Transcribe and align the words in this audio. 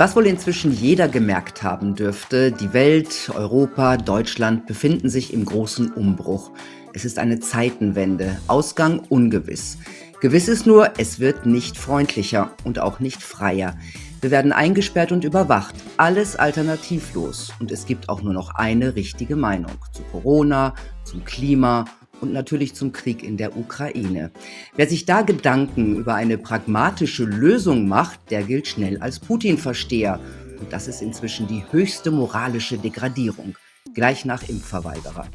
Was 0.00 0.16
wohl 0.16 0.26
inzwischen 0.26 0.72
jeder 0.72 1.08
gemerkt 1.08 1.62
haben 1.62 1.94
dürfte, 1.94 2.52
die 2.52 2.72
Welt, 2.72 3.30
Europa, 3.34 3.98
Deutschland 3.98 4.64
befinden 4.64 5.10
sich 5.10 5.34
im 5.34 5.44
großen 5.44 5.92
Umbruch. 5.92 6.52
Es 6.94 7.04
ist 7.04 7.18
eine 7.18 7.38
Zeitenwende, 7.38 8.40
Ausgang 8.46 9.00
ungewiss. 9.10 9.76
Gewiss 10.22 10.48
ist 10.48 10.66
nur, 10.66 10.92
es 10.96 11.20
wird 11.20 11.44
nicht 11.44 11.76
freundlicher 11.76 12.50
und 12.64 12.78
auch 12.78 12.98
nicht 12.98 13.22
freier. 13.22 13.76
Wir 14.22 14.30
werden 14.30 14.52
eingesperrt 14.52 15.12
und 15.12 15.22
überwacht, 15.22 15.74
alles 15.98 16.34
alternativlos. 16.34 17.52
Und 17.60 17.70
es 17.70 17.84
gibt 17.84 18.08
auch 18.08 18.22
nur 18.22 18.32
noch 18.32 18.54
eine 18.54 18.96
richtige 18.96 19.36
Meinung 19.36 19.72
zu 19.92 20.02
Corona, 20.04 20.74
zum 21.04 21.26
Klima 21.26 21.84
und 22.20 22.32
natürlich 22.32 22.74
zum 22.74 22.92
Krieg 22.92 23.22
in 23.22 23.36
der 23.36 23.56
Ukraine. 23.56 24.30
Wer 24.76 24.88
sich 24.88 25.06
da 25.06 25.22
Gedanken 25.22 25.96
über 25.96 26.14
eine 26.14 26.38
pragmatische 26.38 27.24
Lösung 27.24 27.88
macht, 27.88 28.30
der 28.30 28.42
gilt 28.42 28.66
schnell 28.66 28.98
als 28.98 29.20
Putin-Versteher. 29.20 30.20
Und 30.60 30.72
das 30.72 30.88
ist 30.88 31.02
inzwischen 31.02 31.46
die 31.46 31.64
höchste 31.70 32.10
moralische 32.10 32.78
Degradierung, 32.78 33.56
gleich 33.94 34.24
nach 34.24 34.48
Impfverweigerer. 34.48 35.26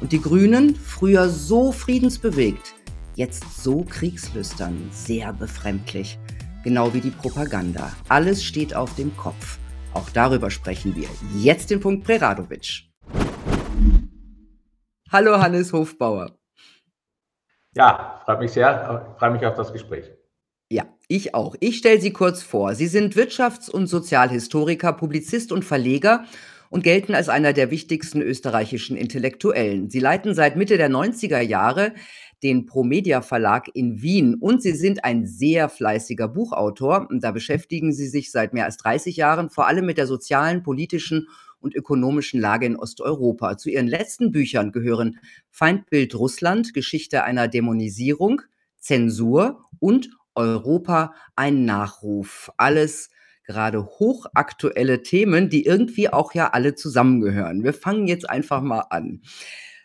Und 0.00 0.12
die 0.12 0.20
Grünen, 0.20 0.74
früher 0.74 1.28
so 1.28 1.72
friedensbewegt, 1.72 2.74
jetzt 3.16 3.62
so 3.62 3.84
kriegslüstern, 3.84 4.88
sehr 4.92 5.32
befremdlich. 5.32 6.18
Genau 6.62 6.92
wie 6.94 7.00
die 7.00 7.10
Propaganda. 7.10 7.92
Alles 8.08 8.44
steht 8.44 8.74
auf 8.74 8.94
dem 8.94 9.16
Kopf. 9.16 9.58
Auch 9.92 10.10
darüber 10.10 10.50
sprechen 10.50 10.94
wir. 10.94 11.08
Jetzt 11.36 11.70
den 11.70 11.80
Punkt 11.80 12.04
Preradovic. 12.04 12.89
Hallo 15.12 15.40
Hannes 15.40 15.72
Hofbauer. 15.72 16.38
Ja, 17.74 18.22
freut 18.24 18.38
mich 18.38 18.52
sehr, 18.52 19.16
freue 19.18 19.32
mich 19.32 19.44
auf 19.44 19.56
das 19.56 19.72
Gespräch. 19.72 20.08
Ja, 20.70 20.84
ich 21.08 21.34
auch. 21.34 21.56
Ich 21.58 21.78
stelle 21.78 22.00
Sie 22.00 22.12
kurz 22.12 22.44
vor. 22.44 22.76
Sie 22.76 22.86
sind 22.86 23.16
Wirtschafts- 23.16 23.68
und 23.68 23.88
Sozialhistoriker, 23.88 24.92
Publizist 24.92 25.50
und 25.50 25.64
Verleger 25.64 26.26
und 26.68 26.84
gelten 26.84 27.16
als 27.16 27.28
einer 27.28 27.52
der 27.52 27.72
wichtigsten 27.72 28.22
österreichischen 28.22 28.96
Intellektuellen. 28.96 29.90
Sie 29.90 29.98
leiten 29.98 30.32
seit 30.32 30.54
Mitte 30.54 30.76
der 30.76 30.90
90er 30.90 31.40
Jahre 31.40 31.92
den 32.44 32.66
Promedia 32.66 33.20
Verlag 33.20 33.66
in 33.74 34.02
Wien 34.02 34.36
und 34.36 34.62
Sie 34.62 34.74
sind 34.74 35.04
ein 35.04 35.26
sehr 35.26 35.68
fleißiger 35.68 36.28
Buchautor. 36.28 37.08
Da 37.10 37.32
beschäftigen 37.32 37.92
Sie 37.92 38.06
sich 38.06 38.30
seit 38.30 38.54
mehr 38.54 38.64
als 38.64 38.76
30 38.76 39.16
Jahren 39.16 39.50
vor 39.50 39.66
allem 39.66 39.86
mit 39.86 39.98
der 39.98 40.06
sozialen, 40.06 40.62
politischen 40.62 41.26
und 41.26 41.49
ökonomischen 41.62 42.40
Lage 42.40 42.66
in 42.66 42.76
Osteuropa. 42.76 43.56
Zu 43.56 43.70
ihren 43.70 43.88
letzten 43.88 44.32
Büchern 44.32 44.72
gehören 44.72 45.18
Feindbild 45.50 46.14
Russland, 46.14 46.74
Geschichte 46.74 47.24
einer 47.24 47.48
Dämonisierung, 47.48 48.42
Zensur 48.78 49.64
und 49.78 50.10
Europa 50.34 51.14
ein 51.36 51.64
Nachruf. 51.64 52.50
Alles 52.56 53.10
gerade 53.44 53.84
hochaktuelle 53.84 55.02
Themen, 55.02 55.48
die 55.48 55.64
irgendwie 55.64 56.08
auch 56.08 56.34
ja 56.34 56.50
alle 56.50 56.74
zusammengehören. 56.74 57.64
Wir 57.64 57.74
fangen 57.74 58.06
jetzt 58.06 58.28
einfach 58.28 58.62
mal 58.62 58.86
an. 58.90 59.22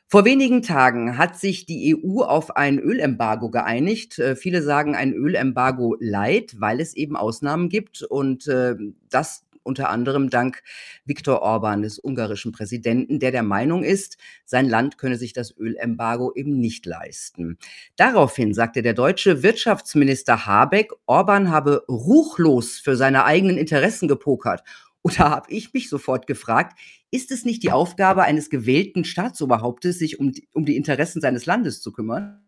Vor 0.07 0.23
wenigen 0.23 0.61
Tagen 0.61 1.17
hat 1.17 1.39
sich 1.39 1.65
die 1.65 1.95
EU 1.95 2.21
auf 2.21 2.55
ein 2.55 2.77
Ölembargo 2.77 3.49
geeinigt. 3.49 4.19
Äh, 4.19 4.35
viele 4.35 4.61
sagen 4.61 4.95
ein 4.95 5.13
Ölembargo 5.13 5.97
light, 5.99 6.55
weil 6.59 6.79
es 6.79 6.95
eben 6.95 7.15
Ausnahmen 7.15 7.69
gibt 7.69 8.03
und 8.03 8.47
äh, 8.47 8.75
das 9.09 9.45
unter 9.65 9.89
anderem 9.89 10.29
dank 10.29 10.61
Viktor 11.05 11.41
Orban, 11.41 11.81
des 11.81 11.99
ungarischen 11.99 12.51
Präsidenten, 12.51 13.19
der 13.19 13.31
der 13.31 13.43
Meinung 13.43 13.83
ist, 13.83 14.17
sein 14.45 14.69
Land 14.69 14.97
könne 14.97 15.17
sich 15.17 15.33
das 15.33 15.55
Ölembargo 15.57 16.31
eben 16.35 16.59
nicht 16.59 16.85
leisten. 16.85 17.57
Daraufhin 17.95 18.53
sagte 18.53 18.81
der 18.81 18.93
deutsche 18.93 19.43
Wirtschaftsminister 19.43 20.45
Habeck, 20.45 20.91
Orban 21.05 21.49
habe 21.49 21.83
ruchlos 21.89 22.79
für 22.79 22.95
seine 22.95 23.25
eigenen 23.25 23.57
Interessen 23.57 24.07
gepokert. 24.07 24.63
Und 25.01 25.19
da 25.19 25.29
habe 25.29 25.51
ich 25.51 25.73
mich 25.73 25.89
sofort 25.89 26.25
gefragt, 26.25 26.79
ist 27.11 27.31
es 27.31 27.45
nicht 27.45 27.61
die 27.63 27.71
Aufgabe 27.71 28.23
eines 28.23 28.49
gewählten 28.49 29.03
Staatsoberhauptes, 29.03 29.99
sich 29.99 30.19
um 30.19 30.31
die, 30.31 30.47
um 30.51 30.65
die 30.65 30.75
Interessen 30.75 31.21
seines 31.21 31.45
Landes 31.45 31.81
zu 31.81 31.91
kümmern? 31.91 32.43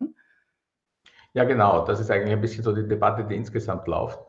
Ja, 1.33 1.43
genau. 1.43 1.85
Das 1.85 1.99
ist 1.99 2.09
eigentlich 2.09 2.33
ein 2.33 2.41
bisschen 2.41 2.63
so 2.63 2.73
die 2.73 2.87
Debatte, 2.87 3.23
die 3.23 3.35
insgesamt 3.35 3.87
läuft. 3.87 4.19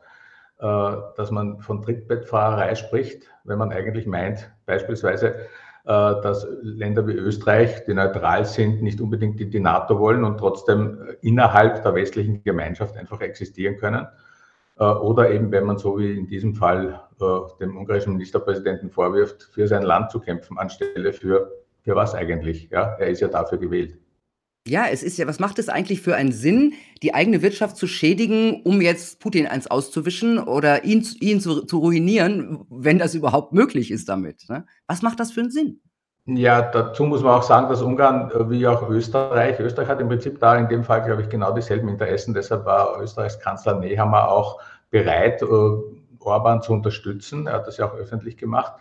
Äh, 0.59 0.97
dass 1.15 1.31
man 1.31 1.61
von 1.61 1.81
Trittbettfahrerei 1.81 2.75
spricht, 2.75 3.23
wenn 3.45 3.57
man 3.57 3.71
eigentlich 3.71 4.05
meint, 4.05 4.51
beispielsweise, 4.65 5.35
äh, 5.35 5.45
dass 5.85 6.45
Länder 6.61 7.07
wie 7.07 7.13
Österreich, 7.13 7.85
die 7.85 7.93
neutral 7.93 8.43
sind, 8.43 8.81
nicht 8.81 8.99
unbedingt 8.99 9.39
die 9.39 9.59
NATO 9.61 9.97
wollen 9.99 10.25
und 10.25 10.37
trotzdem 10.37 11.15
innerhalb 11.21 11.81
der 11.83 11.95
westlichen 11.95 12.43
Gemeinschaft 12.43 12.97
einfach 12.97 13.21
existieren 13.21 13.77
können. 13.77 14.05
Äh, 14.77 14.83
oder 14.83 15.31
eben, 15.31 15.49
wenn 15.53 15.63
man 15.63 15.77
so 15.77 15.97
wie 15.97 16.17
in 16.17 16.27
diesem 16.27 16.53
Fall 16.55 17.03
dem 17.59 17.77
ungarischen 17.77 18.13
Ministerpräsidenten 18.13 18.89
vorwirft, 18.89 19.43
für 19.43 19.65
sein 19.65 19.83
Land 19.83 20.11
zu 20.11 20.19
kämpfen, 20.19 20.57
anstelle 20.57 21.13
für, 21.13 21.51
für 21.83 21.95
was 21.95 22.15
eigentlich? 22.15 22.69
Ja, 22.69 22.95
er 22.99 23.07
ist 23.07 23.21
ja 23.21 23.29
dafür 23.29 23.59
gewählt. 23.59 23.97
Ja, 24.69 24.85
es 24.91 25.01
ist 25.01 25.17
ja, 25.17 25.25
was 25.25 25.39
macht 25.39 25.57
es 25.57 25.67
eigentlich 25.67 26.01
für 26.01 26.15
einen 26.15 26.31
Sinn, 26.31 26.73
die 27.01 27.15
eigene 27.15 27.41
Wirtschaft 27.41 27.75
zu 27.75 27.87
schädigen, 27.87 28.61
um 28.63 28.81
jetzt 28.81 29.19
Putin 29.19 29.47
eins 29.47 29.65
auszuwischen 29.65 30.37
oder 30.37 30.83
ihn, 30.83 31.03
ihn 31.19 31.41
zu, 31.41 31.65
zu 31.65 31.79
ruinieren, 31.79 32.65
wenn 32.69 32.99
das 32.99 33.15
überhaupt 33.15 33.51
möglich 33.51 33.89
ist 33.89 34.09
damit? 34.09 34.47
Ne? 34.47 34.65
Was 34.85 35.01
macht 35.01 35.19
das 35.19 35.31
für 35.31 35.41
einen 35.41 35.49
Sinn? 35.49 35.81
Ja, 36.27 36.61
dazu 36.61 37.05
muss 37.05 37.23
man 37.23 37.39
auch 37.39 37.43
sagen, 37.43 37.67
dass 37.69 37.81
Ungarn 37.81 38.29
äh, 38.29 38.47
wie 38.51 38.67
auch 38.67 38.87
Österreich, 38.87 39.59
Österreich 39.59 39.87
hat 39.87 39.99
im 39.99 40.07
Prinzip 40.07 40.39
da 40.39 40.55
in 40.55 40.69
dem 40.69 40.83
Fall, 40.83 41.03
glaube 41.03 41.23
ich, 41.23 41.29
genau 41.29 41.51
dieselben 41.51 41.89
Interessen. 41.89 42.35
Deshalb 42.35 42.65
war 42.65 43.01
Österreichs 43.01 43.39
Kanzler 43.39 43.79
Nehammer 43.79 44.29
auch 44.29 44.61
bereit, 44.91 45.41
äh, 45.41 45.45
Orban 46.19 46.61
zu 46.61 46.73
unterstützen. 46.73 47.47
Er 47.47 47.53
hat 47.53 47.65
das 47.65 47.77
ja 47.77 47.89
auch 47.89 47.95
öffentlich 47.95 48.37
gemacht, 48.37 48.73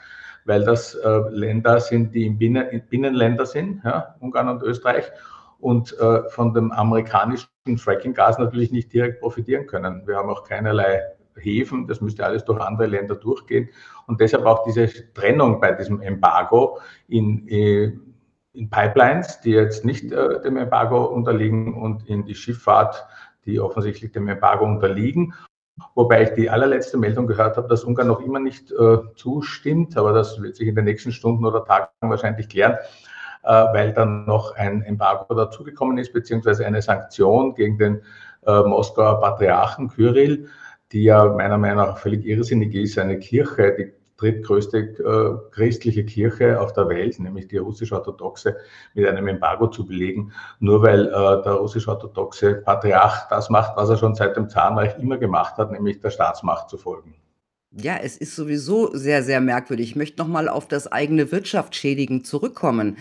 weil 0.44 0.64
das 0.64 0.94
äh, 0.94 1.20
Länder 1.30 1.80
sind, 1.80 2.14
die 2.14 2.26
im 2.26 2.36
Binnen, 2.36 2.82
Binnenländer 2.90 3.46
sind, 3.46 3.80
ja, 3.84 4.16
Ungarn 4.20 4.50
und 4.50 4.62
Österreich 4.62 5.10
und 5.58 5.98
äh, 5.98 6.28
von 6.30 6.54
dem 6.54 6.72
amerikanischen 6.72 7.48
Fracking-Gas 7.76 8.38
natürlich 8.38 8.70
nicht 8.70 8.92
direkt 8.92 9.20
profitieren 9.20 9.66
können. 9.66 10.06
Wir 10.06 10.16
haben 10.16 10.30
auch 10.30 10.44
keinerlei 10.44 11.02
Häfen, 11.36 11.86
das 11.86 12.00
müsste 12.00 12.24
alles 12.24 12.44
durch 12.44 12.60
andere 12.60 12.86
Länder 12.86 13.14
durchgehen. 13.14 13.68
Und 14.06 14.20
deshalb 14.20 14.44
auch 14.44 14.64
diese 14.64 14.88
Trennung 15.12 15.60
bei 15.60 15.72
diesem 15.72 16.00
Embargo 16.00 16.78
in, 17.08 17.46
äh, 17.48 17.92
in 18.52 18.70
Pipelines, 18.70 19.40
die 19.40 19.50
jetzt 19.50 19.84
nicht 19.84 20.10
äh, 20.12 20.40
dem 20.42 20.56
Embargo 20.56 21.04
unterliegen, 21.04 21.74
und 21.74 22.08
in 22.08 22.24
die 22.24 22.34
Schifffahrt, 22.34 23.06
die 23.44 23.60
offensichtlich 23.60 24.12
dem 24.12 24.28
Embargo 24.28 24.64
unterliegen. 24.64 25.34
Wobei 25.94 26.22
ich 26.22 26.30
die 26.30 26.50
allerletzte 26.50 26.96
Meldung 26.96 27.26
gehört 27.26 27.56
habe, 27.56 27.68
dass 27.68 27.84
Ungarn 27.84 28.08
noch 28.08 28.20
immer 28.20 28.40
nicht 28.40 28.72
äh, 28.72 28.98
zustimmt, 29.14 29.96
aber 29.96 30.12
das 30.12 30.40
wird 30.42 30.56
sich 30.56 30.66
in 30.66 30.74
den 30.74 30.84
nächsten 30.84 31.12
Stunden 31.12 31.44
oder 31.44 31.64
Tagen 31.64 31.88
wahrscheinlich 32.00 32.48
klären. 32.48 32.76
Äh, 33.48 33.72
weil 33.72 33.94
dann 33.94 34.26
noch 34.26 34.54
ein 34.56 34.82
Embargo 34.82 35.34
dazugekommen 35.34 35.96
ist, 35.96 36.12
beziehungsweise 36.12 36.66
eine 36.66 36.82
Sanktion 36.82 37.54
gegen 37.54 37.78
den 37.78 38.02
äh, 38.46 38.60
Moskauer 38.60 39.22
Patriarchen 39.22 39.88
Kyrill, 39.88 40.48
die 40.92 41.04
ja 41.04 41.24
meiner 41.32 41.56
Meinung 41.56 41.78
nach 41.78 41.96
völlig 41.96 42.26
irrsinnig 42.26 42.74
ist, 42.74 42.98
eine 42.98 43.18
Kirche, 43.18 43.74
die 43.78 43.92
drittgrößte 44.18 44.78
äh, 44.78 45.50
christliche 45.54 46.04
Kirche 46.04 46.60
auf 46.60 46.74
der 46.74 46.90
Welt, 46.90 47.18
nämlich 47.18 47.48
die 47.48 47.56
russisch-orthodoxe, 47.56 48.54
mit 48.92 49.06
einem 49.06 49.28
Embargo 49.28 49.68
zu 49.68 49.86
belegen, 49.86 50.30
nur 50.60 50.82
weil 50.82 51.06
äh, 51.06 51.42
der 51.42 51.52
russisch-orthodoxe 51.52 52.56
Patriarch 52.56 53.28
das 53.30 53.48
macht, 53.48 53.78
was 53.78 53.88
er 53.88 53.96
schon 53.96 54.14
seit 54.14 54.36
dem 54.36 54.50
Zahnreich 54.50 54.98
immer 54.98 55.16
gemacht 55.16 55.56
hat, 55.56 55.72
nämlich 55.72 56.00
der 56.00 56.10
Staatsmacht 56.10 56.68
zu 56.68 56.76
folgen. 56.76 57.14
Ja, 57.70 57.96
es 58.02 58.18
ist 58.18 58.36
sowieso 58.36 58.94
sehr, 58.94 59.22
sehr 59.22 59.40
merkwürdig. 59.40 59.90
Ich 59.90 59.96
möchte 59.96 60.18
noch 60.18 60.28
mal 60.28 60.48
auf 60.48 60.68
das 60.68 60.90
eigene 60.90 61.30
Wirtschaftsschädigen 61.32 62.24
zurückkommen. 62.24 62.96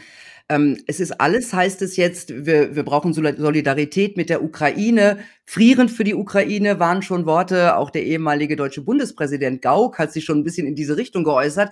Ähm, 0.49 0.77
es 0.87 0.99
ist 0.99 1.19
alles, 1.19 1.53
heißt 1.53 1.81
es 1.81 1.97
jetzt, 1.97 2.45
wir, 2.45 2.75
wir 2.75 2.83
brauchen 2.83 3.13
Solidarität 3.13 4.15
mit 4.15 4.29
der 4.29 4.43
Ukraine. 4.43 5.19
Frieren 5.45 5.89
für 5.89 6.05
die 6.05 6.15
Ukraine 6.15 6.79
waren 6.79 7.01
schon 7.01 7.25
Worte. 7.25 7.75
Auch 7.75 7.89
der 7.89 8.03
ehemalige 8.03 8.55
deutsche 8.55 8.81
Bundespräsident 8.81 9.61
Gauck 9.61 9.99
hat 9.99 10.13
sich 10.13 10.23
schon 10.23 10.39
ein 10.39 10.43
bisschen 10.43 10.65
in 10.65 10.75
diese 10.75 10.95
Richtung 10.95 11.23
geäußert. 11.25 11.71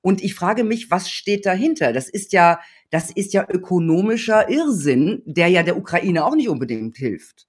Und 0.00 0.22
ich 0.22 0.34
frage 0.34 0.64
mich, 0.64 0.90
was 0.90 1.10
steht 1.10 1.46
dahinter? 1.46 1.92
Das 1.92 2.08
ist 2.08 2.32
ja, 2.32 2.60
das 2.90 3.10
ist 3.10 3.32
ja 3.34 3.46
ökonomischer 3.48 4.50
Irrsinn, 4.50 5.22
der 5.26 5.48
ja 5.48 5.62
der 5.62 5.76
Ukraine 5.76 6.24
auch 6.24 6.34
nicht 6.34 6.48
unbedingt 6.48 6.96
hilft. 6.96 7.46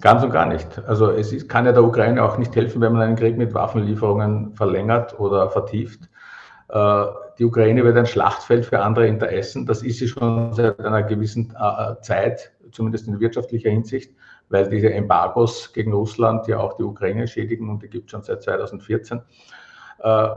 Ganz 0.00 0.22
und 0.24 0.30
gar 0.30 0.46
nicht. 0.46 0.78
Also 0.86 1.10
es 1.10 1.32
ist, 1.32 1.48
kann 1.48 1.66
ja 1.66 1.72
der 1.72 1.84
Ukraine 1.84 2.22
auch 2.22 2.36
nicht 2.36 2.54
helfen, 2.56 2.80
wenn 2.80 2.92
man 2.92 3.02
einen 3.02 3.16
Krieg 3.16 3.36
mit 3.36 3.54
Waffenlieferungen 3.54 4.54
verlängert 4.54 5.18
oder 5.20 5.50
vertieft. 5.50 6.08
Äh, 6.68 7.04
die 7.38 7.44
Ukraine 7.44 7.84
wird 7.84 7.96
ein 7.96 8.06
Schlachtfeld 8.06 8.66
für 8.66 8.80
andere 8.80 9.06
Interessen. 9.06 9.66
Das 9.66 9.82
ist 9.82 9.98
sie 9.98 10.08
schon 10.08 10.52
seit 10.52 10.78
einer 10.80 11.02
gewissen 11.02 11.54
äh, 11.58 12.00
Zeit, 12.00 12.52
zumindest 12.72 13.08
in 13.08 13.20
wirtschaftlicher 13.20 13.70
Hinsicht, 13.70 14.12
weil 14.48 14.68
diese 14.68 14.92
Embargos 14.92 15.72
gegen 15.72 15.92
Russland 15.92 16.46
ja 16.46 16.58
auch 16.58 16.74
die 16.76 16.82
Ukraine 16.82 17.26
schädigen 17.26 17.68
und 17.68 17.82
die 17.82 17.88
gibt 17.88 18.06
es 18.06 18.10
schon 18.12 18.22
seit 18.22 18.42
2014. 18.42 19.22
Äh, 20.00 20.28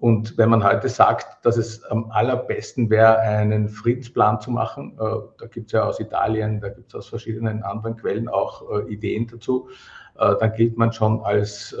und 0.00 0.38
wenn 0.38 0.48
man 0.48 0.62
heute 0.62 0.88
sagt, 0.88 1.44
dass 1.44 1.56
es 1.56 1.82
am 1.84 2.10
allerbesten 2.12 2.88
wäre, 2.88 3.18
einen 3.18 3.68
Friedensplan 3.68 4.40
zu 4.40 4.52
machen, 4.52 4.96
da 4.96 5.46
gibt 5.50 5.66
es 5.66 5.72
ja 5.72 5.82
aus 5.82 5.98
Italien, 5.98 6.60
da 6.60 6.68
gibt 6.68 6.90
es 6.90 6.94
aus 6.94 7.08
verschiedenen 7.08 7.64
anderen 7.64 7.96
Quellen 7.96 8.28
auch 8.28 8.62
Ideen 8.86 9.26
dazu, 9.26 9.68
dann 10.14 10.52
gilt 10.52 10.78
man 10.78 10.92
schon 10.92 11.20
als 11.22 11.76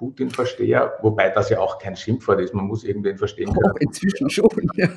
Putin-Versteher, 0.00 0.94
wobei 1.02 1.28
das 1.28 1.50
ja 1.50 1.60
auch 1.60 1.78
kein 1.78 1.94
Schimpfwort 1.94 2.40
ist, 2.40 2.54
man 2.54 2.64
muss 2.64 2.84
irgendwen 2.84 3.18
verstehen 3.18 3.52
können. 3.52 3.74
Inzwischen 3.80 4.30
schon, 4.30 4.48
ja. 4.74 4.88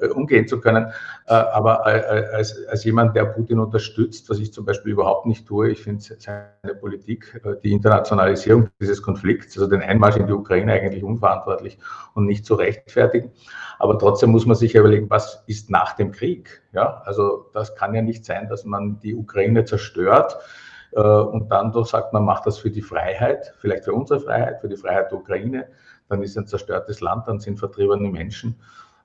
Äh, 0.00 0.08
umgehen 0.08 0.48
zu 0.48 0.58
können. 0.58 0.86
Äh, 1.26 1.34
aber 1.34 1.84
als, 1.84 2.66
als 2.66 2.84
jemand, 2.84 3.14
der 3.14 3.26
Putin 3.26 3.58
unterstützt, 3.58 4.30
was 4.30 4.38
ich 4.38 4.52
zum 4.54 4.64
Beispiel 4.64 4.92
überhaupt 4.92 5.26
nicht 5.26 5.46
tue, 5.46 5.70
ich 5.70 5.82
finde 5.82 6.02
seine 6.02 6.74
Politik, 6.80 7.42
die 7.62 7.72
Internationalisierung 7.72 8.70
dieses 8.80 9.02
Konflikts, 9.02 9.58
also 9.58 9.68
den 9.68 9.82
Einmarsch 9.82 10.16
in 10.16 10.26
die 10.26 10.32
Ukraine 10.32 10.72
eigentlich 10.72 11.04
unverantwortlich 11.04 11.78
und 12.14 12.24
nicht 12.24 12.46
zu 12.46 12.54
rechtfertigen. 12.54 13.32
Aber 13.78 13.98
trotzdem 13.98 14.30
muss 14.30 14.46
man 14.46 14.56
sich 14.56 14.74
überlegen, 14.74 15.10
was 15.10 15.44
ist 15.46 15.68
nach 15.68 15.94
dem 15.94 16.12
Krieg? 16.12 16.62
Ja, 16.72 17.02
also 17.04 17.50
das 17.52 17.74
kann 17.74 17.94
ja 17.94 18.00
nicht 18.00 18.24
sein, 18.24 18.48
dass 18.48 18.64
man 18.64 18.98
die 19.00 19.14
Ukraine 19.14 19.66
zerstört 19.66 20.36
äh, 20.36 20.67
und 20.92 21.48
dann 21.50 21.72
doch 21.72 21.86
sagt, 21.86 22.12
man 22.12 22.24
macht 22.24 22.46
das 22.46 22.58
für 22.58 22.70
die 22.70 22.82
Freiheit, 22.82 23.54
vielleicht 23.58 23.84
für 23.84 23.92
unsere 23.92 24.20
Freiheit, 24.20 24.60
für 24.60 24.68
die 24.68 24.76
Freiheit 24.76 25.10
der 25.10 25.18
Ukraine, 25.18 25.68
dann 26.08 26.22
ist 26.22 26.36
ein 26.38 26.46
zerstörtes 26.46 27.00
Land, 27.00 27.28
dann 27.28 27.40
sind 27.40 27.58
vertriebene 27.58 28.08
Menschen. 28.08 28.56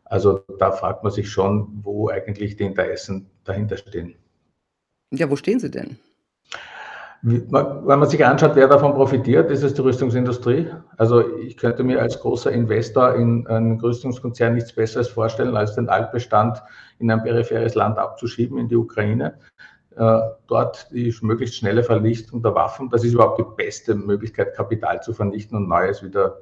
Also 0.05 0.43
da 0.59 0.71
fragt 0.71 1.03
man 1.03 1.11
sich 1.11 1.29
schon, 1.29 1.79
wo 1.83 2.09
eigentlich 2.09 2.55
die 2.55 2.63
Interessen 2.63 3.29
dahinter 3.43 3.77
stehen. 3.77 4.15
Ja, 5.11 5.29
wo 5.29 5.35
stehen 5.35 5.59
sie 5.59 5.71
denn? 5.71 5.97
Wenn 7.25 7.99
man 7.99 8.09
sich 8.09 8.25
anschaut, 8.25 8.55
wer 8.55 8.67
davon 8.67 8.93
profitiert, 8.93 9.49
ist 9.49 9.63
es 9.63 9.73
die 9.73 9.81
Rüstungsindustrie. 9.81 10.67
Also 10.97 11.37
ich 11.37 11.55
könnte 11.55 11.85
mir 11.85 12.01
als 12.01 12.19
großer 12.19 12.51
Investor 12.51 13.15
in 13.15 13.47
einen 13.47 13.79
Rüstungskonzern 13.79 14.55
nichts 14.55 14.73
Besseres 14.73 15.07
vorstellen, 15.07 15.55
als 15.55 15.75
den 15.75 15.87
Altbestand 15.87 16.61
in 16.99 17.09
ein 17.09 17.23
peripheres 17.23 17.75
Land 17.75 17.97
abzuschieben, 17.97 18.57
in 18.57 18.67
die 18.67 18.75
Ukraine. 18.75 19.39
Äh, 19.95 20.19
dort 20.47 20.87
die 20.91 21.13
möglichst 21.21 21.55
schnelle 21.55 21.83
Vernichtung 21.83 22.41
der 22.41 22.55
Waffen. 22.55 22.89
Das 22.89 23.03
ist 23.03 23.13
überhaupt 23.13 23.39
die 23.39 23.55
beste 23.55 23.95
Möglichkeit, 23.95 24.55
Kapital 24.55 25.01
zu 25.01 25.13
vernichten 25.13 25.57
und 25.57 25.67
Neues 25.67 26.03
wieder 26.03 26.39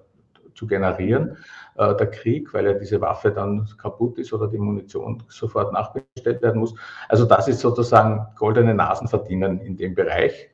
zu 0.54 0.68
generieren. 0.68 1.38
Äh, 1.76 1.96
der 1.96 2.08
Krieg, 2.12 2.54
weil 2.54 2.66
ja 2.66 2.74
diese 2.74 3.02
Waffe 3.02 3.32
dann 3.32 3.68
kaputt 3.78 4.18
ist 4.20 4.32
oder 4.32 4.48
die 4.48 4.58
Munition 4.58 5.24
sofort 5.28 5.74
nachbestellt 5.74 6.42
werden 6.42 6.60
muss. 6.60 6.76
Also 7.10 7.26
das 7.26 7.48
ist 7.48 7.60
sozusagen 7.60 8.28
goldene 8.38 8.74
Nasen 8.74 9.08
verdienen 9.08 9.60
in 9.62 9.76
dem 9.76 9.96
Bereich. 9.96 10.51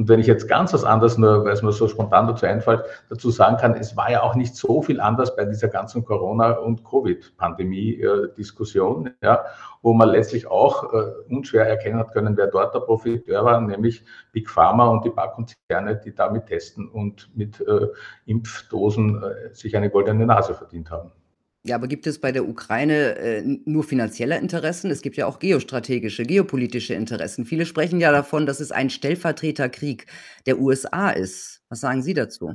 Und 0.00 0.08
wenn 0.08 0.18
ich 0.18 0.26
jetzt 0.26 0.48
ganz 0.48 0.72
was 0.72 0.82
anderes, 0.82 1.18
nur 1.18 1.44
weil 1.44 1.52
es 1.52 1.60
mir 1.60 1.72
so 1.72 1.86
spontan 1.86 2.26
dazu 2.26 2.46
einfällt, 2.46 2.84
dazu 3.10 3.30
sagen 3.30 3.58
kann, 3.58 3.74
es 3.74 3.98
war 3.98 4.10
ja 4.10 4.22
auch 4.22 4.34
nicht 4.34 4.56
so 4.56 4.80
viel 4.80 4.98
anders 4.98 5.36
bei 5.36 5.44
dieser 5.44 5.68
ganzen 5.68 6.06
Corona- 6.06 6.52
und 6.52 6.86
Covid-Pandemie-Diskussion, 6.86 9.10
ja, 9.20 9.44
wo 9.82 9.92
man 9.92 10.08
letztlich 10.08 10.46
auch 10.46 10.94
äh, 10.94 11.12
unschwer 11.28 11.68
erkennen 11.68 11.98
hat 11.98 12.14
können, 12.14 12.34
wer 12.38 12.46
dort 12.46 12.74
der 12.74 12.80
Profiteur 12.80 13.44
war, 13.44 13.60
nämlich 13.60 14.02
Big 14.32 14.48
Pharma 14.48 14.86
und 14.86 15.04
die 15.04 15.10
paar 15.10 15.34
Konzerne, 15.34 16.00
die 16.02 16.14
damit 16.14 16.46
testen 16.46 16.88
und 16.88 17.28
mit 17.36 17.60
äh, 17.60 17.88
Impfdosen 18.24 19.22
äh, 19.22 19.52
sich 19.52 19.76
eine 19.76 19.90
goldene 19.90 20.24
Nase 20.24 20.54
verdient 20.54 20.90
haben. 20.90 21.12
Ja, 21.62 21.76
aber 21.76 21.88
gibt 21.88 22.06
es 22.06 22.18
bei 22.18 22.32
der 22.32 22.48
Ukraine 22.48 23.16
äh, 23.16 23.42
nur 23.66 23.84
finanzielle 23.84 24.38
Interessen? 24.38 24.90
Es 24.90 25.02
gibt 25.02 25.16
ja 25.18 25.26
auch 25.26 25.38
geostrategische, 25.38 26.22
geopolitische 26.22 26.94
Interessen. 26.94 27.44
Viele 27.44 27.66
sprechen 27.66 28.00
ja 28.00 28.12
davon, 28.12 28.46
dass 28.46 28.60
es 28.60 28.72
ein 28.72 28.88
Stellvertreterkrieg 28.88 30.06
der 30.46 30.58
USA 30.58 31.10
ist. 31.10 31.62
Was 31.68 31.80
sagen 31.80 32.02
Sie 32.02 32.14
dazu? 32.14 32.54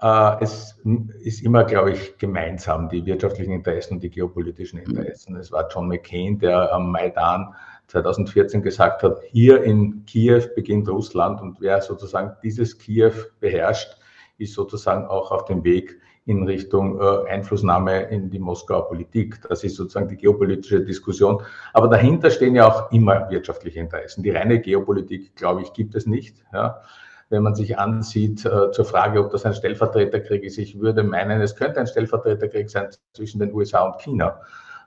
Äh, 0.00 0.42
es 0.42 0.76
ist 1.20 1.42
immer, 1.42 1.62
glaube 1.62 1.92
ich, 1.92 2.18
gemeinsam 2.18 2.88
die 2.88 3.06
wirtschaftlichen 3.06 3.52
Interessen 3.52 3.94
und 3.94 4.02
die 4.02 4.10
geopolitischen 4.10 4.80
mhm. 4.80 4.86
Interessen. 4.86 5.34
Mhm. 5.34 5.40
Es 5.40 5.52
war 5.52 5.68
John 5.72 5.86
McCain, 5.86 6.38
der 6.40 6.72
am 6.72 6.90
Maidan 6.90 7.54
2014 7.86 8.62
gesagt 8.62 9.04
hat, 9.04 9.20
hier 9.30 9.62
in 9.62 10.04
Kiew 10.06 10.42
beginnt 10.56 10.88
Russland 10.88 11.40
und 11.40 11.60
wer 11.60 11.80
sozusagen 11.82 12.32
dieses 12.42 12.78
Kiew 12.78 13.12
beherrscht, 13.38 13.96
ist 14.38 14.54
sozusagen 14.54 15.06
auch 15.06 15.30
auf 15.30 15.44
dem 15.44 15.62
Weg 15.62 16.00
in 16.26 16.42
Richtung 16.44 17.00
äh, 17.00 17.30
Einflussnahme 17.30 18.02
in 18.04 18.30
die 18.30 18.38
Moskauer 18.38 18.88
Politik. 18.88 19.40
Das 19.48 19.62
ist 19.62 19.76
sozusagen 19.76 20.08
die 20.08 20.16
geopolitische 20.16 20.80
Diskussion. 20.80 21.42
Aber 21.72 21.88
dahinter 21.88 22.30
stehen 22.30 22.54
ja 22.54 22.66
auch 22.66 22.90
immer 22.92 23.28
wirtschaftliche 23.30 23.80
Interessen. 23.80 24.22
Die 24.22 24.30
reine 24.30 24.60
Geopolitik, 24.60 25.36
glaube 25.36 25.62
ich, 25.62 25.72
gibt 25.72 25.94
es 25.94 26.06
nicht. 26.06 26.36
Ja. 26.52 26.80
Wenn 27.28 27.42
man 27.42 27.54
sich 27.54 27.78
ansieht 27.78 28.44
äh, 28.46 28.70
zur 28.70 28.84
Frage, 28.84 29.20
ob 29.20 29.30
das 29.32 29.44
ein 29.44 29.54
Stellvertreterkrieg 29.54 30.44
ist, 30.44 30.58
ich 30.58 30.80
würde 30.80 31.02
meinen, 31.02 31.40
es 31.40 31.56
könnte 31.56 31.80
ein 31.80 31.86
Stellvertreterkrieg 31.86 32.70
sein 32.70 32.88
zwischen 33.12 33.40
den 33.40 33.52
USA 33.52 33.86
und 33.86 34.00
China, 34.00 34.40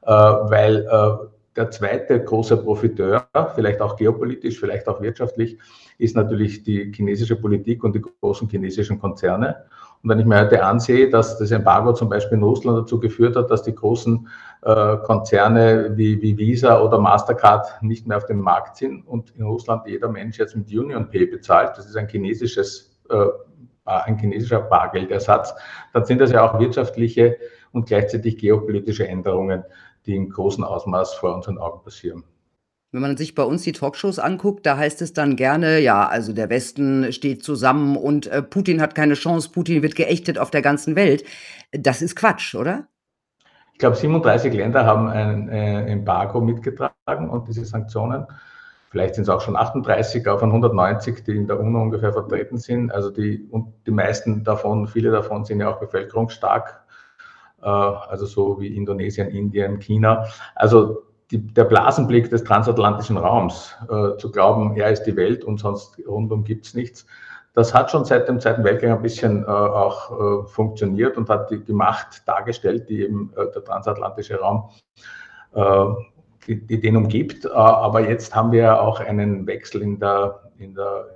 äh, 0.03 0.11
weil 0.11 0.87
äh, 0.89 1.27
der 1.55 1.71
zweite 1.71 2.23
große 2.23 2.57
Profiteur, 2.57 3.27
vielleicht 3.55 3.81
auch 3.81 3.95
geopolitisch, 3.95 4.59
vielleicht 4.59 4.87
auch 4.87 5.01
wirtschaftlich, 5.01 5.57
ist 5.97 6.15
natürlich 6.15 6.63
die 6.63 6.91
chinesische 6.93 7.35
Politik 7.35 7.83
und 7.83 7.95
die 7.95 8.01
großen 8.01 8.47
chinesischen 8.47 8.99
Konzerne. 8.99 9.65
Und 10.03 10.09
wenn 10.09 10.19
ich 10.19 10.25
mir 10.25 10.39
heute 10.39 10.63
ansehe, 10.63 11.09
dass 11.09 11.37
das 11.37 11.51
Embargo 11.51 11.93
zum 11.93 12.09
Beispiel 12.09 12.37
in 12.37 12.43
Russland 12.43 12.77
dazu 12.77 12.99
geführt 12.99 13.35
hat, 13.35 13.49
dass 13.49 13.63
die 13.63 13.73
großen 13.73 14.27
äh, 14.61 14.97
Konzerne 14.97 15.91
wie, 15.95 16.21
wie 16.21 16.37
Visa 16.37 16.81
oder 16.81 16.99
Mastercard 16.99 17.81
nicht 17.81 18.07
mehr 18.07 18.17
auf 18.17 18.25
dem 18.25 18.39
Markt 18.39 18.77
sind 18.77 19.07
und 19.07 19.31
in 19.31 19.43
Russland 19.43 19.87
jeder 19.87 20.09
Mensch 20.09 20.37
jetzt 20.37 20.55
mit 20.55 20.67
Union 20.69 21.09
Pay 21.09 21.27
bezahlt, 21.27 21.77
das 21.77 21.87
ist 21.87 21.95
ein 21.95 22.07
chinesisches, 22.07 22.99
äh, 23.09 23.25
ein 23.85 24.17
chinesischer 24.17 24.61
Bargeldersatz, 24.61 25.53
dann 25.93 26.05
sind 26.05 26.21
das 26.21 26.31
ja 26.31 26.47
auch 26.47 26.59
wirtschaftliche 26.59 27.37
und 27.71 27.87
gleichzeitig 27.87 28.37
geopolitische 28.37 29.07
Änderungen, 29.07 29.63
die 30.05 30.15
in 30.15 30.29
großem 30.29 30.63
Ausmaß 30.63 31.15
vor 31.15 31.35
unseren 31.35 31.57
Augen 31.57 31.83
passieren. 31.83 32.23
Wenn 32.91 33.01
man 33.01 33.17
sich 33.17 33.35
bei 33.35 33.43
uns 33.43 33.63
die 33.63 33.73
Talkshows 33.73 34.17
anguckt, 34.17 34.65
da 34.65 34.77
heißt 34.77 35.01
es 35.01 35.11
dann 35.11 35.35
gerne, 35.35 35.79
ja, 35.79 36.07
also 36.07 36.31
der 36.31 36.49
Westen 36.49 37.11
steht 37.11 37.43
zusammen 37.43 37.97
und 37.97 38.27
äh, 38.27 38.41
Putin 38.41 38.81
hat 38.81 38.95
keine 38.95 39.15
Chance, 39.15 39.49
Putin 39.51 39.83
wird 39.83 39.95
geächtet 39.95 40.39
auf 40.39 40.51
der 40.51 40.61
ganzen 40.61 40.95
Welt. 40.95 41.25
Das 41.71 42.01
ist 42.01 42.15
Quatsch, 42.15 42.55
oder? 42.55 42.87
Ich 43.73 43.79
glaube, 43.79 43.97
37 43.97 44.53
Länder 44.53 44.85
haben 44.85 45.07
ein 45.09 45.49
äh, 45.49 45.91
Embargo 45.91 46.39
mitgetragen 46.39 47.29
und 47.29 47.47
diese 47.47 47.65
Sanktionen. 47.65 48.25
Vielleicht 48.89 49.15
sind 49.15 49.23
es 49.23 49.29
auch 49.29 49.41
schon 49.41 49.57
38 49.57 50.23
von 50.23 50.49
190, 50.49 51.23
die 51.25 51.35
in 51.35 51.47
der 51.47 51.59
UNO 51.59 51.81
ungefähr 51.81 52.13
vertreten 52.13 52.57
sind. 52.57 52.91
Also 52.91 53.11
die, 53.11 53.45
und 53.51 53.73
die 53.85 53.91
meisten 53.91 54.45
davon, 54.45 54.87
viele 54.87 55.11
davon 55.11 55.43
sind 55.43 55.59
ja 55.59 55.69
auch 55.69 55.79
bevölkerungsstark, 55.79 56.81
äh, 57.61 57.67
also 57.67 58.25
so 58.25 58.61
wie 58.61 58.75
Indonesien, 58.75 59.27
Indien, 59.27 59.79
China. 59.79 60.25
Also 60.55 61.03
die, 61.31 61.45
der 61.45 61.65
Blasenblick 61.65 62.29
des 62.29 62.43
transatlantischen 62.43 63.17
Raums, 63.17 63.75
äh, 63.89 64.17
zu 64.17 64.31
glauben, 64.31 64.75
er 64.77 64.91
ist 64.91 65.03
die 65.03 65.15
Welt 65.15 65.43
und 65.43 65.59
sonst 65.59 65.99
rundum 66.07 66.43
gibt 66.43 66.65
es 66.65 66.73
nichts, 66.73 67.05
das 67.57 67.73
hat 67.73 67.89
schon 67.89 68.05
seit 68.05 68.29
dem 68.29 68.39
Zweiten 68.39 68.63
Weltkrieg 68.63 68.91
ein 68.91 69.01
bisschen 69.01 69.43
äh, 69.43 69.47
auch 69.47 70.11
äh, 70.11 70.47
funktioniert 70.47 71.17
und 71.17 71.27
hat 71.27 71.49
die, 71.49 71.63
die, 71.63 71.73
Macht 71.73 72.27
dargestellt, 72.27 72.87
die 72.87 73.01
eben 73.01 73.33
äh, 73.35 73.51
der 73.51 73.63
transatlantische 73.63 74.39
Raum 74.39 74.69
äh, 75.53 75.85
die, 76.45 76.65
die, 76.67 76.79
den 76.79 76.95
umgibt. 76.95 77.45
Äh, 77.45 77.49
aber 77.49 78.07
jetzt 78.07 78.35
haben 78.35 78.51
wir 78.51 78.79
auch 78.79 78.99
einen 78.99 79.47
Wechsel 79.47 79.81
in 79.81 79.99
der, 79.99 80.51
in 80.59 80.75
der 80.75 81.07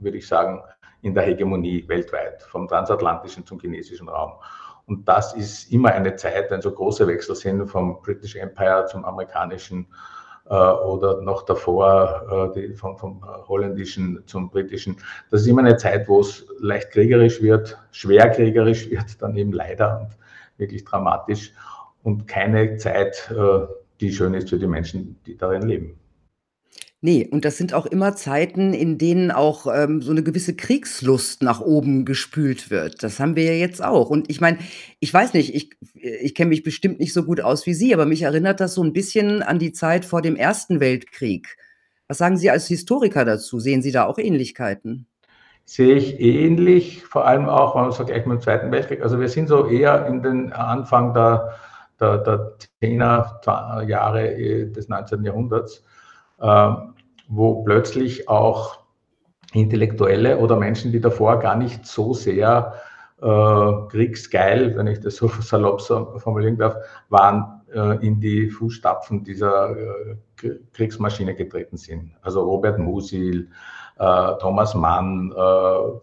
würde 0.00 0.18
ich 0.18 0.26
sagen, 0.26 0.60
in 1.02 1.14
der 1.14 1.22
Hegemonie 1.22 1.86
weltweit, 1.86 2.42
vom 2.42 2.66
transatlantischen 2.66 3.46
zum 3.46 3.60
chinesischen 3.60 4.08
Raum. 4.08 4.32
Und 4.88 5.06
das 5.06 5.34
ist 5.34 5.70
immer 5.70 5.92
eine 5.92 6.16
Zeit, 6.16 6.50
wenn 6.50 6.62
so 6.62 6.72
große 6.72 7.06
Wechsel 7.06 7.36
sind 7.36 7.66
vom 7.68 8.00
British 8.00 8.36
Empire 8.36 8.86
zum 8.90 9.04
amerikanischen 9.04 9.86
äh, 10.48 10.54
oder 10.54 11.20
noch 11.20 11.42
davor 11.42 12.52
äh, 12.56 12.68
die, 12.68 12.74
vom, 12.74 12.96
vom 12.96 13.22
holländischen 13.48 14.22
zum 14.26 14.48
britischen. 14.48 14.96
Das 15.30 15.42
ist 15.42 15.46
immer 15.46 15.60
eine 15.60 15.76
Zeit, 15.76 16.08
wo 16.08 16.20
es 16.20 16.46
leicht 16.58 16.90
kriegerisch 16.90 17.42
wird, 17.42 17.78
schwer 17.92 18.30
kriegerisch 18.30 18.88
wird, 18.90 19.20
dann 19.20 19.36
eben 19.36 19.52
leider 19.52 20.00
und 20.00 20.16
wirklich 20.56 20.84
dramatisch 20.84 21.52
und 22.02 22.26
keine 22.26 22.78
Zeit, 22.78 23.30
äh, 23.30 23.66
die 24.00 24.10
schön 24.10 24.32
ist 24.32 24.48
für 24.48 24.58
die 24.58 24.66
Menschen, 24.66 25.18
die 25.26 25.36
darin 25.36 25.62
leben. 25.62 25.98
Ne, 27.02 27.28
und 27.30 27.44
das 27.44 27.56
sind 27.56 27.74
auch 27.74 27.86
immer 27.86 28.16
Zeiten, 28.16 28.74
in 28.74 28.98
denen 28.98 29.30
auch, 29.30 29.68
ähm, 29.72 30.02
so 30.02 30.12
'ne 30.12 30.24
gewisse 30.24 30.56
Kriegslust 30.56 31.42
nach 31.44 31.60
oben 31.60 32.04
gespült 32.04 32.70
wird. 32.72 33.04
Das 33.04 33.20
haben 33.20 33.36
wir 33.36 33.44
ja 33.44 33.52
jetzt 33.52 33.80
auch. 33.84 34.10
Und 34.10 34.28
ich 34.28 34.40
meine, 34.40 34.58
ich 34.98 35.14
weiß 35.14 35.32
nicht, 35.34 35.54
ich 35.54 35.70
ich 35.94 36.34
kenne 36.34 36.48
mich 36.48 36.64
bestimmt 36.64 36.98
nicht 36.98 37.12
so 37.12 37.22
gut 37.22 37.40
aus 37.40 37.66
wie 37.66 37.74
Sie, 37.74 37.94
aber 37.94 38.04
mich 38.04 38.22
erinnert 38.22 38.58
das 38.58 38.74
so 38.74 38.82
'n 38.82 38.92
bisschen 38.92 39.42
an 39.44 39.60
die 39.60 39.72
Zeit 39.72 40.04
vor 40.04 40.22
dem 40.22 40.34
Ersten 40.34 40.80
Weltkrieg. 40.80 41.56
Was 42.08 42.18
sagen 42.18 42.36
Sie 42.36 42.50
als 42.50 42.66
Historiker 42.66 43.24
dazu? 43.24 43.60
Sehen 43.60 43.80
Sie 43.82 43.92
da 43.92 44.04
auch 44.06 44.18
Ähnlichkeiten? 44.18 45.06
Sehe 45.70 45.96
ich 45.96 46.18
ähnlich, 46.18 47.04
vor 47.04 47.26
allem 47.26 47.46
auch, 47.46 47.74
wenn 47.74 47.82
man 47.82 47.92
vergleicht 47.92 48.26
mit 48.26 48.38
dem 48.38 48.40
Zweiten 48.40 48.72
Weltkrieg. 48.72 49.02
Also, 49.02 49.20
wir 49.20 49.28
sind 49.28 49.48
so 49.48 49.66
eher 49.68 50.06
in 50.06 50.22
den 50.22 50.50
Anfang 50.54 51.12
der 51.12 51.52
der 52.00 52.16
der 52.18 52.52
10er 52.80 53.84
Jahre, 53.86 54.30
äh, 54.34 54.70
des 54.72 54.88
19. 54.88 55.26
Jahrhunderts. 55.26 55.82
Ähm, 56.40 56.94
wo 57.28 57.62
plötzlich 57.62 58.28
auch 58.28 58.78
Intellektuelle 59.52 60.38
oder 60.38 60.56
Menschen, 60.56 60.92
die 60.92 61.00
davor 61.00 61.38
gar 61.38 61.56
nicht 61.56 61.86
so 61.86 62.14
sehr 62.14 62.74
äh, 63.20 63.72
kriegsgeil, 63.88 64.76
wenn 64.76 64.86
ich 64.86 65.00
das 65.00 65.16
so 65.16 65.28
salopp 65.40 65.80
formulieren 65.80 66.56
darf, 66.56 66.76
waren 67.08 67.62
äh, 67.74 68.06
in 68.06 68.20
die 68.20 68.48
Fußstapfen 68.48 69.24
dieser 69.24 69.76
äh, 69.76 70.16
Kriegsmaschine 70.72 71.34
getreten 71.34 71.76
sind. 71.76 72.12
Also 72.22 72.42
Robert 72.42 72.78
Musil, 72.78 73.48
Thomas 74.38 74.76
Mann, 74.76 75.34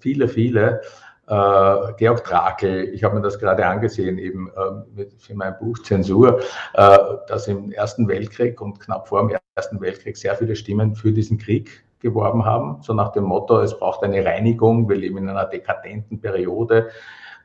viele, 0.01 0.27
viele, 0.27 0.82
äh, 1.27 1.94
Georg 1.98 2.24
Trakel, 2.24 2.94
ich 2.94 3.03
habe 3.03 3.15
mir 3.15 3.22
das 3.22 3.39
gerade 3.39 3.65
angesehen, 3.65 4.17
eben 4.17 4.50
äh, 4.50 5.05
für 5.17 5.36
mein 5.36 5.58
Buch 5.58 5.79
Zensur, 5.79 6.39
äh, 6.74 6.98
dass 7.27 7.48
im 7.48 7.72
Ersten 7.72 8.08
Weltkrieg 8.08 8.60
und 8.62 8.79
knapp 8.79 9.08
vor 9.08 9.27
dem 9.27 9.38
Ersten 9.55 9.82
Weltkrieg 9.82 10.17
sehr 10.17 10.36
viele 10.36 10.55
Stimmen 10.55 10.96
für 10.96 11.12
diesen 11.12 11.38
Krieg 11.38 11.84
geworben 12.00 12.46
haben, 12.46 12.82
so 12.82 12.94
nach 12.94 13.12
dem 13.12 13.24
Motto, 13.24 13.60
es 13.62 13.77
braucht 13.77 14.03
eine 14.03 14.24
Reinigung, 14.24 14.88
wir 14.88 14.96
leben 14.96 15.17
in 15.17 15.29
einer 15.29 15.46
dekadenten 15.46 16.22
Periode 16.22 16.89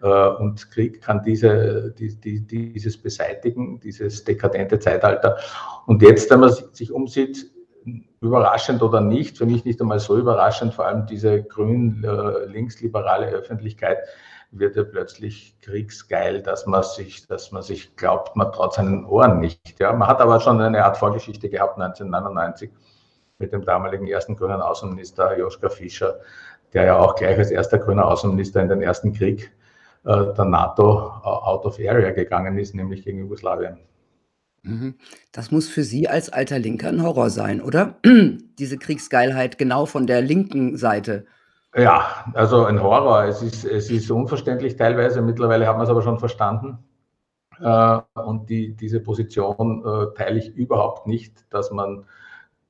äh, 0.03 0.29
und 0.29 0.71
Krieg 0.71 1.01
kann 1.01 1.23
diese, 1.23 1.93
die, 1.99 2.15
die, 2.21 2.45
dieses 2.45 2.97
beseitigen, 2.97 3.81
dieses 3.81 4.25
dekadente 4.25 4.79
Zeitalter. 4.79 5.39
Und 5.87 6.03
jetzt, 6.03 6.31
wenn 6.31 6.41
man 6.41 6.53
sich 6.73 6.93
umsieht, 6.93 7.51
überraschend 8.21 8.83
oder 8.83 9.01
nicht, 9.01 9.39
für 9.39 9.47
mich 9.47 9.65
nicht 9.65 9.81
einmal 9.81 9.99
so 9.99 10.17
überraschend, 10.17 10.75
vor 10.75 10.87
allem 10.87 11.07
diese 11.07 11.43
grün-linksliberale 11.43 13.31
äh, 13.31 13.35
Öffentlichkeit 13.35 13.99
wird 14.51 14.77
ja 14.77 14.85
plötzlich 14.85 15.57
kriegsgeil, 15.63 16.43
dass 16.43 16.67
man 16.67 16.83
sich, 16.83 17.27
dass 17.27 17.53
man 17.53 17.63
sich 17.63 17.97
glaubt, 17.97 18.37
man 18.37 18.53
traut 18.53 18.75
seinen 18.75 19.05
Ohren 19.07 19.39
nicht. 19.39 19.79
Ja, 19.79 19.93
man 19.93 20.09
hat 20.09 20.21
aber 20.21 20.41
schon 20.41 20.61
eine 20.61 20.85
Art 20.85 20.97
Vorgeschichte 20.99 21.49
gehabt 21.49 21.79
1999 21.79 22.71
mit 23.39 23.53
dem 23.53 23.65
damaligen 23.65 24.07
ersten 24.07 24.37
grünen 24.37 24.61
Außenminister 24.61 25.39
Joschka 25.39 25.69
Fischer, 25.69 26.21
der 26.73 26.85
ja 26.85 26.99
auch 26.99 27.15
gleich 27.15 27.39
als 27.39 27.51
erster 27.51 27.79
grüner 27.79 28.07
Außenminister 28.07 28.61
in 28.61 28.69
den 28.69 28.83
ersten 28.83 29.13
Krieg 29.13 29.53
äh, 30.05 30.35
der 30.35 30.45
NATO 30.45 31.11
out 31.23 31.65
of 31.65 31.79
area 31.79 32.11
gegangen 32.11 32.59
ist, 32.59 32.75
nämlich 32.75 33.05
gegen 33.05 33.21
Jugoslawien. 33.21 33.79
Mhm. 34.63 34.95
Das 35.33 35.51
muss 35.51 35.69
für 35.69 35.85
Sie 35.85 36.09
als 36.09 36.29
alter 36.31 36.59
Linker 36.59 36.89
ein 36.89 37.03
Horror 37.03 37.31
sein, 37.31 37.61
oder? 37.61 37.97
Diese 38.59 38.79
Kriegsgeilheit 38.79 39.59
genau 39.59 39.87
von 39.87 40.07
der 40.07 40.21
linken 40.21 40.77
Seite. 40.77 41.27
Ja, 41.75 42.25
also 42.35 42.65
ein 42.65 42.83
Horror. 42.83 43.25
Es 43.25 43.43
ist, 43.43 43.65
es 43.65 43.91
ist 43.91 44.11
unverständlich 44.11 44.77
teilweise. 44.77 45.23
Mittlerweile 45.23 45.67
haben 45.67 45.79
wir 45.79 45.85
es 45.85 45.91
aber 45.91 46.03
schon 46.03 46.19
verstanden. 46.19 46.79
Äh, 47.61 48.01
und 48.15 48.51
die, 48.51 48.75
diese 48.75 49.01
Position 49.01 49.85
äh, 49.85 50.15
teile 50.17 50.39
ich 50.39 50.55
überhaupt 50.55 51.07
nicht, 51.07 51.45
dass 51.51 51.71
man 51.71 52.07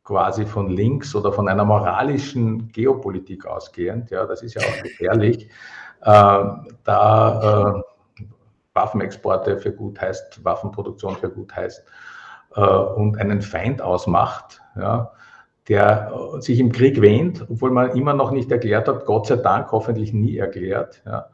quasi 0.05 0.45
von 0.45 0.69
links 0.69 1.15
oder 1.15 1.33
von 1.33 1.49
einer 1.49 1.65
moralischen 1.65 2.69
Geopolitik 2.73 3.47
ausgehend, 3.47 4.11
ja, 4.11 4.27
das 4.27 4.43
ist 4.43 4.55
ja 4.55 4.63
auch 4.63 4.83
gefährlich, 4.83 5.49
äh, 6.03 6.45
da 6.85 7.83
Waffenexporte 8.75 9.59
für 9.59 9.73
gut 9.73 10.01
heißt, 10.01 10.45
Waffenproduktion 10.45 11.17
für 11.17 11.31
gut 11.31 11.55
heißt 11.55 11.85
äh, 12.57 12.61
und 12.61 13.19
einen 13.19 13.43
Feind 13.43 13.83
ausmacht, 13.83 14.61
ja, 14.77 15.13
der 15.69 16.13
sich 16.41 16.59
im 16.59 16.73
Krieg 16.73 17.01
wähnt, 17.01 17.47
obwohl 17.49 17.71
man 17.71 17.91
immer 17.97 18.15
noch 18.15 18.31
nicht 18.31 18.51
erklärt 18.51 18.89
hat, 18.89 19.07
Gott 19.07 19.27
sei 19.27 19.37
Dank 19.37 19.71
hoffentlich 19.73 20.13
nie 20.13 20.37
erklärt. 20.37 21.03
Ja. 21.07 21.29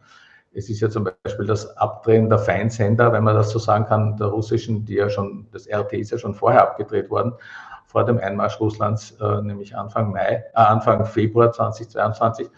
Es 0.52 0.71
ist 0.71 0.81
ja 0.81 0.88
zum 0.88 1.05
Beispiel 1.05 1.47
das 1.47 1.76
Abdrehen 1.76 2.31
der 2.31 2.38
Feindsender, 2.38 3.12
wenn 3.12 3.25
man 3.25 3.35
das 3.35 3.50
so 3.50 3.59
sagen 3.59 3.85
kann, 3.85 4.16
der 4.16 4.28
russischen, 4.28 4.85
die 4.85 4.95
ja 4.95 5.11
schon, 5.11 5.47
das 5.52 5.69
RT 5.69 5.93
ist 5.95 6.11
ja 6.11 6.19
schon 6.19 6.35
vorher 6.35 6.62
abgedreht 6.62 7.11
worden, 7.11 7.35
vor 7.85 8.05
dem 8.05 8.19
Einmarsch 8.19 8.59
Russlands, 8.59 9.12
äh, 9.21 9.43
nämlich 9.43 9.76
Anfang 9.76 10.12
Mai, 10.12 10.45
äh, 10.45 10.45
Anfang 10.55 11.05
Februar 11.05 11.52
2022. 11.52 12.49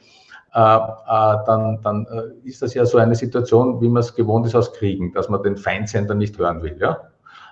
Äh, 0.54 0.60
äh, 0.60 1.36
dann, 1.46 1.80
dann 1.82 2.06
äh, 2.06 2.48
ist 2.48 2.62
das 2.62 2.72
ja 2.72 2.86
so 2.86 2.98
eine 2.98 3.14
Situation, 3.14 3.80
wie 3.82 3.88
man 3.88 4.00
es 4.00 4.14
gewohnt 4.14 4.46
ist 4.46 4.54
aus 4.54 4.72
Kriegen, 4.72 5.12
dass 5.12 5.28
man 5.28 5.42
den 5.42 5.56
Feindsender 5.56 6.14
nicht 6.14 6.38
hören 6.38 6.62
will. 6.62 6.76
Ja? 6.80 6.98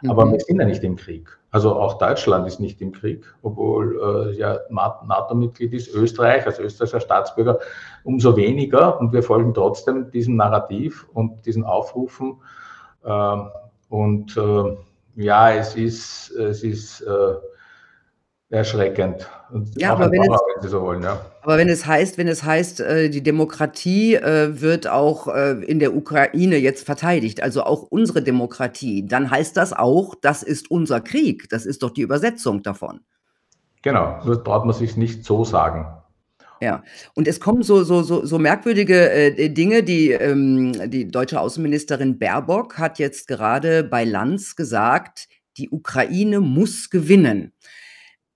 Mhm. 0.00 0.10
Aber 0.10 0.32
wir 0.32 0.40
sind 0.40 0.60
ja 0.60 0.66
nicht 0.66 0.82
im 0.82 0.96
Krieg. 0.96 1.28
Also 1.50 1.74
auch 1.74 1.98
Deutschland 1.98 2.46
ist 2.46 2.58
nicht 2.58 2.80
im 2.80 2.92
Krieg, 2.92 3.24
obwohl 3.42 4.30
äh, 4.32 4.38
ja 4.38 4.58
NATO-Mitglied 4.70 5.74
ist, 5.74 5.94
Österreich 5.94 6.46
als 6.46 6.58
österreichischer 6.58 7.00
Staatsbürger 7.00 7.58
umso 8.04 8.36
weniger 8.36 8.98
und 9.00 9.12
wir 9.12 9.22
folgen 9.22 9.52
trotzdem 9.52 10.10
diesem 10.10 10.36
Narrativ 10.36 11.06
und 11.12 11.44
diesen 11.44 11.64
Aufrufen. 11.64 12.36
Äh, 13.04 13.36
und 13.88 14.36
äh, 14.36 14.76
ja, 15.16 15.52
es 15.52 15.76
ist, 15.76 16.30
es 16.30 16.62
ist 16.62 17.04
erschreckend. 18.48 19.28
Ja, 19.76 19.92
aber 19.92 20.10
wenn, 20.10 20.22
Power, 20.22 20.40
es, 20.56 20.62
wenn 20.62 20.70
so 20.70 20.80
wollen, 20.82 21.02
ja. 21.02 21.20
aber 21.42 21.58
wenn 21.58 21.68
es 21.68 21.86
heißt, 21.86 22.18
wenn 22.18 22.28
es 22.28 22.42
heißt, 22.44 22.80
äh, 22.80 23.10
die 23.10 23.22
Demokratie 23.22 24.14
äh, 24.14 24.60
wird 24.60 24.88
auch 24.88 25.28
äh, 25.28 25.52
in 25.64 25.78
der 25.78 25.94
Ukraine 25.94 26.56
jetzt 26.56 26.84
verteidigt, 26.84 27.42
also 27.42 27.62
auch 27.62 27.82
unsere 27.82 28.22
Demokratie, 28.22 29.06
dann 29.06 29.30
heißt 29.30 29.56
das 29.56 29.72
auch, 29.72 30.14
das 30.20 30.42
ist 30.42 30.70
unser 30.70 31.00
Krieg. 31.00 31.48
Das 31.48 31.66
ist 31.66 31.82
doch 31.82 31.90
die 31.90 32.02
Übersetzung 32.02 32.62
davon. 32.62 33.00
Genau, 33.82 34.20
nur 34.24 34.42
traut 34.42 34.64
man 34.64 34.74
sich 34.74 34.96
nicht 34.96 35.24
so 35.24 35.44
sagen. 35.44 35.86
Ja, 36.60 36.82
und 37.14 37.28
es 37.28 37.38
kommen 37.38 37.62
so, 37.62 37.84
so, 37.84 38.02
so, 38.02 38.24
so 38.24 38.38
merkwürdige 38.38 39.10
äh, 39.10 39.50
Dinge. 39.50 39.82
Die, 39.82 40.10
ähm, 40.10 40.72
die 40.90 41.08
deutsche 41.08 41.40
Außenministerin 41.40 42.18
Baerbock 42.18 42.78
hat 42.78 42.98
jetzt 42.98 43.28
gerade 43.28 43.84
bei 43.84 44.04
Lanz 44.04 44.56
gesagt, 44.56 45.28
die 45.58 45.70
Ukraine 45.70 46.40
muss 46.40 46.90
gewinnen. 46.90 47.52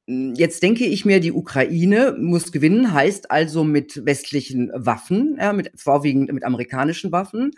Hm, 0.06 0.34
jetzt 0.34 0.62
denke 0.62 0.84
ich 0.84 1.04
mir, 1.04 1.20
die 1.20 1.32
Ukraine 1.32 2.16
muss 2.18 2.52
gewinnen, 2.52 2.92
heißt 2.92 3.30
also 3.30 3.64
mit 3.64 4.04
westlichen 4.04 4.70
Waffen, 4.74 5.36
ja, 5.40 5.52
mit, 5.52 5.72
vorwiegend 5.74 6.32
mit 6.32 6.44
amerikanischen 6.44 7.12
Waffen, 7.12 7.52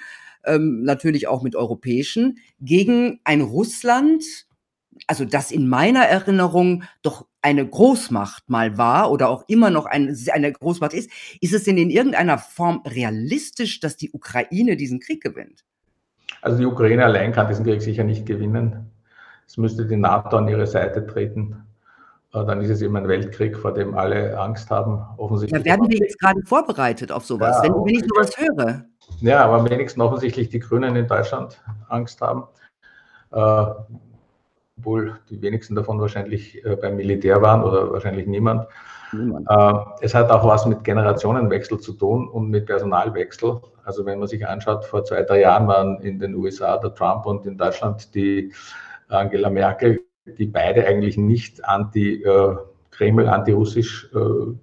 ähm, 0.45 0.83
natürlich 0.83 1.29
auch 1.29 1.43
mit 1.43 1.57
europäischen, 1.57 2.39
gegen 2.61 3.21
ein 3.25 3.41
Russland, 3.41 4.25
also 5.07 5.25
das 5.25 5.51
in 5.51 5.69
meiner 5.69 6.05
Erinnerung 6.05 6.85
doch 7.03 7.27
eine 7.41 7.67
Großmacht 7.67 8.49
mal 8.49 8.79
war 8.79 9.11
oder 9.11 9.29
auch 9.29 9.45
immer 9.49 9.71
noch 9.71 9.87
ein, 9.87 10.17
eine 10.33 10.53
Großmacht 10.53 10.95
ist. 10.95 11.11
Ist 11.41 11.53
es 11.53 11.65
denn 11.65 11.77
in 11.77 11.91
irgendeiner 11.91 12.39
Form 12.39 12.83
realistisch, 12.87 13.81
dass 13.81 13.97
die 13.97 14.13
Ukraine 14.13 14.77
diesen 14.77 15.01
Krieg 15.01 15.23
gewinnt? 15.23 15.65
Also 16.41 16.59
die 16.59 16.67
Ukraine 16.67 17.05
allein 17.05 17.33
kann 17.33 17.49
diesen 17.49 17.65
Krieg 17.65 17.83
sicher 17.83 18.05
nicht 18.05 18.27
gewinnen. 18.27 18.91
Es 19.47 19.57
müsste 19.57 19.87
die 19.87 19.97
NATO 19.97 20.37
an 20.37 20.49
ihre 20.49 20.67
Seite 20.67 21.07
treten. 21.07 21.57
Äh, 22.35 22.45
dann 22.47 22.61
ist 22.61 22.71
es 22.71 22.83
eben 22.83 22.97
ein 22.97 23.09
Weltkrieg, 23.09 23.57
vor 23.57 23.75
dem 23.75 23.97
alle 23.97 24.39
Angst 24.39 24.71
haben, 24.71 25.05
offensichtlich. 25.19 25.63
Da 25.63 25.65
werden 25.65 25.89
wir 25.89 25.99
jetzt 25.99 26.19
gerade 26.19 26.41
vorbereitet 26.45 27.13
auf 27.13 27.25
sowas, 27.25 27.57
ja, 27.59 27.65
wenn, 27.65 27.85
wenn 27.85 27.95
ich 27.95 28.05
sowas 28.07 28.33
höre. 28.37 28.85
Ja, 29.21 29.45
aber 29.45 29.59
am 29.59 29.69
wenigsten 29.69 30.01
offensichtlich 30.01 30.49
die 30.49 30.61
Grünen 30.61 30.97
in 30.97 31.07
Deutschland 31.07 31.61
Angst 31.89 32.21
haben. 32.21 32.45
Äh, 33.33 33.67
obwohl 34.79 35.19
die 35.31 35.41
wenigsten 35.43 35.75
davon 35.75 36.01
wahrscheinlich 36.01 36.65
äh, 36.65 36.77
beim 36.77 36.97
Militär 36.97 37.41
waren 37.43 37.63
oder 37.63 37.93
wahrscheinlich 37.93 38.27
niemand. 38.27 38.67
niemand. 39.13 39.47
Äh, 39.49 40.05
es 40.05 40.15
hat 40.15 40.31
auch 40.31 40.47
was 40.47 40.67
mit 40.67 40.83
Generationenwechsel 40.83 41.79
zu 41.79 41.93
tun 41.93 42.29
und 42.29 42.49
mit 42.49 42.67
Personalwechsel. 42.67 43.61
Also 43.85 44.07
wenn 44.07 44.19
man 44.19 44.29
sich 44.29 44.47
anschaut, 44.47 44.85
vor 44.87 45.05
zwei, 45.05 45.23
drei 45.23 45.41
Jahren 45.41 45.69
waren 45.69 46.01
in 46.01 46.19
den 46.19 46.35
USA 46.35 46.79
der 46.79 46.95
Trump 46.95 47.27
und 47.27 47.45
in 47.47 47.59
Deutschland 47.59 48.15
die 48.15 48.53
Angela 49.09 49.51
Merkel 49.51 50.01
die 50.25 50.47
beide 50.47 50.87
eigentlich 50.87 51.17
nicht 51.17 51.65
anti-Kreml, 51.65 53.25
äh, 53.25 53.29
anti-russisch 53.29 54.11
äh, 54.15 54.55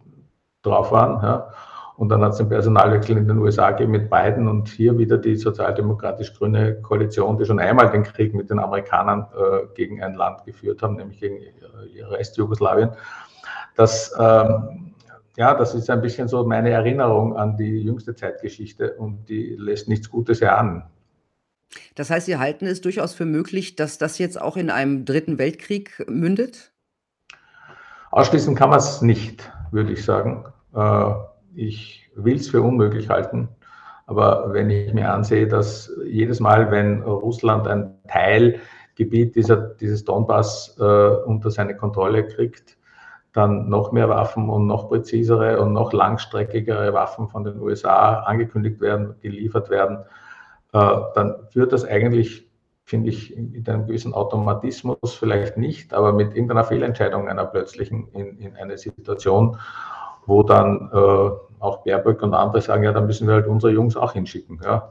drauf 0.61 0.91
waren. 0.91 1.21
Ja. 1.23 1.51
Und 1.97 2.07
dann 2.07 2.21
hat 2.23 2.31
es 2.31 2.37
den 2.37 2.47
Personalwechsel 2.47 3.17
in 3.17 3.27
den 3.27 3.39
USA 3.39 3.71
gegeben 3.71 3.91
mit 3.91 4.09
beiden 4.09 4.47
und 4.47 4.69
hier 4.69 4.97
wieder 4.97 5.17
die 5.17 5.35
sozialdemokratisch-grüne 5.35 6.81
Koalition, 6.81 7.37
die 7.37 7.43
schon 7.43 7.59
einmal 7.59 7.91
den 7.91 8.03
Krieg 8.03 8.33
mit 8.33 8.49
den 8.49 8.59
Amerikanern 8.59 9.27
äh, 9.37 9.67
gegen 9.75 10.01
ein 10.01 10.13
Land 10.13 10.45
geführt 10.45 10.81
haben, 10.81 10.95
nämlich 10.95 11.19
gegen 11.19 11.41
äh, 11.41 12.03
Restjugoslawien. 12.03 12.91
Das, 13.75 14.15
ähm, 14.17 14.93
ja, 15.35 15.53
das 15.53 15.75
ist 15.75 15.89
ein 15.89 16.01
bisschen 16.01 16.29
so 16.29 16.45
meine 16.45 16.69
Erinnerung 16.69 17.35
an 17.35 17.57
die 17.57 17.81
jüngste 17.81 18.15
Zeitgeschichte 18.15 18.93
und 18.93 19.27
die 19.27 19.57
lässt 19.59 19.89
nichts 19.89 20.09
Gutes 20.09 20.39
erahnen. 20.39 20.83
Das 21.95 22.09
heißt, 22.09 22.25
Sie 22.25 22.37
halten 22.37 22.65
es 22.65 22.81
durchaus 22.81 23.13
für 23.13 23.25
möglich, 23.25 23.75
dass 23.75 23.97
das 23.97 24.17
jetzt 24.17 24.41
auch 24.41 24.57
in 24.57 24.69
einem 24.69 25.05
Dritten 25.05 25.37
Weltkrieg 25.37 26.05
mündet? 26.09 26.71
Ausschließen 28.11 28.55
kann 28.55 28.69
man 28.69 28.79
es 28.79 29.01
nicht, 29.01 29.51
würde 29.71 29.93
ich 29.93 30.03
sagen. 30.03 30.45
Äh, 30.75 31.11
ich 31.53 32.09
will 32.15 32.37
es 32.37 32.49
für 32.49 32.61
unmöglich 32.61 33.09
halten. 33.09 33.49
Aber 34.07 34.51
wenn 34.53 34.71
ich 34.71 34.91
mir 34.93 35.13
ansehe, 35.13 35.47
dass 35.47 35.91
jedes 36.03 36.39
Mal, 36.39 36.71
wenn 36.71 37.03
Russland 37.03 37.67
ein 37.67 37.93
Teilgebiet 38.07 39.35
dieser, 39.35 39.57
dieses 39.57 40.03
Donbass 40.03 40.75
äh, 40.79 40.83
unter 40.83 41.51
seine 41.51 41.77
Kontrolle 41.77 42.25
kriegt, 42.25 42.77
dann 43.33 43.69
noch 43.69 43.91
mehr 43.91 44.09
Waffen 44.09 44.49
und 44.49 44.65
noch 44.65 44.89
präzisere 44.89 45.61
und 45.61 45.73
noch 45.73 45.93
langstreckigere 45.93 46.93
Waffen 46.93 47.27
von 47.27 47.43
den 47.43 47.59
USA 47.59 48.21
angekündigt 48.21 48.81
werden, 48.81 49.13
geliefert 49.21 49.69
werden, 49.69 49.99
dann 50.71 51.47
führt 51.51 51.73
das 51.73 51.85
eigentlich, 51.85 52.47
finde 52.83 53.09
ich, 53.09 53.35
mit 53.35 53.67
einem 53.69 53.87
gewissen 53.87 54.13
Automatismus 54.13 55.13
vielleicht 55.13 55.57
nicht, 55.57 55.93
aber 55.93 56.13
mit 56.13 56.33
irgendeiner 56.33 56.63
Fehlentscheidung 56.63 57.27
einer 57.27 57.45
plötzlichen 57.45 58.07
in, 58.13 58.37
in 58.37 58.55
eine 58.55 58.77
Situation, 58.77 59.57
wo 60.25 60.43
dann 60.43 60.89
äh, 60.93 61.29
auch 61.59 61.83
Baerböck 61.83 62.21
und 62.21 62.33
andere 62.33 62.61
sagen, 62.61 62.83
ja, 62.83 62.91
dann 62.91 63.05
müssen 63.07 63.27
wir 63.27 63.35
halt 63.35 63.47
unsere 63.47 63.73
Jungs 63.73 63.95
auch 63.95 64.13
hinschicken. 64.13 64.61
Ja. 64.63 64.89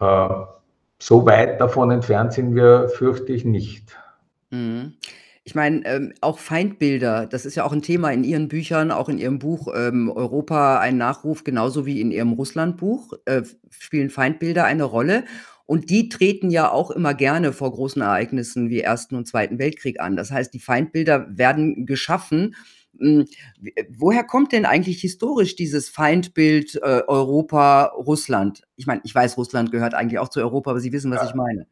Äh, 0.00 0.46
so 1.00 1.26
weit 1.26 1.60
davon 1.60 1.90
entfernt 1.90 2.32
sind 2.32 2.54
wir, 2.54 2.88
fürchte 2.88 3.32
ich 3.32 3.44
nicht. 3.44 3.96
Mhm. 4.50 4.94
Ich 5.48 5.54
meine, 5.54 5.82
ähm, 5.86 6.12
auch 6.20 6.38
Feindbilder, 6.40 7.24
das 7.24 7.46
ist 7.46 7.54
ja 7.54 7.64
auch 7.64 7.72
ein 7.72 7.80
Thema 7.80 8.10
in 8.10 8.22
Ihren 8.22 8.48
Büchern, 8.48 8.90
auch 8.90 9.08
in 9.08 9.16
Ihrem 9.16 9.38
Buch 9.38 9.68
ähm, 9.74 10.10
Europa 10.10 10.78
ein 10.78 10.98
Nachruf, 10.98 11.42
genauso 11.42 11.86
wie 11.86 12.02
in 12.02 12.10
Ihrem 12.10 12.34
Russlandbuch, 12.34 13.14
äh, 13.24 13.40
spielen 13.70 14.10
Feindbilder 14.10 14.66
eine 14.66 14.84
Rolle. 14.84 15.24
Und 15.64 15.88
die 15.88 16.10
treten 16.10 16.50
ja 16.50 16.70
auch 16.70 16.90
immer 16.90 17.14
gerne 17.14 17.54
vor 17.54 17.72
großen 17.72 18.02
Ereignissen 18.02 18.68
wie 18.68 18.80
Ersten 18.80 19.16
und 19.16 19.26
Zweiten 19.26 19.58
Weltkrieg 19.58 20.00
an. 20.00 20.16
Das 20.16 20.30
heißt, 20.30 20.52
die 20.52 20.60
Feindbilder 20.60 21.26
werden 21.30 21.86
geschaffen. 21.86 22.54
Hm, 22.98 23.24
woher 23.96 24.24
kommt 24.24 24.52
denn 24.52 24.66
eigentlich 24.66 25.00
historisch 25.00 25.56
dieses 25.56 25.88
Feindbild 25.88 26.74
äh, 26.74 27.04
Europa, 27.06 27.84
Russland? 27.96 28.64
Ich 28.76 28.86
meine, 28.86 29.00
ich 29.02 29.14
weiß, 29.14 29.38
Russland 29.38 29.72
gehört 29.72 29.94
eigentlich 29.94 30.18
auch 30.18 30.28
zu 30.28 30.40
Europa, 30.40 30.72
aber 30.72 30.80
Sie 30.80 30.92
wissen, 30.92 31.10
was 31.10 31.22
ja. 31.22 31.28
ich 31.28 31.34
meine. 31.34 31.66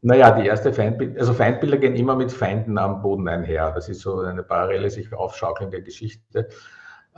Naja, 0.00 0.30
die 0.30 0.46
erste 0.46 0.72
Feindbild, 0.72 1.18
also 1.18 1.32
Feindbilder 1.32 1.78
gehen 1.78 1.96
immer 1.96 2.14
mit 2.14 2.30
Feinden 2.30 2.78
am 2.78 3.02
Boden 3.02 3.26
einher. 3.28 3.72
Das 3.72 3.88
ist 3.88 4.00
so 4.00 4.20
eine 4.20 4.42
parallele 4.42 4.90
sich 4.90 5.12
aufschaukelnde 5.12 5.82
Geschichte. 5.82 6.48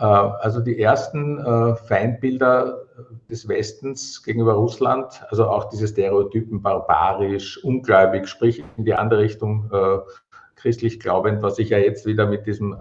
Äh, 0.01 0.05
also 0.05 0.61
die 0.61 0.81
ersten 0.81 1.39
äh, 1.39 1.77
Feindbilder 1.77 2.87
des 3.31 3.47
Westens 3.49 4.23
gegenüber 4.23 4.55
Russland, 4.55 5.23
also 5.29 5.47
auch 5.47 5.69
diese 5.69 5.89
Stereotypen 5.89 6.63
barbarisch, 6.63 7.63
ungläubig, 7.63 8.27
sprich 8.27 8.65
in 8.77 8.85
die 8.85 8.95
andere 8.95 9.21
Richtung 9.21 9.71
äh, 9.73 9.99
christlich 10.57 11.01
glaubend, 11.01 11.43
was 11.43 11.57
sich 11.57 11.71
ja 11.71 11.79
jetzt 11.79 12.05
wieder 12.05 12.27
mit 12.27 12.47
diesem, 12.47 12.77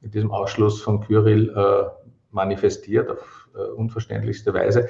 mit 0.00 0.14
diesem 0.14 0.30
Ausschluss 0.30 0.80
von 0.80 1.02
Kyrill 1.02 1.92
manifestiert 2.30 3.10
auf 3.10 3.41
unverständlichste 3.76 4.54
Weise. 4.54 4.88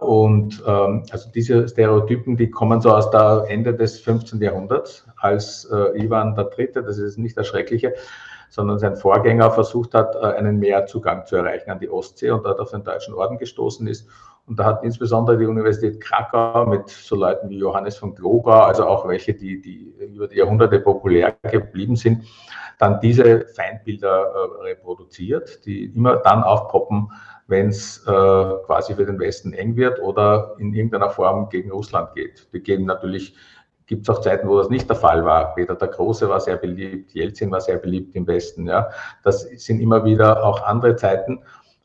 Und 0.00 0.62
ähm, 0.66 1.04
also 1.10 1.30
diese 1.30 1.68
Stereotypen, 1.68 2.36
die 2.36 2.50
kommen 2.50 2.80
so 2.80 2.90
aus 2.90 3.10
der 3.10 3.46
Ende 3.48 3.74
des 3.74 4.00
15. 4.00 4.40
Jahrhunderts, 4.40 5.06
als 5.16 5.68
Ivan 5.94 6.36
III., 6.36 6.72
das 6.74 6.98
ist 6.98 7.18
nicht 7.18 7.36
das 7.36 7.46
Schreckliche, 7.46 7.94
sondern 8.54 8.78
sein 8.78 8.94
Vorgänger 8.94 9.50
versucht 9.50 9.94
hat, 9.94 10.14
äh, 10.14 10.18
einen 10.18 10.60
Meerzugang 10.60 11.26
zu 11.26 11.34
erreichen 11.34 11.70
an 11.70 11.80
die 11.80 11.90
Ostsee 11.90 12.30
und 12.30 12.44
dort 12.44 12.60
auf 12.60 12.70
den 12.70 12.84
Deutschen 12.84 13.12
Orden 13.14 13.36
gestoßen 13.36 13.84
ist. 13.88 14.08
Und 14.46 14.58
da 14.58 14.64
hat 14.64 14.84
insbesondere 14.84 15.38
die 15.38 15.46
Universität 15.46 16.00
Krakau 16.00 16.66
mit 16.66 16.88
so 16.88 17.16
Leuten 17.16 17.48
wie 17.48 17.58
Johannes 17.58 17.96
von 17.96 18.14
Glogau, 18.14 18.60
also 18.60 18.86
auch 18.86 19.08
welche, 19.08 19.32
die, 19.32 19.60
die 19.60 19.94
über 20.14 20.28
die 20.28 20.36
Jahrhunderte 20.36 20.80
populär 20.80 21.34
geblieben 21.50 21.96
sind, 21.96 22.24
dann 22.78 23.00
diese 23.00 23.46
Feindbilder 23.46 24.26
äh, 24.26 24.62
reproduziert, 24.64 25.64
die 25.64 25.86
immer 25.86 26.16
dann 26.16 26.42
aufpoppen, 26.42 27.10
wenn 27.46 27.68
es 27.68 28.04
äh, 28.06 28.10
quasi 28.10 28.94
für 28.94 29.06
den 29.06 29.18
Westen 29.18 29.54
eng 29.54 29.76
wird 29.76 30.00
oder 30.00 30.54
in 30.58 30.74
irgendeiner 30.74 31.10
Form 31.10 31.48
gegen 31.48 31.70
Russland 31.70 32.14
geht. 32.14 32.48
Die 32.52 32.60
gehen 32.60 32.84
natürlich 32.84 33.34
gibt 33.86 34.08
es 34.08 34.14
auch 34.14 34.20
Zeiten, 34.20 34.48
wo 34.48 34.58
das 34.58 34.70
nicht 34.70 34.88
der 34.88 34.96
Fall 34.96 35.24
war. 35.24 35.54
Peter 35.54 35.74
der 35.74 35.88
Große 35.88 36.28
war 36.28 36.40
sehr 36.40 36.56
beliebt, 36.56 37.12
Jelzin 37.12 37.50
war 37.50 37.60
sehr 37.60 37.76
beliebt 37.76 38.14
im 38.16 38.26
Westen. 38.26 38.66
Ja. 38.66 38.88
Das 39.22 39.42
sind 39.42 39.80
immer 39.80 40.04
wieder 40.04 40.42
auch 40.44 40.62
andere 40.62 40.96
Zeiten. 40.96 41.42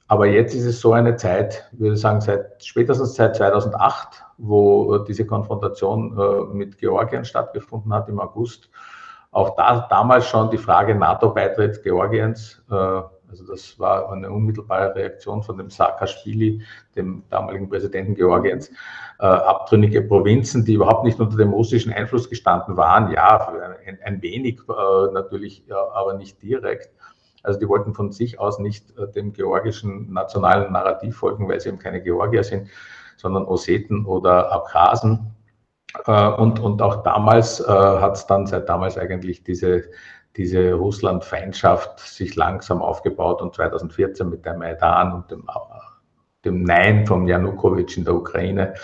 Aber 0.09 0.25
jetzt 0.25 0.55
ist 0.55 0.65
es 0.65 0.81
so 0.81 0.93
eine 0.93 1.17
Zeit, 1.17 1.69
ich 1.71 1.79
würde 1.79 1.95
sagen, 1.95 2.19
seit, 2.19 2.65
spätestens 2.65 3.13
seit 3.13 3.35
2008, 3.35 4.23
wo 4.39 4.97
diese 4.97 5.23
Konfrontation 5.23 6.17
äh, 6.17 6.53
mit 6.53 6.79
Georgien 6.79 7.23
stattgefunden 7.23 7.93
hat 7.93 8.09
im 8.09 8.19
August. 8.19 8.71
Auch 9.29 9.55
da, 9.55 9.87
damals 9.87 10.25
schon 10.25 10.49
die 10.49 10.57
Frage 10.57 10.95
NATO-Beitritt 10.95 11.83
Georgiens. 11.83 12.59
Äh, 12.71 12.73
also 12.73 13.45
das 13.47 13.77
war 13.77 14.11
eine 14.11 14.31
unmittelbare 14.31 14.95
Reaktion 14.95 15.43
von 15.43 15.57
dem 15.59 15.69
Saakashvili, 15.69 16.63
dem 16.95 17.21
damaligen 17.29 17.69
Präsidenten 17.69 18.15
Georgiens. 18.15 18.71
Äh, 19.19 19.27
abtrünnige 19.27 20.01
Provinzen, 20.01 20.65
die 20.65 20.73
überhaupt 20.73 21.03
nicht 21.03 21.19
unter 21.19 21.37
dem 21.37 21.53
russischen 21.53 21.93
Einfluss 21.93 22.27
gestanden 22.27 22.77
waren. 22.77 23.11
Ja, 23.11 23.53
ein, 23.85 23.99
ein 24.03 24.21
wenig 24.23 24.59
äh, 24.67 25.13
natürlich, 25.13 25.63
ja, 25.67 25.77
aber 25.93 26.15
nicht 26.15 26.41
direkt. 26.41 26.89
Also 27.43 27.59
die 27.59 27.67
wollten 27.67 27.93
von 27.93 28.11
sich 28.11 28.39
aus 28.39 28.59
nicht 28.59 28.97
äh, 28.97 29.11
dem 29.11 29.33
georgischen 29.33 30.11
nationalen 30.11 30.71
Narrativ 30.71 31.17
folgen, 31.17 31.47
weil 31.47 31.59
sie 31.59 31.69
eben 31.69 31.79
keine 31.79 32.01
Georgier 32.01 32.43
sind, 32.43 32.69
sondern 33.17 33.45
Osseten 33.45 34.05
oder 34.05 34.51
Abkhasen. 34.51 35.35
Äh, 36.05 36.27
und, 36.27 36.59
und 36.59 36.81
auch 36.81 37.03
damals 37.03 37.59
äh, 37.59 37.65
hat 37.65 38.17
es 38.17 38.27
dann 38.27 38.45
seit 38.45 38.69
damals 38.69 38.97
eigentlich 38.97 39.43
diese 39.43 39.83
diese 40.35 40.73
Russland-Feindschaft 40.73 41.99
sich 41.99 42.35
langsam 42.35 42.81
aufgebaut 42.81 43.41
und 43.41 43.55
2014 43.55 44.29
mit 44.29 44.45
dem 44.45 44.59
Maidan 44.59 45.13
und 45.13 45.31
dem, 45.31 45.47
dem 46.45 46.63
Nein 46.63 47.05
von 47.05 47.27
Janukowitsch 47.27 47.97
in 47.97 48.05
der 48.05 48.15
Ukraine, 48.15 48.75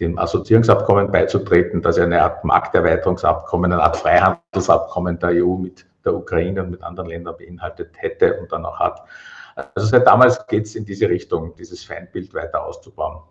dem 0.00 0.18
Assoziierungsabkommen 0.18 1.10
beizutreten, 1.10 1.82
das 1.82 1.96
ja 1.96 2.04
eine 2.04 2.22
Art 2.22 2.44
Markterweiterungsabkommen, 2.44 3.72
eine 3.72 3.82
Art 3.82 3.96
Freihandelsabkommen 3.96 5.18
der 5.18 5.44
EU 5.44 5.56
mit 5.56 5.86
der 6.08 6.16
Ukraine 6.16 6.62
und 6.62 6.70
mit 6.70 6.82
anderen 6.82 7.08
Ländern 7.08 7.36
beinhaltet 7.36 7.90
hätte 7.96 8.38
und 8.40 8.50
dann 8.50 8.64
auch 8.64 8.78
hat. 8.78 9.04
Also 9.74 9.88
seit 9.88 10.06
damals 10.06 10.46
geht 10.46 10.66
es 10.66 10.74
in 10.74 10.84
diese 10.84 11.08
Richtung, 11.08 11.54
dieses 11.56 11.84
Feindbild 11.84 12.32
weiter 12.34 12.64
auszubauen. 12.64 13.22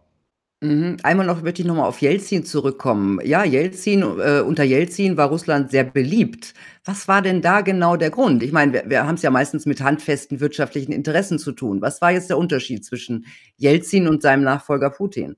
Mhm. 0.62 0.98
Einmal 1.04 1.28
noch 1.28 1.44
möchte 1.44 1.62
ich 1.62 1.68
noch 1.68 1.76
mal 1.76 1.88
auf 1.88 2.02
Jelzin 2.02 2.44
zurückkommen. 2.44 3.20
Ja, 3.24 3.44
Jelzin 3.44 4.02
äh, 4.02 4.42
unter 4.42 4.64
Jelzin 4.64 5.16
war 5.16 5.30
Russland 5.30 5.70
sehr 5.70 5.84
beliebt. 5.84 6.56
Was 6.84 7.08
war 7.08 7.22
denn 7.22 7.42
da 7.44 7.62
genau 7.62 7.96
der 7.96 8.10
Grund? 8.10 8.42
Ich 8.42 8.52
meine, 8.52 8.74
wir 8.74 8.90
wir 8.90 9.14
es 9.14 9.22
ja 9.22 9.30
meistens 9.30 9.68
mit 9.68 9.82
handfesten 9.82 10.40
wirtschaftlichen 10.40 10.92
Interessen 10.92 11.38
zu 11.38 11.52
tun. 11.52 11.82
Was 11.82 12.02
war 12.02 12.12
jetzt 12.12 12.32
der 12.32 12.40
Unterschied 12.40 12.84
zwischen 12.84 13.28
Jelzin 13.58 14.08
und 14.08 14.24
seinem 14.24 14.44
Nachfolger 14.44 14.90
Putin? 14.90 15.38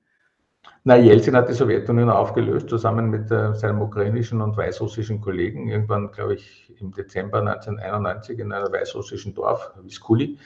Na, 0.82 0.96
Jelzin 0.96 1.36
hat 1.36 1.48
die 1.48 1.52
Sowjetunion 1.52 2.08
aufgelöst, 2.08 2.70
zusammen 2.70 3.10
mit 3.10 3.30
äh, 3.30 3.54
seinem 3.54 3.82
ukrainischen 3.82 4.40
und 4.40 4.56
weißrussischen 4.56 5.20
Kollegen, 5.20 5.68
irgendwann, 5.68 6.10
glaube 6.10 6.34
ich, 6.34 6.74
im 6.80 6.92
Dezember 6.92 7.40
1991 7.40 8.38
in 8.38 8.50
einem 8.50 8.72
weißrussischen 8.72 9.34
Dorf, 9.34 9.72
Viskuli. 9.82 10.38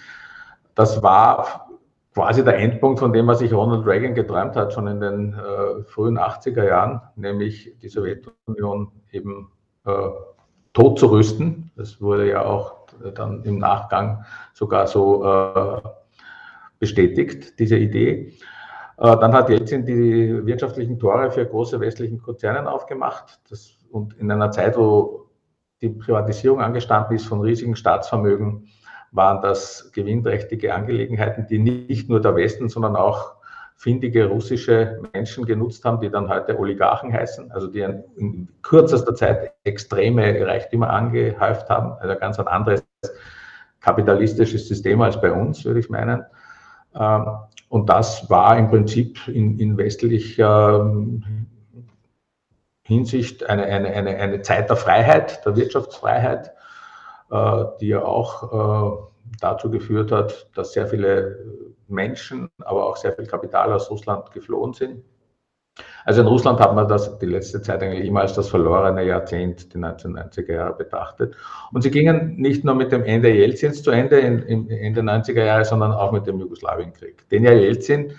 Das 0.75 1.01
war 1.05 1.69
quasi 2.13 2.45
der 2.45 2.59
Endpunkt 2.59 2.99
von 2.99 3.13
dem, 3.13 3.29
was 3.29 3.39
sich 3.39 3.53
Ronald 3.53 3.87
Reagan 3.87 4.15
geträumt 4.15 4.57
hat, 4.57 4.73
schon 4.73 4.89
in 4.89 5.01
den 5.01 5.35
äh, 5.35 5.85
frühen 5.85 6.19
80er 6.19 6.65
Jahren, 6.65 7.01
nämlich 7.15 7.73
die 7.81 7.89
Sowjetunion 7.89 8.91
eben 9.13 9.53
äh, 9.85 10.09
tot 10.73 10.99
zu 10.99 11.07
rüsten. 11.13 11.71
Das 11.77 12.01
wurde 12.01 12.29
ja 12.29 12.45
auch 12.45 12.87
dann 13.15 13.45
im 13.45 13.59
Nachgang 13.59 14.25
sogar 14.53 14.89
so 14.89 15.25
äh, 15.25 15.81
bestätigt, 16.81 17.59
diese 17.61 17.77
Idee. 17.77 18.33
Äh, 18.99 19.17
dann 19.19 19.33
hat 19.33 19.49
Jelzin 19.49 19.85
die 19.85 20.47
wirtschaftlichen 20.47 20.99
Tore 20.99 21.31
für 21.31 21.47
große 21.47 21.81
westlichen 21.81 22.21
Konzernen 22.21 22.67
aufgemacht. 22.67 23.41
Das, 23.51 23.79
und 23.91 24.15
in 24.19 24.31
einer 24.31 24.51
Zeit, 24.51 24.77
wo 24.77 25.31
die 25.81 25.89
Privatisierung 25.89 26.61
angestanden 26.61 27.17
ist 27.17 27.27
von 27.27 27.41
riesigen 27.41 27.77
Staatsvermögen, 27.77 28.69
waren 29.13 29.41
das 29.43 29.93
gewinnträchtige 29.93 30.75
Angelegenheiten, 30.75 31.47
die 31.47 31.59
nicht 31.59 32.09
nur 32.09 32.21
der 32.21 32.35
Westen, 32.35 32.69
sondern 32.69 32.97
auch 32.97 33.37
findige 33.77 34.27
russische 34.27 35.01
Menschen 35.13 35.45
genutzt 35.45 35.85
haben, 35.85 36.01
die 36.01 36.11
dann 36.11 36.29
heute 36.29 36.59
Oligarchen 36.59 37.13
heißen, 37.13 37.51
also 37.53 37.67
die 37.69 37.81
in 37.81 38.49
kürzester 38.63 39.15
Zeit 39.15 39.53
extreme 39.65 40.47
Reichtümer 40.47 40.91
angehäuft 40.91 41.69
haben, 41.69 41.93
also 42.01 42.19
ganz 42.19 42.39
ein 42.39 42.47
anderes 42.47 42.85
kapitalistisches 43.81 44.67
System 44.67 45.03
als 45.03 45.21
bei 45.21 45.31
uns, 45.33 45.65
würde 45.65 45.81
ich 45.81 45.91
meinen. 45.91 46.25
Ähm, 47.75 47.81
und 47.81 47.89
das 47.89 48.31
war 48.31 48.57
im 48.57 48.69
Prinzip 48.69 49.27
in, 49.29 49.59
in 49.59 49.77
westlicher 49.77 50.97
Hinsicht 52.87 53.49
eine, 53.49 53.65
eine, 53.65 53.89
eine, 53.89 54.17
eine 54.17 54.43
Zeit 54.43 54.69
der 54.69 54.77
Freiheit, 54.77 55.45
der 55.45 55.57
Wirtschaftsfreiheit, 55.57 56.53
äh, 57.31 57.65
die 57.81 57.89
ja 57.89 58.03
auch 58.03 58.53
äh, 58.53 59.37
dazu 59.41 59.71
geführt 59.71 60.13
hat, 60.13 60.49
dass 60.55 60.73
sehr 60.73 60.87
viele 60.87 61.39
Menschen, 61.89 62.49
aber 62.63 62.87
auch 62.87 62.97
sehr 62.97 63.13
viel 63.13 63.27
Kapital 63.27 63.73
aus 63.73 63.91
Russland 63.91 64.31
geflohen 64.33 64.73
sind. 64.75 65.03
Also 66.05 66.21
in 66.21 66.27
Russland 66.27 66.61
hat 66.61 66.75
man 66.75 66.87
das 66.87 67.19
die 67.19 67.27
letzte 67.27 67.63
Zeit 67.63 67.83
eigentlich 67.83 68.07
immer 68.07 68.21
als 68.21 68.35
das 68.35 68.49
verlorene 68.49 69.05
Jahrzehnt, 69.05 69.73
die 69.73 69.79
1990er 69.79 70.53
Jahre 70.53 70.75
betrachtet. 70.75 71.35
Und 71.73 71.83
sie 71.83 71.91
gingen 71.91 72.37
nicht 72.37 72.65
nur 72.65 72.75
mit 72.75 72.93
dem 72.93 73.05
Ende 73.05 73.31
Jelzins 73.31 73.83
zu 73.83 73.91
Ende 73.91 74.19
in, 74.21 74.41
in 74.41 74.71
Ende 74.71 75.01
90er 75.01 75.45
Jahre, 75.45 75.65
sondern 75.65 75.93
auch 75.93 76.13
mit 76.13 76.27
dem 76.27 76.39
Jugoslawienkrieg, 76.39 77.29
den 77.31 77.45
ja 77.45 77.53
Jelzin 77.53 78.13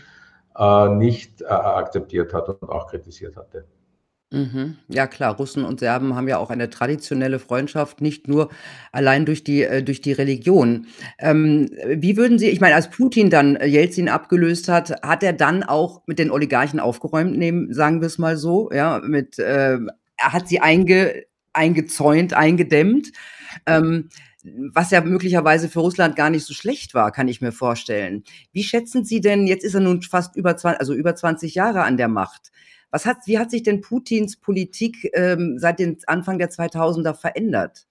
äh, 0.58 0.90
nicht 0.90 1.42
äh, 1.42 1.46
akzeptiert 1.46 2.34
hat 2.34 2.50
und 2.50 2.70
auch 2.70 2.88
kritisiert 2.88 3.38
hatte. 3.38 3.66
Mhm. 4.32 4.78
Ja 4.88 5.06
klar, 5.06 5.36
Russen 5.38 5.64
und 5.64 5.80
Serben 5.80 6.16
haben 6.16 6.28
ja 6.28 6.40
auch 6.40 6.50
eine 6.50 6.70
traditionelle 6.72 7.38
Freundschaft, 7.38 8.02
nicht 8.02 8.28
nur 8.28 8.50
allein 8.92 9.24
durch 9.26 9.44
die 9.44 9.62
äh, 9.64 9.84
durch 9.84 10.02
die 10.02 10.14
Religion. 10.14 10.88
Ähm, 11.20 11.70
wie 11.88 12.18
würden 12.18 12.40
Sie 12.40 12.48
ich 12.50 12.60
meine, 12.60 12.74
als 12.76 12.90
Putin 12.90 13.30
dann 13.30 13.56
äh, 13.56 13.68
Jelzin 13.68 14.10
abgelöst 14.10 14.68
hat, 14.68 15.00
hat 15.04 15.22
er 15.22 15.34
dann 15.34 15.64
auch 15.64 16.02
mit 16.08 16.18
den 16.18 16.32
Oligarchen 16.32 16.80
aufgeräumt, 16.80 17.38
nehmen 17.38 17.72
sagen 17.74 18.02
wir 18.02 18.08
es 18.08 18.18
mal 18.18 18.36
so, 18.36 18.72
ja, 18.72 19.00
mit 19.06 19.38
äh, 19.38 19.78
er 20.18 20.34
hat 20.34 20.48
sie 20.48 20.60
einge 20.60 21.24
eingezäunt, 21.54 22.34
eingedämmt, 22.34 23.12
ähm, 23.66 24.10
was 24.74 24.92
ja 24.92 25.02
möglicherweise 25.02 25.70
für 25.70 25.80
Russland 25.80 26.16
gar 26.16 26.30
nicht 26.30 26.46
so 26.46 26.54
schlecht 26.54 26.94
war, 26.94 27.12
kann 27.12 27.28
ich 27.28 27.42
mir 27.42 27.52
vorstellen. 27.52 28.24
Wie 28.52 28.64
schätzen 28.64 29.06
Sie 29.06 29.22
denn 29.22 29.48
jetzt 29.48 29.64
ist 29.64 29.74
er 29.76 29.80
nun 29.82 30.02
fast 30.02 30.36
über 30.36 30.58
20, 30.58 30.80
also 30.80 30.94
über 30.94 31.16
20 31.16 31.56
Jahre 31.56 31.84
an 31.84 31.98
der 31.98 32.08
Macht. 32.10 32.52
Was 32.96 33.06
hat, 33.06 33.18
wie 33.26 33.38
hat 33.38 33.52
sich 33.52 33.62
denn 33.62 33.82
Putins 33.82 34.38
Politik 34.38 35.12
ähm, 35.16 35.60
seit 35.60 35.80
dem 35.80 35.98
Anfang 36.08 36.38
der 36.38 36.50
2000er 36.50 37.14
verändert? 37.14 37.88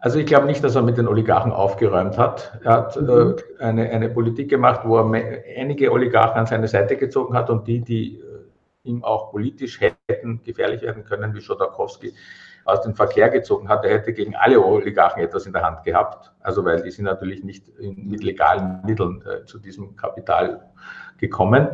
Also 0.00 0.18
ich 0.18 0.26
glaube 0.26 0.44
nicht, 0.44 0.62
dass 0.62 0.74
er 0.74 0.82
mit 0.82 0.98
den 0.98 1.08
Oligarchen 1.08 1.50
aufgeräumt 1.50 2.18
hat. 2.18 2.60
Er 2.62 2.72
hat 2.72 2.96
äh, 2.98 3.00
mhm. 3.00 3.36
eine, 3.58 3.88
eine 3.88 4.10
Politik 4.10 4.50
gemacht, 4.50 4.82
wo 4.84 4.98
er 4.98 5.42
einige 5.56 5.92
Oligarchen 5.92 6.40
an 6.40 6.44
seine 6.44 6.68
Seite 6.68 6.98
gezogen 6.98 7.34
hat 7.34 7.48
und 7.48 7.66
die, 7.68 7.80
die 7.80 8.18
äh, 8.18 8.22
ihm 8.82 9.02
auch 9.02 9.30
politisch 9.30 9.80
hätten 9.80 10.42
gefährlich 10.44 10.82
werden 10.82 11.06
können, 11.06 11.32
wie 11.32 11.40
Schodorkowski, 11.40 12.12
aus 12.66 12.82
dem 12.82 12.94
Verkehr 12.94 13.30
gezogen 13.30 13.70
hat. 13.70 13.86
Er 13.86 13.92
hätte 13.92 14.12
gegen 14.12 14.36
alle 14.36 14.62
Oligarchen 14.62 15.22
etwas 15.22 15.46
in 15.46 15.54
der 15.54 15.62
Hand 15.62 15.84
gehabt. 15.84 16.30
Also 16.40 16.62
weil 16.66 16.82
die 16.82 16.90
sind 16.90 17.06
natürlich 17.06 17.44
nicht 17.44 17.66
in, 17.78 18.10
mit 18.10 18.22
legalen 18.22 18.82
Mitteln 18.84 19.22
äh, 19.22 19.46
zu 19.46 19.58
diesem 19.58 19.96
Kapital 19.96 20.70
gekommen. 21.20 21.68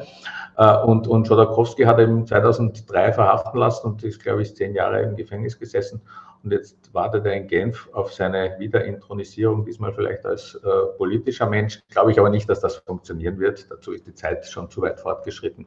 Äh, 0.56 0.76
und, 0.78 1.06
und 1.06 1.26
Schodorkowski 1.26 1.85
hat 1.85 1.98
ihn 1.98 2.26
2003 2.26 3.12
verhaften 3.12 3.59
lassen 3.59 3.87
und 3.87 4.04
ist, 4.04 4.22
glaube 4.22 4.42
ich, 4.42 4.54
zehn 4.54 4.74
Jahre 4.74 5.02
im 5.02 5.16
Gefängnis 5.16 5.59
gesessen. 5.59 6.02
Und 6.42 6.52
jetzt 6.52 6.94
wartet 6.94 7.26
er 7.26 7.32
in 7.32 7.48
Genf 7.48 7.88
auf 7.92 8.12
seine 8.12 8.54
Wiederintronisierung, 8.59 9.64
diesmal 9.64 9.92
vielleicht 9.92 10.24
als 10.24 10.54
äh, 10.54 10.96
politischer 10.96 11.46
Mensch. 11.46 11.82
Glaube 11.90 12.12
ich 12.12 12.18
aber 12.18 12.30
nicht, 12.30 12.48
dass 12.48 12.61
das 12.61 12.76
funktionieren 12.76 13.38
wird. 13.38 13.70
Dazu 13.70 13.92
ist 13.92 14.06
die 14.06 14.14
Zeit 14.14 14.46
schon 14.46 14.70
zu 14.70 14.80
weit 14.82 15.00
fortgeschritten. 15.00 15.66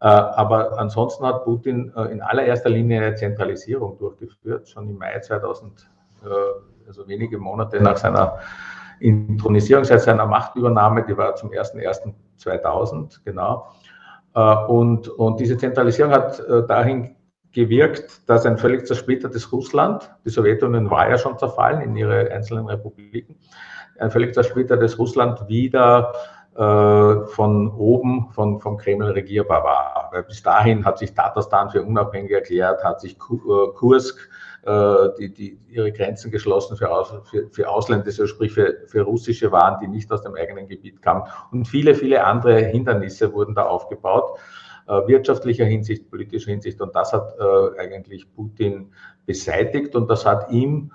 Äh, 0.00 0.06
aber 0.06 0.78
ansonsten 0.78 1.26
hat 1.26 1.44
Putin 1.44 1.92
äh, 1.96 2.04
in 2.12 2.22
allererster 2.22 2.70
Linie 2.70 3.02
eine 3.02 3.14
Zentralisierung 3.16 3.98
durchgeführt, 3.98 4.68
schon 4.68 4.88
im 4.88 4.96
Mai 4.96 5.18
2000, 5.18 5.90
äh, 6.24 6.28
also 6.86 7.06
wenige 7.06 7.38
Monate 7.38 7.82
nach 7.82 7.96
seiner 7.96 8.38
Intronisierung, 9.00 9.84
seit 9.84 10.02
seiner 10.02 10.26
Machtübernahme, 10.26 11.04
die 11.04 11.16
war 11.16 11.34
zum 11.34 11.50
01.01.2000, 11.50 13.20
genau. 13.24 13.68
Und, 14.68 15.08
und 15.08 15.40
diese 15.40 15.56
Zentralisierung 15.56 16.12
hat 16.12 16.42
dahin 16.68 17.16
gewirkt, 17.52 18.28
dass 18.28 18.46
ein 18.46 18.58
völlig 18.58 18.86
zersplittertes 18.86 19.52
Russland, 19.52 20.10
die 20.24 20.30
Sowjetunion 20.30 20.90
war 20.90 21.08
ja 21.08 21.18
schon 21.18 21.38
zerfallen 21.38 21.80
in 21.80 21.96
ihre 21.96 22.30
einzelnen 22.30 22.66
Republiken, 22.66 23.36
ein 23.98 24.10
völlig 24.10 24.34
zersplittertes 24.34 24.98
Russland 24.98 25.48
wieder 25.48 26.12
äh, 26.14 26.37
von 26.58 27.72
oben, 27.76 28.30
von, 28.32 28.60
vom 28.60 28.76
Kreml 28.78 29.12
regierbar 29.12 29.62
war. 29.62 30.08
Weil 30.10 30.24
bis 30.24 30.42
dahin 30.42 30.84
hat 30.84 30.98
sich 30.98 31.14
Tatarstan 31.14 31.70
für 31.70 31.84
unabhängig 31.84 32.32
erklärt, 32.32 32.82
hat 32.82 33.00
sich 33.00 33.12
äh, 33.12 33.72
Kursk 33.76 34.28
äh, 34.68 35.08
die, 35.18 35.32
die 35.32 35.58
ihre 35.68 35.92
Grenzen 35.92 36.30
geschlossen 36.30 36.76
für, 36.76 36.90
Aus, 36.90 37.14
für, 37.30 37.48
für 37.50 37.68
Ausländische, 37.68 38.26
sprich 38.26 38.52
für, 38.52 38.76
für 38.86 39.02
russische 39.02 39.52
Waren, 39.52 39.78
die 39.80 39.86
nicht 39.86 40.10
aus 40.10 40.22
dem 40.22 40.34
eigenen 40.34 40.68
Gebiet 40.68 41.00
kamen. 41.00 41.22
Und 41.52 41.68
viele, 41.68 41.94
viele 41.94 42.24
andere 42.24 42.58
Hindernisse 42.58 43.32
wurden 43.32 43.54
da 43.54 43.66
aufgebaut. 43.66 44.38
Äh, 44.88 45.06
wirtschaftlicher 45.06 45.64
Hinsicht, 45.64 46.10
politischer 46.10 46.50
Hinsicht. 46.50 46.80
Und 46.80 46.94
das 46.94 47.12
hat 47.12 47.34
äh, 47.38 47.80
eigentlich 47.80 48.26
Putin 48.34 48.92
beseitigt 49.26 49.94
und 49.94 50.10
das 50.10 50.26
hat 50.26 50.50
ihm 50.50 50.90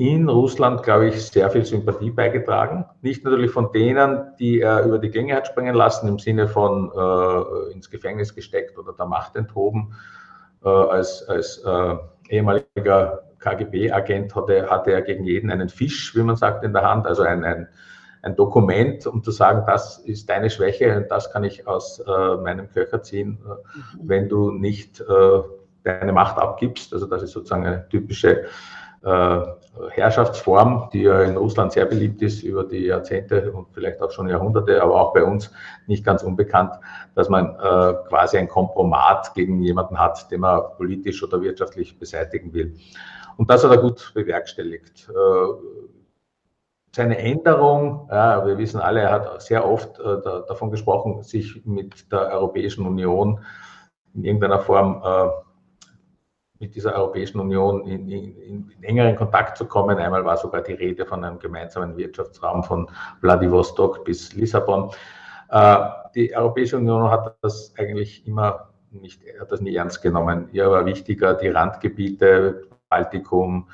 in 0.00 0.30
Russland, 0.30 0.82
glaube 0.82 1.08
ich, 1.08 1.26
sehr 1.26 1.50
viel 1.50 1.66
Sympathie 1.66 2.10
beigetragen. 2.10 2.86
Nicht 3.02 3.22
natürlich 3.22 3.50
von 3.50 3.70
denen, 3.70 4.34
die 4.38 4.62
er 4.62 4.86
über 4.86 4.98
die 4.98 5.10
Gänge 5.10 5.36
hat 5.36 5.46
springen 5.46 5.74
lassen, 5.74 6.08
im 6.08 6.18
Sinne 6.18 6.48
von 6.48 6.90
äh, 6.90 7.72
ins 7.74 7.90
Gefängnis 7.90 8.34
gesteckt 8.34 8.78
oder 8.78 8.94
der 8.94 9.04
Macht 9.04 9.36
enthoben. 9.36 9.92
Äh, 10.64 10.70
als 10.70 11.28
als 11.28 11.58
äh, 11.58 11.96
ehemaliger 12.30 13.24
KGB-Agent 13.40 14.34
hatte, 14.34 14.70
hatte 14.70 14.90
er 14.90 15.02
gegen 15.02 15.24
jeden 15.24 15.50
einen 15.50 15.68
Fisch, 15.68 16.16
wie 16.16 16.22
man 16.22 16.36
sagt, 16.36 16.64
in 16.64 16.72
der 16.72 16.88
Hand, 16.88 17.06
also 17.06 17.22
ein, 17.22 17.44
ein 17.44 17.68
ein 18.22 18.36
Dokument, 18.36 19.06
um 19.06 19.22
zu 19.22 19.30
sagen, 19.30 19.64
das 19.66 19.98
ist 19.98 20.28
deine 20.28 20.50
Schwäche 20.50 20.94
und 20.94 21.10
das 21.10 21.32
kann 21.32 21.42
ich 21.42 21.66
aus 21.66 22.00
äh, 22.00 22.36
meinem 22.36 22.70
Köcher 22.70 23.02
ziehen, 23.02 23.38
äh, 23.44 23.48
mhm. 23.48 24.08
wenn 24.08 24.28
du 24.28 24.50
nicht 24.50 25.00
äh, 25.00 25.42
deine 25.84 26.12
Macht 26.12 26.36
abgibst. 26.36 26.92
Also 26.92 27.06
das 27.06 27.22
ist 27.22 27.32
sozusagen 27.32 27.66
eine 27.66 27.88
typische 27.88 28.44
Herrschaftsform, 29.02 30.90
die 30.92 31.02
ja 31.02 31.22
in 31.22 31.36
Russland 31.36 31.72
sehr 31.72 31.86
beliebt 31.86 32.20
ist 32.20 32.42
über 32.42 32.64
die 32.64 32.86
Jahrzehnte 32.86 33.50
und 33.52 33.68
vielleicht 33.72 34.02
auch 34.02 34.10
schon 34.10 34.28
Jahrhunderte, 34.28 34.82
aber 34.82 35.00
auch 35.00 35.12
bei 35.14 35.24
uns 35.24 35.50
nicht 35.86 36.04
ganz 36.04 36.22
unbekannt, 36.22 36.74
dass 37.14 37.28
man 37.28 37.54
äh, 37.54 37.94
quasi 38.08 38.36
ein 38.36 38.48
Kompromat 38.48 39.32
gegen 39.34 39.62
jemanden 39.62 39.98
hat, 39.98 40.30
den 40.30 40.40
man 40.40 40.62
politisch 40.76 41.22
oder 41.22 41.40
wirtschaftlich 41.40 41.98
beseitigen 41.98 42.52
will. 42.52 42.76
Und 43.36 43.48
das 43.48 43.64
hat 43.64 43.70
er 43.70 43.78
gut 43.78 44.12
bewerkstelligt. 44.14 45.08
Äh, 45.08 45.54
seine 46.94 47.18
Änderung, 47.18 48.08
ja, 48.10 48.44
wir 48.44 48.58
wissen 48.58 48.80
alle, 48.80 49.00
er 49.00 49.12
hat 49.12 49.42
sehr 49.42 49.66
oft 49.66 49.98
äh, 50.00 50.20
da, 50.22 50.40
davon 50.40 50.70
gesprochen, 50.70 51.22
sich 51.22 51.64
mit 51.64 52.10
der 52.12 52.32
Europäischen 52.32 52.84
Union 52.84 53.40
in 54.14 54.24
irgendeiner 54.24 54.58
Form 54.58 55.02
äh, 55.04 55.30
mit 56.60 56.74
dieser 56.74 56.94
Europäischen 56.94 57.40
Union 57.40 57.86
in, 57.86 58.08
in, 58.08 58.70
in, 58.70 58.82
engeren 58.82 59.16
Kontakt 59.16 59.56
zu 59.56 59.64
kommen. 59.64 59.96
Einmal 59.98 60.24
war 60.24 60.36
sogar 60.36 60.60
die 60.60 60.74
Rede 60.74 61.06
von 61.06 61.24
einem 61.24 61.38
gemeinsamen 61.38 61.96
Wirtschaftsraum 61.96 62.62
von 62.62 62.86
Vladivostok 63.20 64.04
bis 64.04 64.34
Lissabon. 64.34 64.90
Äh, 65.48 65.76
die 66.14 66.36
Europäische 66.36 66.76
Union 66.76 67.10
hat 67.10 67.34
das 67.40 67.72
eigentlich 67.78 68.26
immer 68.26 68.68
nicht, 68.90 69.22
hat 69.40 69.50
das 69.50 69.62
nie 69.62 69.74
ernst 69.74 70.02
genommen. 70.02 70.48
Ihr 70.52 70.70
war 70.70 70.84
wichtiger 70.84 71.34
die 71.34 71.48
Randgebiete, 71.48 72.68
Baltikum, 72.90 73.66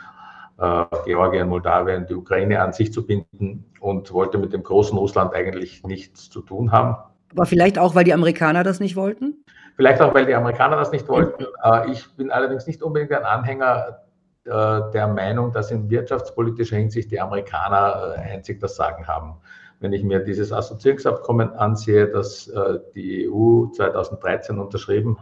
äh, 0.58 0.84
Georgien, 1.04 1.48
Moldawien, 1.48 2.06
die 2.06 2.14
Ukraine 2.14 2.62
an 2.62 2.72
sich 2.72 2.92
zu 2.92 3.04
binden 3.04 3.64
und 3.80 4.12
wollte 4.12 4.38
mit 4.38 4.52
dem 4.52 4.62
großen 4.62 4.96
Russland 4.96 5.34
eigentlich 5.34 5.82
nichts 5.82 6.30
zu 6.30 6.40
tun 6.40 6.70
haben. 6.70 6.96
Aber 7.32 7.46
vielleicht 7.46 7.78
auch, 7.78 7.96
weil 7.96 8.04
die 8.04 8.14
Amerikaner 8.14 8.62
das 8.62 8.78
nicht 8.78 8.94
wollten? 8.94 9.44
Vielleicht 9.76 10.00
auch, 10.00 10.14
weil 10.14 10.26
die 10.26 10.34
Amerikaner 10.34 10.76
das 10.76 10.90
nicht 10.90 11.08
wollten. 11.08 11.44
Äh, 11.62 11.90
ich 11.92 12.16
bin 12.16 12.30
allerdings 12.30 12.66
nicht 12.66 12.82
unbedingt 12.82 13.12
ein 13.12 13.24
Anhänger 13.24 14.00
äh, 14.44 14.80
der 14.92 15.06
Meinung, 15.08 15.52
dass 15.52 15.70
in 15.70 15.88
wirtschaftspolitischer 15.90 16.76
Hinsicht 16.76 17.10
die 17.10 17.20
Amerikaner 17.20 18.14
einzig 18.16 18.58
das 18.60 18.76
Sagen 18.76 19.06
haben. 19.06 19.36
Wenn 19.80 19.92
ich 19.92 20.02
mir 20.02 20.20
dieses 20.20 20.52
Assoziierungsabkommen 20.52 21.52
ansehe, 21.52 22.08
das 22.08 22.50
die 22.94 23.28
EU 23.30 23.66
2013 23.66 24.58
unterschrieben 24.58 25.18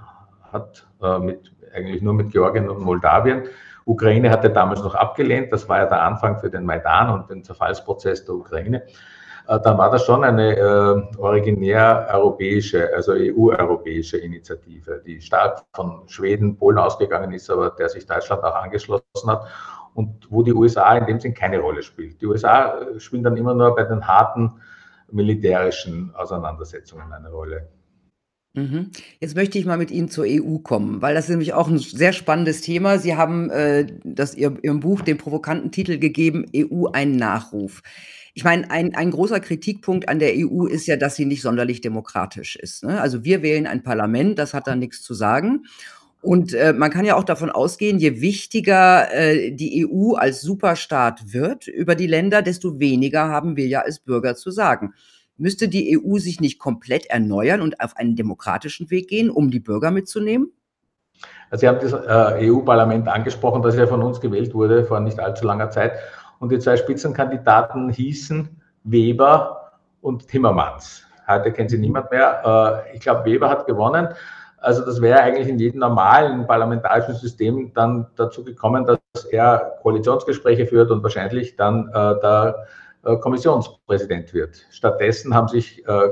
hat, 0.52 0.86
mit, 1.20 1.52
eigentlich 1.74 2.02
nur 2.02 2.14
mit 2.14 2.30
Georgien 2.30 2.70
und 2.70 2.78
Moldawien, 2.78 3.48
Ukraine 3.84 4.30
hatte 4.30 4.50
damals 4.50 4.80
noch 4.82 4.94
abgelehnt, 4.94 5.52
das 5.52 5.68
war 5.68 5.78
ja 5.78 5.86
der 5.86 6.02
Anfang 6.02 6.38
für 6.38 6.50
den 6.50 6.64
Maidan 6.64 7.10
und 7.10 7.30
den 7.30 7.42
Zerfallsprozess 7.44 8.24
der 8.24 8.36
Ukraine. 8.36 8.82
Äh, 9.46 9.60
dann 9.60 9.78
war 9.78 9.90
das 9.90 10.04
schon 10.04 10.24
eine 10.24 10.56
äh, 10.56 11.18
originär 11.18 12.08
europäische, 12.12 12.90
also 12.94 13.12
EU-europäische 13.12 14.16
Initiative, 14.18 15.02
die 15.04 15.20
stark 15.20 15.62
von 15.74 16.08
Schweden, 16.08 16.56
Polen 16.56 16.78
ausgegangen 16.78 17.32
ist, 17.32 17.50
aber 17.50 17.70
der 17.70 17.88
sich 17.88 18.06
Deutschland 18.06 18.42
auch 18.42 18.54
angeschlossen 18.54 19.26
hat 19.26 19.46
und 19.94 20.26
wo 20.30 20.42
die 20.42 20.52
USA 20.52 20.96
in 20.96 21.06
dem 21.06 21.20
Sinn 21.20 21.34
keine 21.34 21.60
Rolle 21.60 21.82
spielt. 21.82 22.20
Die 22.20 22.26
USA 22.26 22.78
äh, 22.78 23.00
spielen 23.00 23.22
dann 23.22 23.36
immer 23.36 23.54
nur 23.54 23.74
bei 23.74 23.84
den 23.84 24.06
harten 24.06 24.52
militärischen 25.10 26.14
Auseinandersetzungen 26.14 27.12
eine 27.12 27.30
Rolle. 27.30 27.68
Mhm. 28.54 28.90
Jetzt 29.20 29.34
möchte 29.34 29.58
ich 29.58 29.66
mal 29.66 29.78
mit 29.78 29.90
Ihnen 29.90 30.08
zur 30.08 30.24
EU 30.28 30.58
kommen, 30.58 31.02
weil 31.02 31.14
das 31.14 31.24
ist 31.24 31.30
nämlich 31.30 31.54
auch 31.54 31.68
ein 31.68 31.78
sehr 31.78 32.12
spannendes 32.12 32.60
Thema. 32.60 32.98
Sie 32.98 33.16
haben 33.16 33.50
äh, 33.50 33.86
das 34.04 34.36
ihr, 34.36 34.56
Ihrem 34.62 34.80
Buch 34.80 35.00
den 35.02 35.18
provokanten 35.18 35.72
Titel 35.72 35.98
gegeben, 35.98 36.46
EU 36.56 36.86
ein 36.92 37.16
Nachruf. 37.16 37.82
Ich 38.32 38.44
meine, 38.44 38.70
ein, 38.70 38.94
ein 38.94 39.10
großer 39.10 39.40
Kritikpunkt 39.40 40.08
an 40.08 40.20
der 40.20 40.34
EU 40.36 40.66
ist 40.66 40.86
ja, 40.86 40.96
dass 40.96 41.16
sie 41.16 41.24
nicht 41.24 41.42
sonderlich 41.42 41.80
demokratisch 41.80 42.56
ist. 42.56 42.84
Ne? 42.84 43.00
Also 43.00 43.24
wir 43.24 43.42
wählen 43.42 43.66
ein 43.66 43.82
Parlament, 43.82 44.38
das 44.38 44.54
hat 44.54 44.66
da 44.66 44.76
nichts 44.76 45.02
zu 45.02 45.14
sagen. 45.14 45.66
Und 46.20 46.54
äh, 46.54 46.72
man 46.72 46.90
kann 46.90 47.04
ja 47.04 47.16
auch 47.16 47.24
davon 47.24 47.50
ausgehen, 47.50 47.98
je 47.98 48.20
wichtiger 48.20 49.12
äh, 49.12 49.50
die 49.52 49.86
EU 49.86 50.14
als 50.14 50.40
Superstaat 50.40 51.32
wird 51.32 51.66
über 51.66 51.94
die 51.94 52.06
Länder, 52.06 52.40
desto 52.40 52.80
weniger 52.80 53.28
haben 53.28 53.56
wir 53.56 53.66
ja 53.66 53.82
als 53.82 53.98
Bürger 53.98 54.34
zu 54.34 54.50
sagen. 54.50 54.94
Müsste 55.36 55.68
die 55.68 55.98
EU 55.98 56.18
sich 56.18 56.40
nicht 56.40 56.58
komplett 56.58 57.06
erneuern 57.06 57.60
und 57.60 57.80
auf 57.80 57.96
einen 57.96 58.14
demokratischen 58.14 58.90
Weg 58.90 59.08
gehen, 59.08 59.30
um 59.30 59.50
die 59.50 59.60
Bürger 59.60 59.90
mitzunehmen? 59.90 60.52
Sie 61.52 61.68
haben 61.68 61.78
das 61.80 61.92
äh, 61.92 62.50
EU-Parlament 62.50 63.08
angesprochen, 63.08 63.62
das 63.62 63.76
ja 63.76 63.86
von 63.86 64.02
uns 64.02 64.20
gewählt 64.20 64.54
wurde 64.54 64.84
vor 64.84 65.00
nicht 65.00 65.18
allzu 65.20 65.46
langer 65.46 65.70
Zeit. 65.70 65.92
Und 66.38 66.50
die 66.50 66.58
zwei 66.58 66.76
Spitzenkandidaten 66.76 67.90
hießen 67.90 68.48
Weber 68.84 69.72
und 70.00 70.28
Timmermans. 70.28 71.04
Heute 71.26 71.52
kennt 71.52 71.70
sie 71.70 71.78
niemand 71.78 72.10
mehr. 72.10 72.84
Äh, 72.90 72.96
ich 72.96 73.00
glaube, 73.00 73.24
Weber 73.24 73.48
hat 73.48 73.66
gewonnen. 73.66 74.08
Also 74.58 74.84
das 74.84 75.00
wäre 75.00 75.20
eigentlich 75.20 75.48
in 75.48 75.58
jedem 75.58 75.80
normalen 75.80 76.46
parlamentarischen 76.46 77.14
System 77.14 77.72
dann 77.74 78.06
dazu 78.16 78.44
gekommen, 78.44 78.86
dass 78.86 79.24
er 79.30 79.78
Koalitionsgespräche 79.82 80.66
führt 80.66 80.90
und 80.90 81.02
wahrscheinlich 81.02 81.56
dann 81.56 81.88
äh, 81.88 81.92
der 81.92 82.66
Kommissionspräsident 83.20 84.34
wird. 84.34 84.66
Stattdessen 84.70 85.34
haben 85.34 85.48
sich 85.48 85.86
äh, 85.86 86.08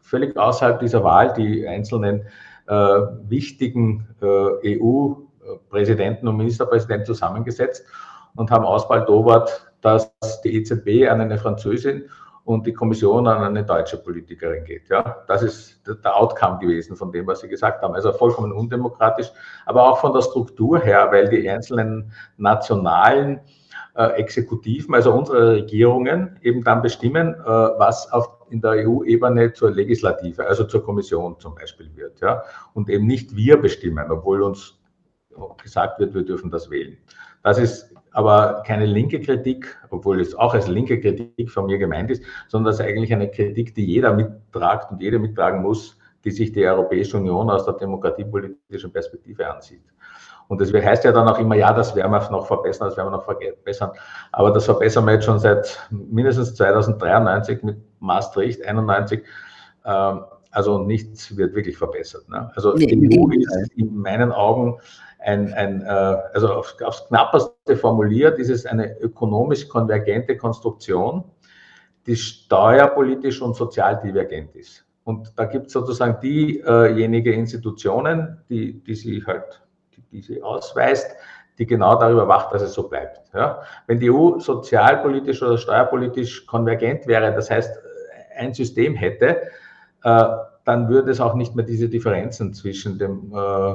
völlig 0.00 0.36
außerhalb 0.36 0.80
dieser 0.80 1.04
Wahl 1.04 1.32
die 1.34 1.66
einzelnen 1.66 2.26
äh, 2.66 2.74
wichtigen 3.28 4.08
EU-Präsidenten 4.22 6.28
und 6.28 6.36
Ministerpräsidenten 6.36 7.06
zusammengesetzt 7.06 7.84
und 8.36 8.50
haben 8.50 8.64
ausbaldobert, 8.64 9.72
dass 9.80 10.12
die 10.44 10.56
EZB 10.56 11.08
an 11.08 11.20
eine 11.20 11.38
Französin 11.38 12.08
und 12.44 12.66
die 12.66 12.72
Kommission 12.72 13.28
an 13.28 13.42
eine 13.42 13.64
deutsche 13.64 13.98
Politikerin 13.98 14.64
geht. 14.64 14.88
Ja, 14.88 15.18
das 15.28 15.42
ist 15.42 15.80
der 15.86 16.16
Outcome 16.16 16.58
gewesen 16.58 16.96
von 16.96 17.12
dem, 17.12 17.26
was 17.26 17.40
Sie 17.40 17.48
gesagt 17.48 17.82
haben. 17.82 17.94
Also 17.94 18.12
vollkommen 18.12 18.52
undemokratisch, 18.52 19.30
aber 19.66 19.88
auch 19.88 19.98
von 19.98 20.12
der 20.12 20.22
Struktur 20.22 20.80
her, 20.80 21.08
weil 21.12 21.28
die 21.28 21.48
einzelnen 21.48 22.12
nationalen 22.36 23.40
äh, 23.94 24.06
Exekutiven, 24.14 24.94
also 24.94 25.12
unsere 25.12 25.56
Regierungen, 25.56 26.38
eben 26.42 26.64
dann 26.64 26.82
bestimmen, 26.82 27.34
äh, 27.34 27.44
was 27.44 28.10
auf, 28.12 28.28
in 28.50 28.60
der 28.60 28.86
EU-Ebene 28.86 29.52
zur 29.52 29.70
Legislative, 29.70 30.46
also 30.46 30.64
zur 30.64 30.84
Kommission 30.84 31.38
zum 31.38 31.54
Beispiel 31.54 31.90
wird. 31.94 32.20
Ja? 32.20 32.42
Und 32.74 32.88
eben 32.88 33.06
nicht 33.06 33.36
wir 33.36 33.56
bestimmen, 33.56 34.10
obwohl 34.10 34.42
uns 34.42 34.78
gesagt 35.62 35.98
wird, 35.98 36.14
wir 36.14 36.24
dürfen 36.24 36.50
das 36.50 36.70
wählen. 36.70 36.96
Das 37.42 37.58
ist 37.58 37.94
aber 38.12 38.62
keine 38.66 38.86
linke 38.86 39.20
Kritik, 39.20 39.76
obwohl 39.90 40.20
es 40.20 40.34
auch 40.34 40.54
als 40.54 40.68
linke 40.68 41.00
Kritik 41.00 41.50
von 41.50 41.66
mir 41.66 41.78
gemeint 41.78 42.10
ist, 42.10 42.22
sondern 42.48 42.70
das 42.70 42.80
ist 42.80 42.86
eigentlich 42.86 43.12
eine 43.12 43.30
Kritik, 43.30 43.74
die 43.74 43.86
jeder 43.86 44.12
mittragt 44.12 44.90
und 44.90 45.00
jeder 45.00 45.18
mittragen 45.18 45.62
muss, 45.62 45.98
die 46.24 46.30
sich 46.30 46.52
die 46.52 46.64
Europäische 46.64 47.16
Union 47.16 47.50
aus 47.50 47.64
der 47.64 47.74
demokratiepolitischen 47.74 48.92
Perspektive 48.92 49.52
ansieht. 49.52 49.82
Und 50.52 50.60
das 50.60 50.70
heißt 50.70 51.02
ja 51.04 51.12
dann 51.12 51.26
auch 51.26 51.38
immer, 51.38 51.54
ja, 51.54 51.72
das 51.72 51.96
werden 51.96 52.12
wir 52.12 52.30
noch 52.30 52.46
verbessern, 52.46 52.88
das 52.88 52.98
werden 52.98 53.06
wir 53.06 53.16
noch 53.16 53.24
verbessern. 53.24 53.92
Aber 54.32 54.50
das 54.50 54.66
verbessern 54.66 55.06
wir 55.06 55.14
jetzt 55.14 55.24
schon 55.24 55.38
seit 55.38 55.80
mindestens 55.90 56.54
2093 56.56 57.62
mit 57.62 57.78
Maastricht, 58.00 58.62
91. 58.62 59.22
Ähm, 59.86 60.24
also 60.50 60.78
nichts 60.78 61.34
wird 61.38 61.54
wirklich 61.54 61.78
verbessert. 61.78 62.28
Ne? 62.28 62.52
Also 62.54 62.74
nee, 62.74 62.84
die 62.84 63.18
EU 63.18 63.30
ist 63.30 63.72
in 63.76 63.96
meinen 63.96 64.30
Augen 64.30 64.78
ein, 65.20 65.54
ein 65.54 65.80
äh, 65.80 66.18
also 66.34 66.52
aufs, 66.52 66.76
aufs 66.82 67.08
knappeste 67.08 67.74
formuliert, 67.74 68.38
ist 68.38 68.50
es 68.50 68.66
eine 68.66 69.00
ökonomisch 69.00 69.66
konvergente 69.68 70.36
Konstruktion, 70.36 71.24
die 72.06 72.16
steuerpolitisch 72.16 73.40
und 73.40 73.56
sozial 73.56 74.02
divergent 74.04 74.54
ist. 74.54 74.84
Und 75.04 75.32
da 75.34 75.46
gibt 75.46 75.68
es 75.68 75.72
sozusagen 75.72 76.20
diejenigen 76.20 77.32
Institutionen, 77.32 78.36
die, 78.50 78.84
die 78.84 78.94
sie 78.94 79.24
halt, 79.26 79.62
die, 80.10 80.22
sie 80.22 80.42
ausweist, 80.42 81.14
die 81.58 81.66
genau 81.66 81.96
darüber 81.96 82.28
wacht, 82.28 82.52
dass 82.52 82.62
es 82.62 82.72
so 82.72 82.88
bleibt. 82.88 83.20
Ja? 83.34 83.62
Wenn 83.86 84.00
die 84.00 84.10
EU 84.10 84.38
sozialpolitisch 84.38 85.42
oder 85.42 85.58
steuerpolitisch 85.58 86.46
konvergent 86.46 87.06
wäre, 87.06 87.32
das 87.34 87.50
heißt 87.50 87.78
ein 88.36 88.54
System 88.54 88.94
hätte, 88.94 89.42
äh, 90.04 90.24
dann 90.64 90.88
würde 90.88 91.10
es 91.10 91.20
auch 91.20 91.34
nicht 91.34 91.56
mehr 91.56 91.64
diese 91.64 91.88
Differenzen 91.88 92.54
zwischen 92.54 92.98
dem 92.98 93.32
äh, 93.34 93.74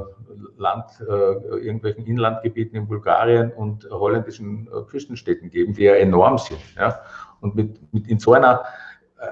Land, 0.57 0.85
äh, 1.01 1.13
irgendwelchen 1.57 2.05
Inlandgebieten 2.05 2.77
in 2.77 2.87
Bulgarien 2.87 3.51
und 3.51 3.89
holländischen 3.89 4.67
äh, 4.67 4.83
Küstenstädten 4.89 5.49
geben, 5.49 5.73
die 5.73 5.83
ja 5.83 5.95
enorm 5.95 6.37
sind. 6.37 6.59
Ja? 6.77 7.01
Und 7.41 7.55
mit, 7.55 7.93
mit 7.93 8.07
in 8.07 8.19
so 8.19 8.33
einer 8.33 8.63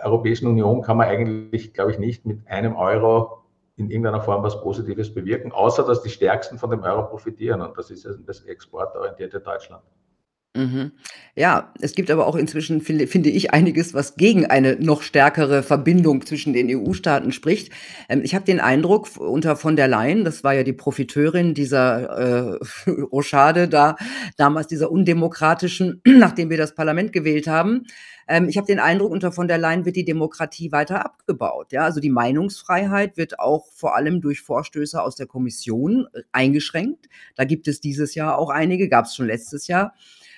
Europäischen 0.03 0.47
Union 0.47 0.81
kann 0.81 0.97
man 0.97 1.07
eigentlich, 1.07 1.73
glaube 1.73 1.91
ich, 1.91 1.99
nicht 1.99 2.25
mit 2.25 2.45
einem 2.47 2.75
Euro 2.75 3.44
in 3.77 3.89
irgendeiner 3.89 4.21
Form 4.21 4.43
was 4.43 4.61
Positives 4.61 5.13
bewirken, 5.13 5.51
außer 5.51 5.83
dass 5.83 6.01
die 6.01 6.09
Stärksten 6.09 6.57
von 6.57 6.69
dem 6.69 6.83
Euro 6.83 7.07
profitieren. 7.07 7.61
Und 7.61 7.77
das 7.77 7.91
ist 7.91 8.07
das 8.25 8.41
exportorientierte 8.41 9.39
Deutschland. 9.39 9.83
Mhm. 10.55 10.91
Ja, 11.35 11.73
es 11.81 11.95
gibt 11.95 12.09
aber 12.09 12.27
auch 12.27 12.35
inzwischen, 12.35 12.79
finde, 12.79 13.07
finde 13.07 13.29
ich, 13.29 13.53
einiges, 13.53 13.93
was 13.93 14.15
gegen 14.15 14.45
eine 14.45 14.77
noch 14.77 15.01
stärkere 15.01 15.63
Verbindung 15.63 16.25
zwischen 16.25 16.53
den 16.53 16.69
EU-Staaten 16.69 17.33
spricht. 17.33 17.73
Ähm, 18.07 18.21
ich 18.23 18.33
habe 18.35 18.45
den 18.45 18.61
Eindruck, 18.61 19.09
unter 19.17 19.57
von 19.57 19.75
der 19.75 19.89
Leyen, 19.89 20.23
das 20.23 20.43
war 20.45 20.53
ja 20.53 20.63
die 20.63 20.73
Profiteurin 20.73 21.53
dieser 21.53 22.57
äh, 22.57 22.89
Rochade 22.89 23.67
da, 23.67 23.97
damals 24.37 24.67
dieser 24.67 24.91
undemokratischen, 24.91 26.01
nachdem 26.07 26.49
wir 26.49 26.57
das 26.57 26.73
Parlament 26.73 27.11
gewählt 27.11 27.47
haben, 27.47 27.85
ähm, 28.27 28.49
ich 28.49 28.57
habe 28.57 28.67
den 28.67 28.79
Eindruck, 28.79 29.11
unter 29.11 29.31
von 29.31 29.47
der 29.47 29.57
Leyen 29.57 29.85
wird 29.85 29.95
die 29.95 30.05
Demokratie 30.05 30.71
weiter 30.71 31.05
abgebaut. 31.05 31.71
Ja, 31.71 31.83
also 31.83 31.99
die 31.99 32.09
Meinungsfreiheit 32.09 33.17
wird 33.17 33.39
auch 33.39 33.67
vor 33.73 33.95
allem 33.95 34.21
durch 34.21 34.41
Vorstöße 34.41 35.01
aus 35.01 35.15
der 35.15 35.27
Kommission 35.27 36.07
äh, 36.13 36.21
eingeschränkt. 36.31 37.07
Da 37.35 37.43
gibt 37.43 37.67
es 37.67 37.81
dieses 37.81 38.15
Jahr 38.15 38.37
auch 38.37 38.49
einige, 38.49 38.89
gab 38.89 39.05
es 39.05 39.15
schon 39.15 39.27
letztes 39.27 39.67
Jahr. 39.67 39.93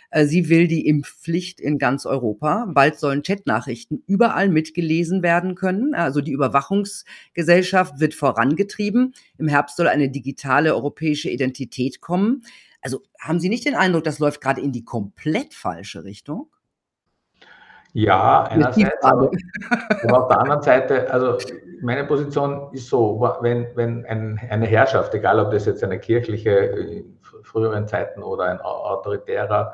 Äh, 0.10 0.26
sie 0.26 0.50
will 0.50 0.68
die 0.68 0.88
Impfpflicht 0.88 1.60
in 1.60 1.78
ganz 1.78 2.06
Europa. 2.06 2.68
Bald 2.74 3.00
sollen 3.00 3.24
Chatnachrichten 3.24 4.04
überall 4.08 4.50
mitgelesen 4.50 5.24
werden 5.24 5.56
können. 5.56 5.94
Also 5.94 6.22
die 6.22 6.32
Überwachungsgesellschaft 6.32 8.00
wird 8.00 8.14
vorangetrieben. 8.14 9.14
Im 9.38 9.48
Herbst 9.48 9.78
soll 9.78 9.88
eine 9.88 10.10
digitale 10.10 10.74
europäische 10.76 11.30
Identität 11.30 12.02
kommen. 12.02 12.44
Also 12.82 13.02
haben 13.20 13.40
Sie 13.40 13.50
nicht 13.50 13.66
den 13.66 13.76
Eindruck, 13.76 14.04
das 14.04 14.20
läuft 14.20 14.42
gerade 14.42 14.62
in 14.62 14.72
die 14.72 14.86
komplett 14.86 15.54
falsche 15.54 16.04
Richtung? 16.04 16.50
Ja, 17.94 18.44
einerseits, 18.44 19.04
aber, 19.04 19.32
aber, 20.04 20.22
auf 20.22 20.28
der 20.28 20.40
anderen 20.40 20.62
Seite, 20.62 21.12
also 21.12 21.38
meine 21.82 22.04
Position 22.04 22.70
ist 22.74 22.90
so, 22.90 23.20
wenn, 23.42 23.68
wenn 23.76 24.06
ein, 24.06 24.40
eine 24.50 24.66
Herrschaft, 24.66 25.14
egal 25.14 25.40
ob 25.40 25.52
das 25.52 25.66
jetzt 25.66 25.84
eine 25.84 26.00
kirchliche 26.00 26.52
in 26.52 27.18
früheren 27.44 27.88
Zeiten 27.88 28.24
oder 28.24 28.46
ein 28.46 28.60
autoritärer 28.62 29.74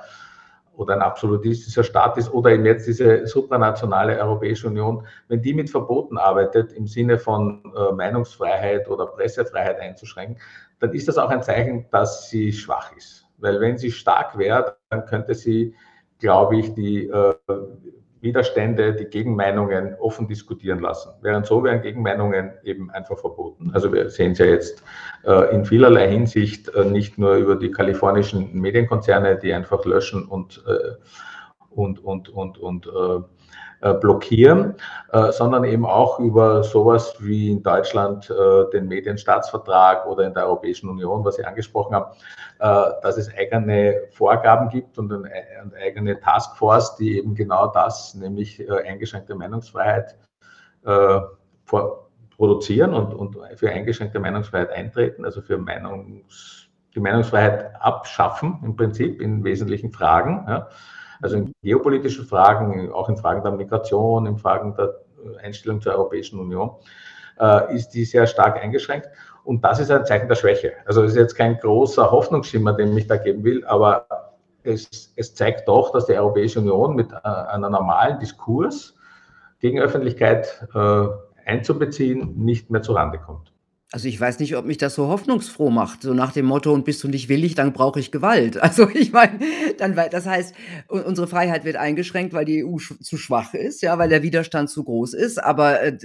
oder 0.76 0.95
ein 0.95 1.02
absolutistischer 1.02 1.84
Staat 1.84 2.17
ist 2.17 2.34
oder 2.34 2.52
eben 2.52 2.65
jetzt 2.65 2.88
diese 2.88 3.28
supranationale 3.28 4.17
Europäische 4.19 4.67
Union, 4.67 5.06
wenn 5.28 5.41
die 5.41 5.54
mit 5.54 5.69
Verboten 5.69 6.17
arbeitet 6.17 6.73
im 6.73 6.88
Sinne 6.88 7.17
von 7.17 7.63
äh, 7.76 7.91
Meinungsfreiheit 7.93 8.89
oder 8.89 9.08
Pressefreiheit 9.08 9.80
einzuschränken, 9.80 10.38
dann 10.80 10.93
ist 10.93 11.08
das 11.08 11.17
auch 11.17 11.30
ein 11.30 11.43
Zeichen, 11.43 11.86
dass 11.91 12.30
sie 12.30 12.52
schwach 12.52 12.95
ist. 12.95 13.26
Weil 13.38 13.60
wenn 13.60 13.78
sie 13.78 13.91
stark 13.91 14.38
wäre, 14.38 14.78
dann 14.89 15.06
könnte 15.06 15.36
sie, 15.36 15.76
glaube 16.19 16.58
ich, 16.58 16.73
die 16.73 17.08
äh, 17.08 17.36
Widerstände, 18.23 18.93
die 18.93 19.05
Gegenmeinungen 19.05 19.95
offen 19.99 20.27
diskutieren 20.27 20.79
lassen. 20.79 21.12
Während 21.21 21.45
so 21.45 21.63
wären 21.63 21.81
Gegenmeinungen 21.81 22.53
eben 22.63 22.89
einfach 22.91 23.19
verboten. 23.19 23.71
Also 23.73 23.91
wir 23.93 24.09
sehen 24.09 24.31
es 24.31 24.39
ja 24.39 24.45
jetzt 24.45 24.83
äh, 25.25 25.53
in 25.53 25.65
vielerlei 25.65 26.09
Hinsicht 26.09 26.69
äh, 26.69 26.86
nicht 26.86 27.17
nur 27.17 27.36
über 27.36 27.55
die 27.55 27.69
kalifornischen 27.69 28.59
Medienkonzerne, 28.59 29.38
die 29.38 29.53
einfach 29.53 29.86
löschen 29.86 30.25
und, 30.25 30.63
äh, 30.65 30.93
und, 31.69 32.03
und, 32.03 32.29
und, 32.29 32.57
und 32.57 32.88
äh, 33.83 33.93
blockieren, 33.95 34.75
äh, 35.11 35.33
sondern 35.33 35.65
eben 35.65 35.85
auch 35.85 36.17
über 36.17 36.63
sowas 36.63 37.15
wie 37.19 37.51
in 37.51 37.63
Deutschland 37.63 38.29
äh, 38.29 38.69
den 38.71 38.87
Medienstaatsvertrag 38.87 40.05
oder 40.07 40.25
in 40.25 40.33
der 40.33 40.45
Europäischen 40.45 40.87
Union, 40.89 41.25
was 41.25 41.35
Sie 41.35 41.43
angesprochen 41.43 41.93
haben, 41.93 42.15
dass 42.59 43.17
es 43.17 43.29
eigene 43.35 44.03
Vorgaben 44.11 44.69
gibt 44.69 44.97
und 44.97 45.11
eine 45.11 45.29
eigene 45.83 46.17
Taskforce, 46.17 46.95
die 46.95 47.17
eben 47.17 47.35
genau 47.35 47.67
das, 47.67 48.15
nämlich 48.15 48.65
eingeschränkte 48.71 49.35
Meinungsfreiheit 49.35 50.15
produzieren 52.37 52.93
und, 52.93 53.37
für 53.57 53.69
eingeschränkte 53.69 54.19
Meinungsfreiheit 54.19 54.71
eintreten, 54.71 55.25
also 55.25 55.41
für 55.41 55.57
Meinungs, 55.57 56.69
die 56.95 57.01
Meinungsfreiheit 57.01 57.75
abschaffen 57.81 58.59
im 58.63 58.77
Prinzip 58.77 59.19
in 59.19 59.43
wesentlichen 59.43 59.91
Fragen. 59.91 60.47
Also 61.23 61.38
in 61.38 61.53
geopolitischen 61.63 62.25
Fragen, 62.25 62.91
auch 62.91 63.07
in 63.07 63.15
Fragen 63.17 63.41
der 63.43 63.53
Migration, 63.53 64.25
in 64.25 64.38
Fragen 64.38 64.75
der 64.75 64.93
Einstellung 65.41 65.81
zur 65.81 65.93
Europäischen 65.93 66.38
Union, 66.38 66.71
äh, 67.39 67.73
ist 67.73 67.89
die 67.89 68.03
sehr 68.03 68.27
stark 68.27 68.62
eingeschränkt. 68.62 69.07
Und 69.45 69.63
das 69.63 69.79
ist 69.79 69.89
ein 69.89 70.05
Zeichen 70.05 70.27
der 70.27 70.36
Schwäche. 70.36 70.73
Also 70.86 71.01
es 71.03 71.12
ist 71.12 71.17
jetzt 71.17 71.36
kein 71.36 71.57
großer 71.57 72.12
Hoffnungsschimmer, 72.12 72.73
den 72.73 72.95
ich 72.97 73.07
da 73.07 73.15
geben 73.15 73.43
will, 73.43 73.65
aber 73.65 74.05
es, 74.63 75.13
es 75.15 75.33
zeigt 75.33 75.67
doch, 75.67 75.91
dass 75.91 76.07
die 76.07 76.13
Europäische 76.13 76.59
Union 76.59 76.95
mit 76.95 77.12
äh, 77.12 77.15
einer 77.23 77.69
normalen 77.69 78.19
Diskurs 78.19 78.95
gegen 79.59 79.79
Öffentlichkeit 79.79 80.67
äh, 80.75 81.05
einzubeziehen 81.45 82.36
nicht 82.38 82.69
mehr 82.69 82.81
zurande 82.81 83.17
kommt. 83.17 83.52
Also, 83.93 84.08
ich 84.08 84.19
weiß 84.19 84.39
nicht, 84.39 84.58
ob 84.58 84.65
mich 84.65 84.79
das 84.79 84.95
so 84.95 85.08
hoffnungsfroh 85.08 85.69
macht, 85.69 86.01
so 86.01 86.15
nach 86.15 86.32
dem 86.32 86.47
Motto: 86.47 86.73
„Und 86.73 86.84
bist 86.84 87.03
du 87.03 87.08
nicht 87.08 87.29
willig, 87.29 87.53
dann 87.53 87.73
brauche 87.73 87.99
ich 87.99 88.12
Gewalt.“ 88.12 88.58
Also, 88.63 88.89
ich 88.89 89.12
meine, 89.13 89.38
dann 89.77 89.95
das 90.10 90.25
heißt, 90.25 90.56
unsere 90.88 91.27
Freiheit 91.27 91.63
wird 91.63 91.75
eingeschränkt, 91.75 92.34
weil 92.34 92.43
die 92.43 92.65
EU 92.65 92.77
zu 92.77 93.17
schwach 93.17 93.53
ist, 93.53 93.84
ja, 93.84 93.99
weil 93.99 94.10
der 94.10 94.23
Widerstand 94.23 94.71
zu 94.71 94.84
groß 94.84 95.13
ist, 95.13 95.38
aber, 95.38 95.84
äh, 95.84 95.95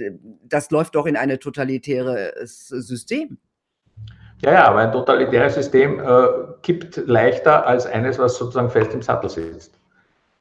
das 0.47 0.69
läuft 0.69 0.93
doch 0.93 1.07
in 1.07 1.15
ein 1.17 1.39
totalitäres 1.39 2.67
System. 2.67 3.39
Ja, 4.43 4.53
ja, 4.53 4.67
aber 4.67 4.81
ein 4.81 4.91
totalitäres 4.91 5.55
System, 5.55 5.99
äh, 5.99 6.27
kippt 6.61 7.01
leichter 7.07 7.65
als 7.65 7.87
eines, 7.87 8.19
was 8.19 8.37
sozusagen 8.37 8.69
fest 8.69 8.93
im 8.93 9.01
Sattel 9.01 9.31
sitzt. 9.31 9.73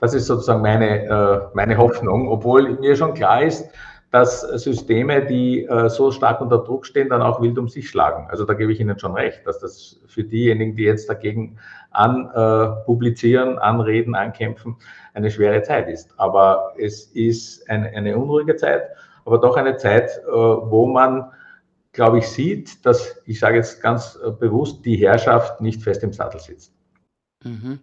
Das 0.00 0.12
ist 0.12 0.26
sozusagen 0.26 0.60
meine, 0.60 1.06
äh, 1.06 1.40
meine 1.54 1.78
Hoffnung, 1.78 2.28
obwohl 2.28 2.78
mir 2.78 2.94
schon 2.94 3.14
klar 3.14 3.42
ist, 3.42 3.70
dass 4.10 4.40
Systeme, 4.40 5.26
die 5.26 5.64
äh, 5.64 5.90
so 5.90 6.10
stark 6.10 6.40
unter 6.40 6.58
Druck 6.58 6.86
stehen, 6.86 7.10
dann 7.10 7.20
auch 7.20 7.42
wild 7.42 7.58
um 7.58 7.68
sich 7.68 7.90
schlagen. 7.90 8.26
Also 8.30 8.44
da 8.44 8.54
gebe 8.54 8.72
ich 8.72 8.80
Ihnen 8.80 8.98
schon 8.98 9.12
recht, 9.12 9.46
dass 9.46 9.58
das 9.58 10.00
für 10.06 10.24
diejenigen, 10.24 10.76
die 10.76 10.84
jetzt 10.84 11.08
dagegen 11.10 11.58
anpublizieren, 11.90 13.56
äh, 13.56 13.60
anreden, 13.60 14.14
ankämpfen, 14.14 14.76
eine 15.12 15.30
schwere 15.30 15.62
Zeit 15.62 15.88
ist. 15.88 16.14
Aber 16.16 16.72
es 16.78 17.04
ist 17.04 17.68
eine, 17.68 17.88
eine 17.88 18.16
unruhige 18.16 18.56
Zeit, 18.56 18.88
aber 19.26 19.38
doch 19.38 19.56
eine 19.56 19.76
Zeit, 19.76 20.10
äh, 20.26 20.32
wo 20.32 20.86
man, 20.86 21.30
glaube 21.92 22.18
ich, 22.18 22.28
sieht, 22.28 22.86
dass, 22.86 23.20
ich 23.26 23.38
sage 23.38 23.56
jetzt 23.56 23.82
ganz 23.82 24.18
äh, 24.24 24.30
bewusst, 24.30 24.86
die 24.86 24.96
Herrschaft 24.96 25.60
nicht 25.60 25.82
fest 25.82 26.02
im 26.02 26.14
Sattel 26.14 26.40
sitzt. 26.40 26.72
Mhm. 27.44 27.80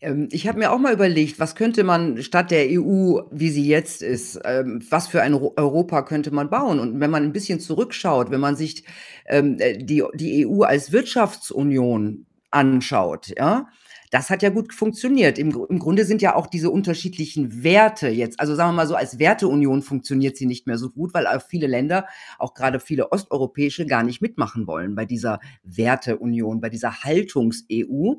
Ähm, 0.00 0.28
ich 0.32 0.48
habe 0.48 0.58
mir 0.58 0.72
auch 0.72 0.78
mal 0.78 0.92
überlegt, 0.92 1.38
was 1.38 1.54
könnte 1.54 1.84
man 1.84 2.22
statt 2.22 2.50
der 2.50 2.66
EU, 2.70 3.20
wie 3.30 3.50
sie 3.50 3.66
jetzt 3.66 4.02
ist, 4.02 4.40
ähm, 4.44 4.82
was 4.88 5.08
für 5.08 5.22
ein 5.22 5.34
Europa 5.34 6.02
könnte 6.02 6.30
man 6.30 6.50
bauen? 6.50 6.78
Und 6.80 7.00
wenn 7.00 7.10
man 7.10 7.22
ein 7.24 7.32
bisschen 7.32 7.60
zurückschaut, 7.60 8.30
wenn 8.30 8.40
man 8.40 8.56
sich 8.56 8.84
ähm, 9.26 9.56
äh, 9.58 9.78
die, 9.78 10.02
die 10.14 10.46
EU 10.46 10.62
als 10.62 10.92
Wirtschaftsunion 10.92 12.26
anschaut, 12.50 13.32
ja, 13.38 13.68
das 14.10 14.28
hat 14.28 14.42
ja 14.42 14.50
gut 14.50 14.74
funktioniert. 14.74 15.38
Im, 15.38 15.56
Im 15.68 15.78
Grunde 15.78 16.04
sind 16.04 16.20
ja 16.20 16.34
auch 16.34 16.48
diese 16.48 16.70
unterschiedlichen 16.70 17.62
Werte 17.62 18.08
jetzt, 18.08 18.40
also 18.40 18.54
sagen 18.56 18.70
wir 18.70 18.76
mal 18.76 18.86
so, 18.88 18.96
als 18.96 19.20
Werteunion 19.20 19.82
funktioniert 19.82 20.36
sie 20.36 20.46
nicht 20.46 20.66
mehr 20.66 20.78
so 20.78 20.90
gut, 20.90 21.14
weil 21.14 21.26
auch 21.28 21.42
viele 21.42 21.68
Länder, 21.68 22.06
auch 22.38 22.54
gerade 22.54 22.80
viele 22.80 23.12
osteuropäische, 23.12 23.86
gar 23.86 24.02
nicht 24.02 24.20
mitmachen 24.20 24.66
wollen 24.66 24.96
bei 24.96 25.04
dieser 25.04 25.38
Werteunion, 25.62 26.60
bei 26.60 26.68
dieser 26.68 27.04
Haltungs-EU. 27.04 28.14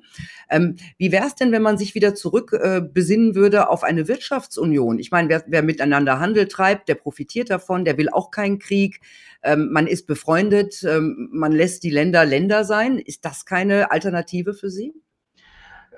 Ähm, 0.49 0.75
wie 0.97 1.11
wäre 1.11 1.27
es 1.27 1.35
denn, 1.35 1.51
wenn 1.51 1.61
man 1.61 1.77
sich 1.77 1.93
wieder 1.93 2.15
zurück 2.15 2.53
äh, 2.53 2.81
besinnen 2.81 3.35
würde 3.35 3.69
auf 3.69 3.83
eine 3.83 4.07
Wirtschaftsunion? 4.07 4.97
Ich 4.97 5.11
meine, 5.11 5.27
wer, 5.27 5.43
wer 5.47 5.61
miteinander 5.61 6.19
Handel 6.19 6.47
treibt, 6.47 6.87
der 6.87 6.95
profitiert 6.95 7.49
davon, 7.49 7.83
der 7.83 7.97
will 7.97 8.09
auch 8.09 8.31
keinen 8.31 8.59
Krieg. 8.59 9.01
Ähm, 9.43 9.69
man 9.71 9.87
ist 9.87 10.07
befreundet, 10.07 10.83
ähm, 10.87 11.29
man 11.33 11.51
lässt 11.51 11.83
die 11.83 11.89
Länder 11.89 12.25
Länder 12.25 12.63
sein. 12.63 12.97
Ist 12.97 13.25
das 13.25 13.45
keine 13.45 13.91
Alternative 13.91 14.53
für 14.53 14.69
Sie? 14.69 14.93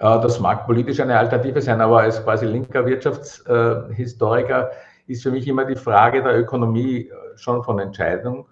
Das 0.03 0.37
mag 0.41 0.65
politisch 0.65 0.99
eine 0.99 1.17
Alternative 1.17 1.61
sein, 1.61 1.79
aber 1.79 2.01
als 2.01 2.21
quasi 2.21 2.45
linker 2.45 2.85
Wirtschaftshistoriker 2.85 4.71
ist 5.07 5.23
für 5.23 5.31
mich 5.31 5.47
immer 5.47 5.63
die 5.63 5.77
Frage 5.77 6.21
der 6.21 6.37
Ökonomie 6.37 7.07
äh, 7.07 7.37
schon 7.37 7.63
von 7.63 7.79
Entscheidung. 7.79 8.49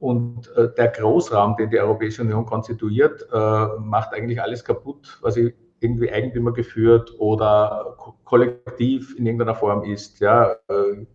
Und 0.00 0.50
äh, 0.56 0.72
der 0.74 0.88
Großraum, 0.88 1.58
den 1.58 1.68
die 1.68 1.78
Europäische 1.78 2.22
Union 2.22 2.46
konstituiert, 2.46 3.28
äh, 3.30 3.66
macht 3.80 4.14
eigentlich 4.14 4.40
alles 4.40 4.64
kaputt, 4.64 5.18
was 5.20 5.36
irgendwie 5.36 6.10
Eigentümer 6.10 6.54
geführt 6.54 7.12
oder 7.18 7.98
kollektiv 8.24 9.14
in 9.18 9.26
irgendeiner 9.26 9.54
Form 9.54 9.82
ist. 9.84 10.20
Ja, 10.20 10.56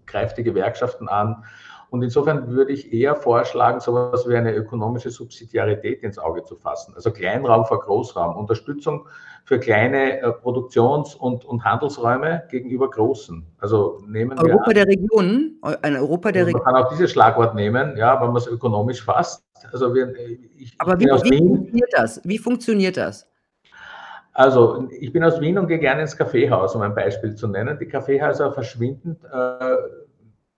greift 0.05 0.37
die 0.37 0.43
Gewerkschaften 0.43 1.07
an 1.07 1.43
und 1.89 2.03
insofern 2.03 2.49
würde 2.49 2.71
ich 2.71 2.93
eher 2.93 3.15
vorschlagen, 3.15 3.79
so 3.79 3.97
etwas 3.97 4.27
wie 4.29 4.35
eine 4.35 4.53
ökonomische 4.53 5.09
Subsidiarität 5.09 6.03
ins 6.03 6.19
Auge 6.19 6.43
zu 6.43 6.55
fassen. 6.55 6.93
Also 6.95 7.11
Kleinraum 7.11 7.65
vor 7.65 7.79
Großraum, 7.79 8.35
Unterstützung 8.37 9.07
für 9.45 9.59
kleine 9.59 10.21
äh, 10.21 10.31
Produktions- 10.31 11.15
und, 11.15 11.45
und 11.45 11.63
Handelsräume 11.63 12.43
gegenüber 12.51 12.89
großen. 12.89 13.43
Also 13.57 14.03
nehmen 14.07 14.37
wir 14.37 14.43
Europa 14.43 14.65
an, 14.65 14.73
der 14.75 14.87
Regionen, 14.87 15.59
ein 15.61 15.95
Europa 15.95 16.31
der 16.31 16.45
Regionen. 16.45 16.63
Man 16.63 16.73
kann 16.75 16.83
auch 16.83 16.89
dieses 16.89 17.11
Schlagwort 17.11 17.55
nehmen, 17.55 17.97
ja, 17.97 18.21
wenn 18.21 18.27
man 18.27 18.37
es 18.37 18.47
ökonomisch 18.47 19.03
fasst. 19.03 19.43
Also 19.71 19.95
wir, 19.95 20.13
ich, 20.57 20.75
Aber 20.77 20.99
wie, 20.99 21.05
wie 21.05 21.37
funktioniert 21.37 21.89
das? 21.93 22.21
Wie 22.23 22.37
funktioniert 22.37 22.97
das? 22.97 23.27
Also, 24.33 24.87
ich 24.91 25.11
bin 25.11 25.23
aus 25.23 25.41
Wien 25.41 25.57
und 25.57 25.67
gehe 25.67 25.79
gerne 25.79 26.01
ins 26.01 26.15
Kaffeehaus, 26.15 26.73
um 26.73 26.81
ein 26.81 26.95
Beispiel 26.95 27.35
zu 27.35 27.47
nennen. 27.47 27.77
Die 27.77 27.87
Kaffeehäuser 27.87 28.53
verschwinden 28.53 29.17
äh, 29.33 29.75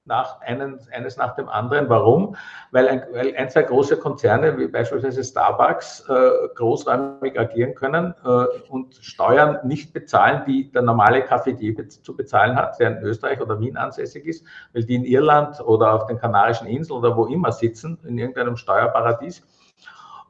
nach 0.05 0.41
einen, 0.41 0.79
eines 0.91 1.17
nach 1.17 1.35
dem 1.35 1.47
anderen. 1.47 1.87
Warum? 1.87 2.35
Weil 2.71 2.87
ein, 2.87 3.03
weil 3.11 3.35
ein, 3.35 3.49
zwei 3.49 3.63
große 3.63 3.97
Konzerne, 3.97 4.57
wie 4.57 4.67
beispielsweise 4.67 5.23
Starbucks, 5.23 6.07
äh, 6.09 6.31
großräumig 6.55 7.39
agieren 7.39 7.75
können 7.75 8.15
äh, 8.25 8.45
und 8.69 8.95
Steuern 8.95 9.59
nicht 9.63 9.93
bezahlen, 9.93 10.43
die 10.47 10.71
der 10.71 10.81
normale 10.81 11.21
Cafetier 11.23 11.87
zu 11.87 12.15
bezahlen 12.15 12.55
hat, 12.55 12.79
der 12.79 12.97
in 12.97 13.03
Österreich 13.03 13.39
oder 13.41 13.59
Wien 13.59 13.77
ansässig 13.77 14.25
ist, 14.25 14.45
weil 14.73 14.83
die 14.83 14.95
in 14.95 15.05
Irland 15.05 15.59
oder 15.61 15.93
auf 15.93 16.07
den 16.07 16.17
Kanarischen 16.17 16.67
Inseln 16.67 16.97
oder 16.97 17.15
wo 17.15 17.27
immer 17.27 17.51
sitzen, 17.51 17.99
in 18.03 18.17
irgendeinem 18.17 18.57
Steuerparadies 18.57 19.43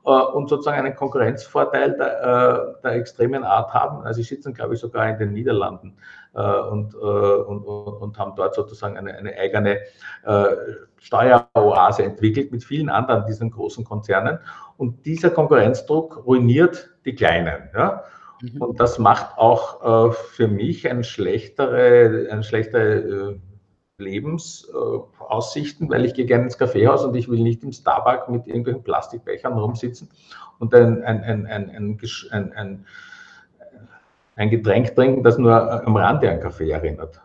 und 0.03 0.49
sozusagen 0.49 0.79
einen 0.79 0.95
Konkurrenzvorteil 0.95 1.95
der, 1.95 2.75
äh, 2.77 2.81
der 2.81 2.91
extremen 2.93 3.43
Art 3.43 3.73
haben. 3.73 4.01
Also 4.01 4.21
sie 4.21 4.35
sitzen, 4.35 4.53
glaube 4.53 4.73
ich, 4.73 4.79
sogar 4.79 5.07
in 5.09 5.17
den 5.19 5.33
Niederlanden 5.33 5.97
äh, 6.33 6.41
und, 6.41 6.95
und, 6.95 7.63
und 7.65 8.17
haben 8.17 8.33
dort 8.35 8.55
sozusagen 8.55 8.97
eine, 8.97 9.15
eine 9.15 9.37
eigene 9.37 9.79
Steueroase 10.97 12.03
entwickelt 12.03 12.51
mit 12.51 12.63
vielen 12.63 12.89
anderen 12.89 13.25
diesen 13.25 13.49
großen 13.49 13.83
Konzernen. 13.83 14.39
Und 14.77 15.05
dieser 15.05 15.31
Konkurrenzdruck 15.31 16.25
ruiniert 16.25 16.89
die 17.05 17.15
Kleinen. 17.15 17.69
Ja? 17.75 18.03
Mhm. 18.41 18.61
Und 18.61 18.79
das 18.79 18.99
macht 18.99 19.37
auch 19.37 20.13
für 20.13 20.47
mich 20.47 20.89
ein 20.89 21.03
schlechtere, 21.03 22.27
eine 22.29 22.43
schlechtere 22.43 23.39
Lebensaussichten, 24.01 25.89
weil 25.89 26.05
ich 26.05 26.13
gehe 26.13 26.25
gerne 26.25 26.45
ins 26.45 26.57
Kaffeehaus 26.57 27.05
und 27.05 27.15
ich 27.15 27.29
will 27.29 27.39
nicht 27.39 27.63
im 27.63 27.71
Starbucks 27.71 28.27
mit 28.27 28.47
irgendwelchen 28.47 28.83
Plastikbechern 28.83 29.53
rumsitzen 29.53 30.09
und 30.59 30.73
ein, 30.75 31.03
ein, 31.03 31.45
ein, 31.45 32.85
ein, 34.35 34.49
Getränk 34.49 34.95
trinken, 34.95 35.23
das 35.23 35.37
nur 35.37 35.85
am 35.85 35.95
Rande 35.95 36.29
an 36.29 36.39
Kaffee 36.39 36.71
erinnert. 36.71 37.21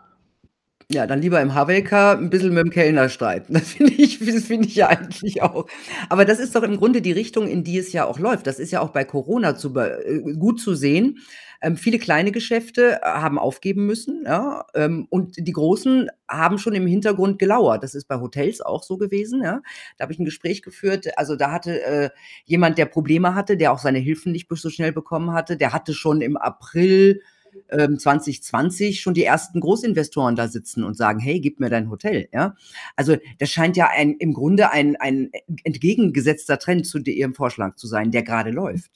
Ja, 0.92 1.04
dann 1.08 1.20
lieber 1.20 1.40
im 1.40 1.52
Havelka 1.54 2.12
ein 2.12 2.30
bisschen 2.30 2.54
mit 2.54 2.62
dem 2.64 2.70
Kellner 2.70 3.08
streiten. 3.08 3.54
Das 3.58 3.72
finde 3.72 3.92
ich 3.94 4.20
das 4.20 4.44
finde 4.44 4.68
ich 4.68 4.76
ja 4.76 4.88
eigentlich 4.88 5.42
auch. 5.42 5.66
Aber 6.08 6.24
das 6.24 6.38
ist 6.38 6.54
doch 6.54 6.62
im 6.62 6.76
Grunde 6.76 7.02
die 7.02 7.10
Richtung, 7.12 7.48
in 7.48 7.64
die 7.64 7.76
es 7.78 7.92
ja 7.92 8.04
auch 8.04 8.20
läuft. 8.20 8.46
Das 8.46 8.60
ist 8.60 8.70
ja 8.70 8.80
auch 8.80 8.90
bei 8.90 9.04
Corona 9.04 9.56
zu 9.56 9.74
äh, 9.76 10.20
gut 10.38 10.60
zu 10.60 10.74
sehen. 10.76 11.18
Ähm, 11.60 11.76
viele 11.76 11.98
kleine 11.98 12.30
Geschäfte 12.30 13.00
äh, 13.02 13.04
haben 13.04 13.38
aufgeben 13.38 13.86
müssen, 13.86 14.24
ja, 14.26 14.66
ähm, 14.74 15.06
und 15.10 15.36
die 15.38 15.52
großen 15.52 16.08
haben 16.28 16.58
schon 16.58 16.74
im 16.74 16.86
Hintergrund 16.86 17.38
gelauert. 17.38 17.82
Das 17.82 17.94
ist 17.94 18.06
bei 18.06 18.20
Hotels 18.20 18.60
auch 18.60 18.82
so 18.84 18.98
gewesen, 18.98 19.42
ja. 19.42 19.62
Da 19.96 20.02
habe 20.04 20.12
ich 20.12 20.18
ein 20.20 20.24
Gespräch 20.26 20.62
geführt. 20.62 21.06
Also 21.18 21.34
da 21.34 21.50
hatte 21.50 21.82
äh, 21.82 22.10
jemand, 22.44 22.78
der 22.78 22.86
Probleme 22.86 23.34
hatte, 23.34 23.56
der 23.56 23.72
auch 23.72 23.78
seine 23.78 23.98
Hilfen 23.98 24.32
nicht 24.32 24.48
so 24.50 24.70
schnell 24.70 24.92
bekommen 24.92 25.32
hatte, 25.32 25.56
der 25.56 25.72
hatte 25.72 25.94
schon 25.94 26.20
im 26.20 26.36
April 26.36 27.22
2020 27.70 28.88
ähm, 28.88 28.94
schon 28.94 29.14
die 29.14 29.24
ersten 29.24 29.60
Großinvestoren 29.60 30.36
da 30.36 30.48
sitzen 30.48 30.84
und 30.84 30.96
sagen, 30.96 31.20
hey, 31.20 31.40
gib 31.40 31.60
mir 31.60 31.70
dein 31.70 31.90
Hotel. 31.90 32.28
Ja? 32.32 32.54
Also 32.96 33.16
das 33.38 33.50
scheint 33.50 33.76
ja 33.76 33.88
ein, 33.88 34.14
im 34.14 34.32
Grunde 34.32 34.70
ein, 34.70 34.96
ein 34.96 35.30
entgegengesetzter 35.64 36.58
Trend 36.58 36.86
zu 36.86 36.98
Ihrem 36.98 37.34
Vorschlag 37.34 37.76
zu 37.76 37.86
sein, 37.86 38.10
der 38.10 38.22
gerade 38.22 38.50
läuft. 38.50 38.90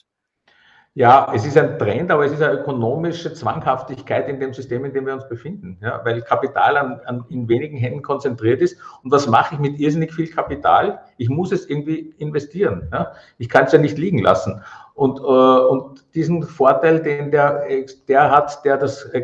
Ja, 0.93 1.31
es 1.33 1.45
ist 1.45 1.57
ein 1.57 1.79
Trend, 1.79 2.11
aber 2.11 2.25
es 2.25 2.33
ist 2.33 2.41
eine 2.41 2.59
ökonomische 2.59 3.33
Zwanghaftigkeit 3.33 4.27
in 4.27 4.41
dem 4.41 4.53
System, 4.53 4.83
in 4.83 4.91
dem 4.91 5.05
wir 5.05 5.13
uns 5.13 5.27
befinden, 5.29 5.77
ja, 5.81 6.01
weil 6.03 6.21
Kapital 6.21 6.75
an, 6.75 6.99
an, 7.05 7.23
in 7.29 7.47
wenigen 7.47 7.77
Händen 7.77 8.01
konzentriert 8.01 8.61
ist. 8.61 8.77
Und 9.01 9.09
was 9.09 9.25
mache 9.25 9.55
ich 9.55 9.61
mit 9.61 9.79
irrsinnig 9.79 10.13
viel 10.13 10.27
Kapital? 10.27 10.99
Ich 11.15 11.29
muss 11.29 11.53
es 11.53 11.69
irgendwie 11.69 12.13
investieren. 12.17 12.89
Ja. 12.91 13.13
Ich 13.37 13.47
kann 13.47 13.65
es 13.65 13.71
ja 13.71 13.79
nicht 13.79 13.97
liegen 13.97 14.19
lassen. 14.19 14.61
Und, 14.93 15.19
äh, 15.19 15.21
und 15.21 16.03
diesen 16.13 16.43
Vorteil, 16.43 17.01
den 17.01 17.31
der, 17.31 17.65
der 18.09 18.29
hat, 18.29 18.65
der 18.65 18.75
das 18.75 19.05
äh, 19.13 19.23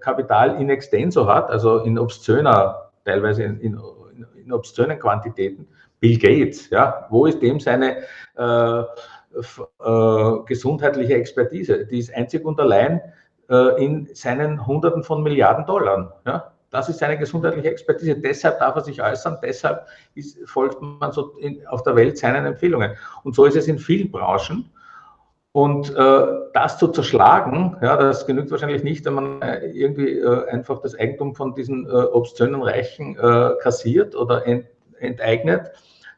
Kapital 0.00 0.60
in 0.60 0.68
extenso 0.68 1.28
hat, 1.28 1.48
also 1.48 1.78
in 1.78 1.96
obszöner, 1.96 2.90
teilweise 3.04 3.44
in, 3.44 3.60
in, 3.60 3.80
in 4.44 4.52
obszönen 4.52 4.98
Quantitäten, 4.98 5.68
Bill 6.00 6.18
Gates, 6.18 6.70
ja, 6.70 7.06
wo 7.08 7.26
ist 7.26 7.40
dem 7.40 7.60
seine 7.60 7.98
äh, 8.36 8.82
äh, 9.34 10.44
gesundheitliche 10.46 11.14
Expertise. 11.14 11.86
Die 11.86 11.98
ist 11.98 12.14
einzig 12.14 12.44
und 12.44 12.60
allein 12.60 13.00
äh, 13.48 13.84
in 13.84 14.08
seinen 14.14 14.66
Hunderten 14.66 15.02
von 15.02 15.22
Milliarden 15.22 15.66
Dollar. 15.66 16.20
Ja? 16.26 16.52
Das 16.70 16.88
ist 16.88 16.98
seine 16.98 17.16
gesundheitliche 17.16 17.70
Expertise. 17.70 18.16
Deshalb 18.16 18.58
darf 18.58 18.74
er 18.74 18.82
sich 18.82 19.02
äußern, 19.02 19.38
deshalb 19.42 19.86
ist, 20.14 20.38
folgt 20.48 20.82
man 20.82 21.12
so 21.12 21.36
in, 21.38 21.64
auf 21.66 21.82
der 21.84 21.94
Welt 21.94 22.18
seinen 22.18 22.46
Empfehlungen. 22.46 22.96
Und 23.22 23.34
so 23.34 23.44
ist 23.44 23.56
es 23.56 23.68
in 23.68 23.78
vielen 23.78 24.10
Branchen. 24.10 24.70
Und 25.52 25.94
äh, 25.94 26.26
das 26.52 26.78
zu 26.78 26.88
zerschlagen, 26.88 27.76
ja, 27.80 27.96
das 27.96 28.26
genügt 28.26 28.50
wahrscheinlich 28.50 28.82
nicht, 28.82 29.04
wenn 29.04 29.14
man 29.14 29.40
äh, 29.40 29.66
irgendwie 29.66 30.18
äh, 30.18 30.48
einfach 30.48 30.80
das 30.80 30.98
Eigentum 30.98 31.36
von 31.36 31.54
diesen 31.54 31.86
äh, 31.86 31.90
obszönen 31.90 32.60
Reichen 32.60 33.16
kassiert 33.62 34.16
oder 34.16 34.44
ent, 34.46 34.66
enteignet, 34.98 35.70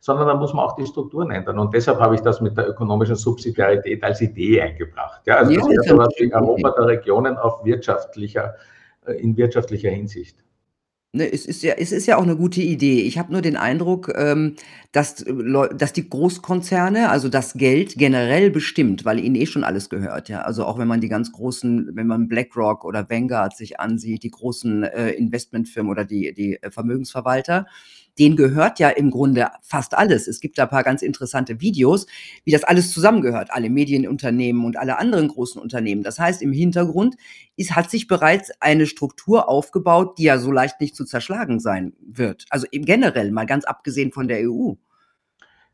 sondern 0.07 0.29
da 0.29 0.35
muss 0.37 0.55
man 0.55 0.65
auch 0.65 0.77
die 0.77 0.87
Strukturen 0.87 1.33
ändern. 1.33 1.59
Und 1.59 1.75
deshalb 1.75 1.99
habe 1.99 2.15
ich 2.15 2.21
das 2.21 2.41
mit 2.41 2.57
der 2.57 2.69
ökonomischen 2.69 3.17
Subsidiarität 3.17 4.05
als 4.05 4.21
Idee 4.21 4.63
eingebracht. 4.63 5.21
Ja, 5.27 5.39
also 5.39 5.51
ja, 5.51 5.59
das 5.59 5.69
wäre 5.69 5.83
sowas 5.83 6.15
wie 6.17 6.33
Europa 6.33 6.71
der 6.79 6.87
Regionen 6.87 7.37
auf 7.37 7.65
wirtschaftlicher, 7.65 8.55
äh, 9.05 9.15
in 9.15 9.37
wirtschaftlicher 9.37 9.91
Hinsicht. 9.91 10.45
Ne, 11.13 11.33
es 11.33 11.45
ist 11.47 11.63
ja 11.65 11.75
es 11.77 11.91
ist 11.91 12.07
ja 12.07 12.19
auch 12.19 12.23
eine 12.23 12.37
gute 12.37 12.61
Idee. 12.61 13.01
Ich 13.01 13.19
habe 13.19 13.33
nur 13.33 13.43
den 13.43 13.57
Eindruck, 13.57 14.13
ähm, 14.17 14.55
dass 14.93 15.25
dass 15.25 15.93
die 15.93 16.09
Großkonzerne, 16.09 17.11
also 17.11 17.29
das 17.29 17.55
Geld 17.55 17.95
generell 17.97 18.51
bestimmt, 18.51 19.05
weil 19.05 19.19
ihnen 19.19 19.35
eh 19.35 19.47
schon 19.47 19.65
alles 19.65 19.89
gehört, 19.89 20.29
ja. 20.29 20.43
Also, 20.43 20.65
auch 20.65 20.79
wenn 20.79 20.87
man 20.87 21.01
die 21.01 21.09
ganz 21.09 21.33
großen 21.33 21.91
wenn 21.95 22.07
man 22.07 22.29
BlackRock 22.29 22.85
oder 22.85 23.11
Vanguard 23.11 23.57
sich 23.57 23.81
ansieht, 23.81 24.23
die 24.23 24.31
großen, 24.31 24.85
äh, 24.85 25.11
Investmentfirmen 25.11 25.91
oder 25.91 26.05
die 26.05 26.33
die, 26.33 26.63
äh, 26.63 26.71
Vermögensverwalter, 26.71 27.67
denen 28.19 28.37
gehört 28.37 28.79
ja 28.79 28.89
im 28.89 29.11
Grunde 29.11 29.49
fast 29.63 29.97
alles. 29.97 30.27
Es 30.29 30.41
gibt 30.41 30.59
da 30.59 30.65
ein 30.65 30.69
paar 30.69 30.83
ganz 30.83 31.03
interessante 31.03 31.61
Videos, 31.61 32.07
wie 32.45 32.53
das 32.53 32.65
alles 32.65 32.93
zusammengehört, 32.93 33.51
alle 33.51 33.71
Medienunternehmen 33.71 34.65
und 34.65 34.77
alle 34.77 34.99
anderen 34.99 35.29
großen 35.29 35.61
Unternehmen. 35.61 36.03
Das 36.03 36.19
heißt, 36.19 36.43
im 36.43 36.53
Hintergrund 36.53 37.17
ist, 37.57 37.77
hat 37.77 37.91
sich 37.91 38.07
bereits 38.07 38.51
eine 38.61 38.87
Struktur 38.87 39.49
aufgebaut, 39.49 40.19
die 40.19 40.25
ja 40.25 40.39
so 40.39 40.51
leicht 40.51 40.81
nicht 40.81 40.97
zu 40.97 41.05
zerschlagen 41.05 41.61
sein 41.61 41.93
wird. 42.01 42.45
Also 42.51 42.67
eben 42.71 42.85
generell, 42.85 43.31
mal 43.31 43.47
ganz 43.47 43.65
abgesehen 43.65 44.13
von 44.13 44.29
der 44.29 44.41
EU. 44.49 44.75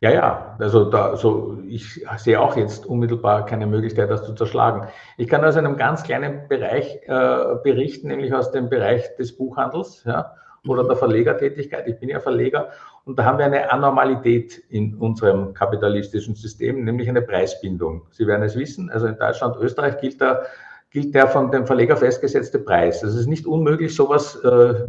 Ja, 0.03 0.11
ja, 0.11 0.57
also 0.59 0.91
da, 0.91 1.17
so, 1.17 1.59
ich 1.65 2.05
sehe 2.17 2.41
auch 2.41 2.57
jetzt 2.57 2.87
unmittelbar 2.87 3.47
keine 3.47 3.69
Möglichkeit, 3.69 4.11
das 4.11 4.27
zu 4.27 4.35
zerschlagen. 4.35 4.89
Ich 5.17 5.29
kann 5.29 5.45
aus 5.45 5.57
einem 5.57 5.77
ganz 5.77 6.03
kleinen 6.03 6.49
Bereich 6.49 6.99
äh, 7.07 7.55
berichten, 7.63 8.09
nämlich 8.09 8.35
aus 8.35 8.51
dem 8.51 8.69
Bereich 8.69 9.15
des 9.15 9.37
Buchhandels 9.37 10.03
ja, 10.05 10.35
oder 10.67 10.85
der 10.85 10.97
Verlegertätigkeit. 10.97 11.89
Ich 11.89 11.99
bin 11.99 12.09
ja 12.09 12.21
Verleger 12.21 12.69
und 13.05 13.19
da 13.19 13.25
haben 13.25 13.39
wir 13.39 13.47
eine 13.47 13.71
Anormalität 13.73 14.59
in 14.69 14.95
unserem 14.95 15.55
kapitalistischen 15.55 16.35
System, 16.35 16.85
nämlich 16.85 17.09
eine 17.09 17.23
Preisbindung. 17.23 18.03
Sie 18.11 18.27
werden 18.27 18.43
es 18.43 18.57
wissen, 18.57 18.91
also 18.91 19.07
in 19.07 19.19
Deutschland, 19.19 19.57
Österreich 19.57 19.99
gilt 20.01 20.21
der, 20.21 20.47
gilt 20.91 21.15
der 21.15 21.27
von 21.27 21.51
dem 21.51 21.67
Verleger 21.67 21.97
festgesetzte 21.97 22.61
Preis. 22.61 23.03
Es 23.03 23.15
ist 23.15 23.27
nicht 23.27 23.47
unmöglich, 23.47 23.95
sowas 23.95 24.37
äh, 24.37 24.87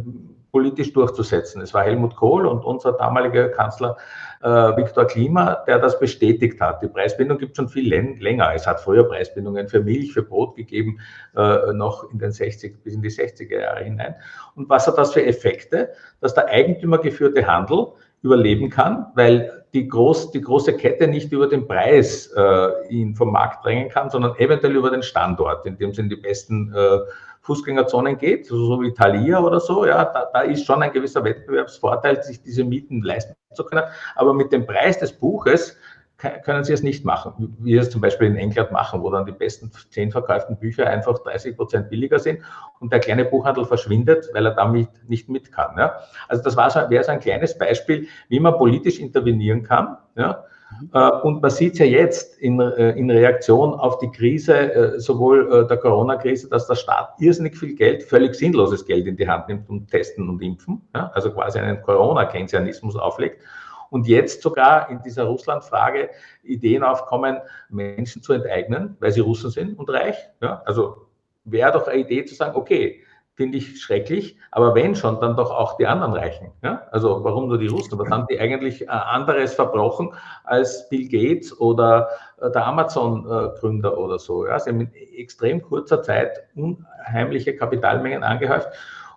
politisch 0.52 0.92
durchzusetzen. 0.92 1.60
Es 1.62 1.74
war 1.74 1.82
Helmut 1.82 2.14
Kohl 2.14 2.46
und 2.46 2.64
unser 2.64 2.92
damaliger 2.92 3.48
Kanzler 3.48 3.96
äh, 4.44 4.76
Viktor 4.76 5.06
Klima, 5.06 5.64
der 5.66 5.78
das 5.78 5.98
bestätigt 5.98 6.60
hat. 6.60 6.82
Die 6.82 6.88
Preisbindung 6.88 7.38
gibt 7.38 7.52
es 7.52 7.56
schon 7.56 7.68
viel 7.68 7.88
länger. 7.88 8.52
Es 8.54 8.66
hat 8.66 8.78
früher 8.78 9.08
Preisbindungen 9.08 9.68
für 9.68 9.80
Milch, 9.80 10.12
für 10.12 10.22
Brot 10.22 10.54
gegeben, 10.54 11.00
äh, 11.34 11.72
noch 11.72 12.10
in 12.12 12.18
den 12.18 12.30
60 12.30 12.84
bis 12.84 12.94
in 12.94 13.00
die 13.00 13.10
60er 13.10 13.58
Jahre 13.58 13.84
hinein. 13.84 14.14
Und 14.54 14.68
was 14.68 14.86
hat 14.86 14.98
das 14.98 15.14
für 15.14 15.24
Effekte? 15.24 15.92
Dass 16.20 16.34
der 16.34 16.46
eigentümergeführte 16.48 17.46
Handel 17.46 17.86
überleben 18.20 18.68
kann, 18.68 19.06
weil 19.14 19.64
die, 19.72 19.88
groß, 19.88 20.30
die 20.30 20.42
große 20.42 20.76
Kette 20.76 21.08
nicht 21.08 21.32
über 21.32 21.48
den 21.48 21.66
Preis 21.66 22.32
äh, 22.36 22.68
ihn 22.88 23.14
vom 23.14 23.32
Markt 23.32 23.64
drängen 23.64 23.88
kann, 23.88 24.10
sondern 24.10 24.36
eventuell 24.36 24.76
über 24.76 24.90
den 24.90 25.02
Standort, 25.02 25.66
in 25.66 25.78
dem 25.78 25.92
sind 25.94 26.10
die 26.10 26.16
besten 26.16 26.72
äh, 26.74 26.98
Fußgängerzonen 27.44 28.16
geht, 28.16 28.46
so, 28.46 28.56
so 28.56 28.80
wie 28.80 28.92
Thalia 28.92 29.38
oder 29.38 29.60
so, 29.60 29.84
ja, 29.84 30.04
da, 30.04 30.30
da 30.32 30.40
ist 30.40 30.64
schon 30.64 30.82
ein 30.82 30.92
gewisser 30.92 31.22
Wettbewerbsvorteil, 31.22 32.22
sich 32.22 32.42
diese 32.42 32.64
Mieten 32.64 33.02
leisten 33.02 33.36
zu 33.52 33.64
können. 33.64 33.84
Aber 34.14 34.32
mit 34.32 34.50
dem 34.50 34.66
Preis 34.66 34.98
des 34.98 35.12
Buches 35.12 35.76
können 36.16 36.64
sie 36.64 36.72
es 36.72 36.82
nicht 36.82 37.04
machen, 37.04 37.54
wie 37.60 37.76
es 37.76 37.90
zum 37.90 38.00
Beispiel 38.00 38.28
in 38.28 38.36
England 38.36 38.70
machen, 38.72 39.02
wo 39.02 39.10
dann 39.10 39.26
die 39.26 39.32
besten 39.32 39.70
zehn 39.90 40.10
verkauften 40.10 40.56
Bücher 40.56 40.88
einfach 40.88 41.18
30 41.18 41.54
Prozent 41.54 41.90
billiger 41.90 42.18
sind 42.18 42.40
und 42.80 42.92
der 42.92 43.00
kleine 43.00 43.26
Buchhandel 43.26 43.66
verschwindet, 43.66 44.30
weil 44.32 44.46
er 44.46 44.54
damit 44.54 44.88
nicht 45.06 45.28
mit 45.28 45.52
kann. 45.52 45.76
Ja. 45.76 46.00
Also 46.28 46.42
das 46.42 46.56
war 46.56 46.70
so, 46.70 46.80
wäre 46.88 47.04
so 47.04 47.12
ein 47.12 47.20
kleines 47.20 47.58
Beispiel, 47.58 48.08
wie 48.28 48.40
man 48.40 48.56
politisch 48.56 49.00
intervenieren 49.00 49.64
kann. 49.64 49.98
Ja. 50.16 50.44
Äh, 50.92 51.10
und 51.22 51.42
man 51.42 51.50
sieht 51.50 51.78
ja 51.78 51.86
jetzt 51.86 52.38
in, 52.38 52.60
äh, 52.60 52.90
in 52.92 53.10
Reaktion 53.10 53.74
auf 53.74 53.98
die 53.98 54.10
Krise, 54.10 54.54
äh, 54.54 55.00
sowohl 55.00 55.66
der 55.66 55.76
Corona-Krise, 55.76 56.48
dass 56.48 56.66
der 56.66 56.74
Staat 56.74 57.14
irrsinnig 57.18 57.56
viel 57.56 57.74
Geld, 57.74 58.02
völlig 58.02 58.34
sinnloses 58.34 58.84
Geld 58.84 59.06
in 59.06 59.16
die 59.16 59.28
Hand 59.28 59.48
nimmt, 59.48 59.68
um 59.68 59.86
Testen 59.86 60.28
und 60.28 60.42
Impfen, 60.42 60.80
ja, 60.94 61.10
also 61.14 61.30
quasi 61.32 61.58
einen 61.58 61.82
Corona-Keynesianismus 61.82 62.96
auflegt. 62.96 63.42
Und 63.90 64.08
jetzt 64.08 64.42
sogar 64.42 64.90
in 64.90 65.00
dieser 65.02 65.24
Russland-Frage 65.24 66.10
Ideen 66.42 66.82
aufkommen, 66.82 67.38
Menschen 67.68 68.22
zu 68.22 68.32
enteignen, 68.32 68.96
weil 68.98 69.12
sie 69.12 69.20
Russen 69.20 69.50
sind 69.50 69.78
und 69.78 69.88
reich. 69.88 70.16
Ja, 70.40 70.62
also 70.64 71.06
wäre 71.44 71.72
doch 71.72 71.86
eine 71.86 72.00
Idee 72.00 72.24
zu 72.24 72.34
sagen, 72.34 72.56
okay, 72.56 73.02
finde 73.34 73.58
ich 73.58 73.80
schrecklich. 73.80 74.36
Aber 74.50 74.74
wenn 74.74 74.94
schon, 74.94 75.20
dann 75.20 75.36
doch 75.36 75.50
auch 75.50 75.76
die 75.76 75.86
anderen 75.86 76.12
Reichen. 76.12 76.52
Ja? 76.62 76.86
Also 76.90 77.22
warum 77.24 77.48
nur 77.48 77.58
die 77.58 77.66
Russen? 77.66 77.98
Was 77.98 78.08
haben 78.10 78.26
die 78.30 78.38
eigentlich 78.38 78.82
äh, 78.82 78.86
anderes 78.86 79.54
verbrochen 79.54 80.12
als 80.44 80.88
Bill 80.88 81.08
Gates 81.08 81.58
oder 81.60 82.08
äh, 82.40 82.50
der 82.50 82.66
Amazon-Gründer 82.66 83.98
oder 83.98 84.18
so? 84.18 84.46
Ja? 84.46 84.58
Sie 84.58 84.70
haben 84.70 84.80
in 84.80 84.92
extrem 85.18 85.60
kurzer 85.62 86.02
Zeit 86.02 86.44
unheimliche 86.54 87.56
Kapitalmengen 87.56 88.22
angehäuft 88.22 88.68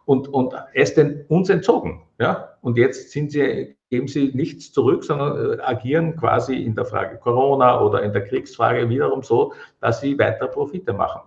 und, 0.06 0.28
und 0.30 0.54
es 0.74 0.96
denn 0.96 1.26
uns 1.28 1.50
entzogen. 1.50 2.02
Ja? 2.20 2.56
Und 2.62 2.78
jetzt 2.78 3.12
sind 3.12 3.32
sie, 3.32 3.78
geben 3.92 4.08
sie 4.08 4.32
nichts 4.34 4.72
zurück, 4.74 5.04
sondern 5.04 5.60
äh, 5.60 5.62
agieren 5.62 6.16
quasi 6.16 6.56
in 6.56 6.74
der 6.74 6.86
Frage 6.86 7.18
Corona 7.18 7.82
oder 7.82 8.02
in 8.02 8.14
der 8.14 8.24
Kriegsfrage 8.24 8.90
wiederum 8.90 9.22
so, 9.22 9.54
dass 9.80 10.02
sie 10.02 10.18
weitere 10.18 10.48
Profite 10.48 10.92
machen. 10.94 11.22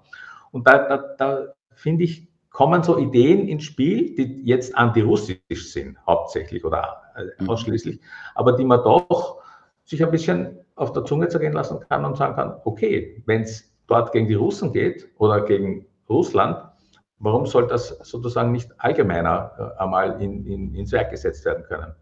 Und 0.50 0.66
da, 0.66 0.78
da, 0.78 0.96
da 1.16 1.44
finde 1.76 2.02
ich, 2.02 2.29
kommen 2.50 2.82
so 2.82 2.98
Ideen 2.98 3.48
ins 3.48 3.64
Spiel, 3.64 4.14
die 4.14 4.42
jetzt 4.44 4.76
antirussisch 4.76 5.38
sind, 5.50 5.96
hauptsächlich 6.06 6.64
oder 6.64 7.02
äh, 7.16 7.42
mhm. 7.42 7.50
ausschließlich, 7.50 8.00
aber 8.34 8.52
die 8.52 8.64
man 8.64 8.82
doch 8.82 9.38
sich 9.84 10.04
ein 10.04 10.10
bisschen 10.10 10.58
auf 10.74 10.92
der 10.92 11.04
Zunge 11.04 11.28
zergehen 11.28 11.52
lassen 11.52 11.80
kann 11.88 12.04
und 12.04 12.16
sagen 12.16 12.34
kann, 12.34 12.56
okay, 12.64 13.22
wenn 13.26 13.42
es 13.42 13.72
dort 13.86 14.12
gegen 14.12 14.28
die 14.28 14.34
Russen 14.34 14.72
geht 14.72 15.08
oder 15.18 15.42
gegen 15.42 15.86
Russland, 16.08 16.56
warum 17.18 17.46
soll 17.46 17.66
das 17.66 17.88
sozusagen 18.02 18.52
nicht 18.52 18.70
allgemeiner 18.78 19.74
äh, 19.78 19.82
einmal 19.82 20.20
in, 20.20 20.46
in, 20.46 20.74
ins 20.74 20.92
Werk 20.92 21.10
gesetzt 21.10 21.44
werden 21.44 21.64
können? 21.64 21.92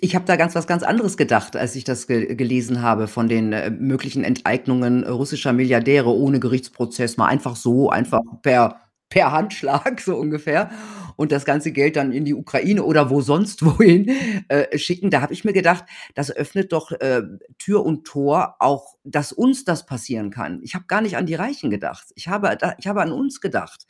Ich 0.00 0.14
habe 0.14 0.24
da 0.24 0.36
ganz 0.36 0.54
was 0.54 0.66
ganz 0.66 0.82
anderes 0.82 1.16
gedacht, 1.16 1.54
als 1.54 1.76
ich 1.76 1.84
das 1.84 2.06
ge 2.06 2.34
gelesen 2.34 2.80
habe 2.80 3.08
von 3.08 3.28
den 3.28 3.52
äh, 3.52 3.70
möglichen 3.70 4.24
Enteignungen 4.24 5.04
russischer 5.04 5.52
Milliardäre 5.52 6.10
ohne 6.10 6.40
Gerichtsprozess, 6.40 7.18
mal 7.18 7.26
einfach 7.26 7.56
so, 7.56 7.90
einfach 7.90 8.20
per 8.42 8.81
per 9.12 9.30
Handschlag 9.30 10.00
so 10.00 10.16
ungefähr 10.16 10.70
und 11.16 11.32
das 11.32 11.44
ganze 11.44 11.70
Geld 11.70 11.96
dann 11.96 12.12
in 12.12 12.24
die 12.24 12.34
Ukraine 12.34 12.82
oder 12.82 13.10
wo 13.10 13.20
sonst 13.20 13.62
wohin 13.62 14.08
äh, 14.48 14.78
schicken. 14.78 15.10
Da 15.10 15.20
habe 15.20 15.34
ich 15.34 15.44
mir 15.44 15.52
gedacht, 15.52 15.84
das 16.14 16.34
öffnet 16.34 16.72
doch 16.72 16.92
äh, 16.92 17.22
Tür 17.58 17.84
und 17.84 18.04
Tor, 18.04 18.56
auch 18.58 18.94
dass 19.04 19.32
uns 19.32 19.64
das 19.64 19.84
passieren 19.84 20.30
kann. 20.30 20.60
Ich 20.62 20.74
habe 20.74 20.86
gar 20.86 21.02
nicht 21.02 21.18
an 21.18 21.26
die 21.26 21.34
Reichen 21.34 21.68
gedacht. 21.68 22.06
Ich 22.14 22.28
habe, 22.28 22.56
ich 22.78 22.86
habe 22.86 23.02
an 23.02 23.12
uns 23.12 23.42
gedacht. 23.42 23.86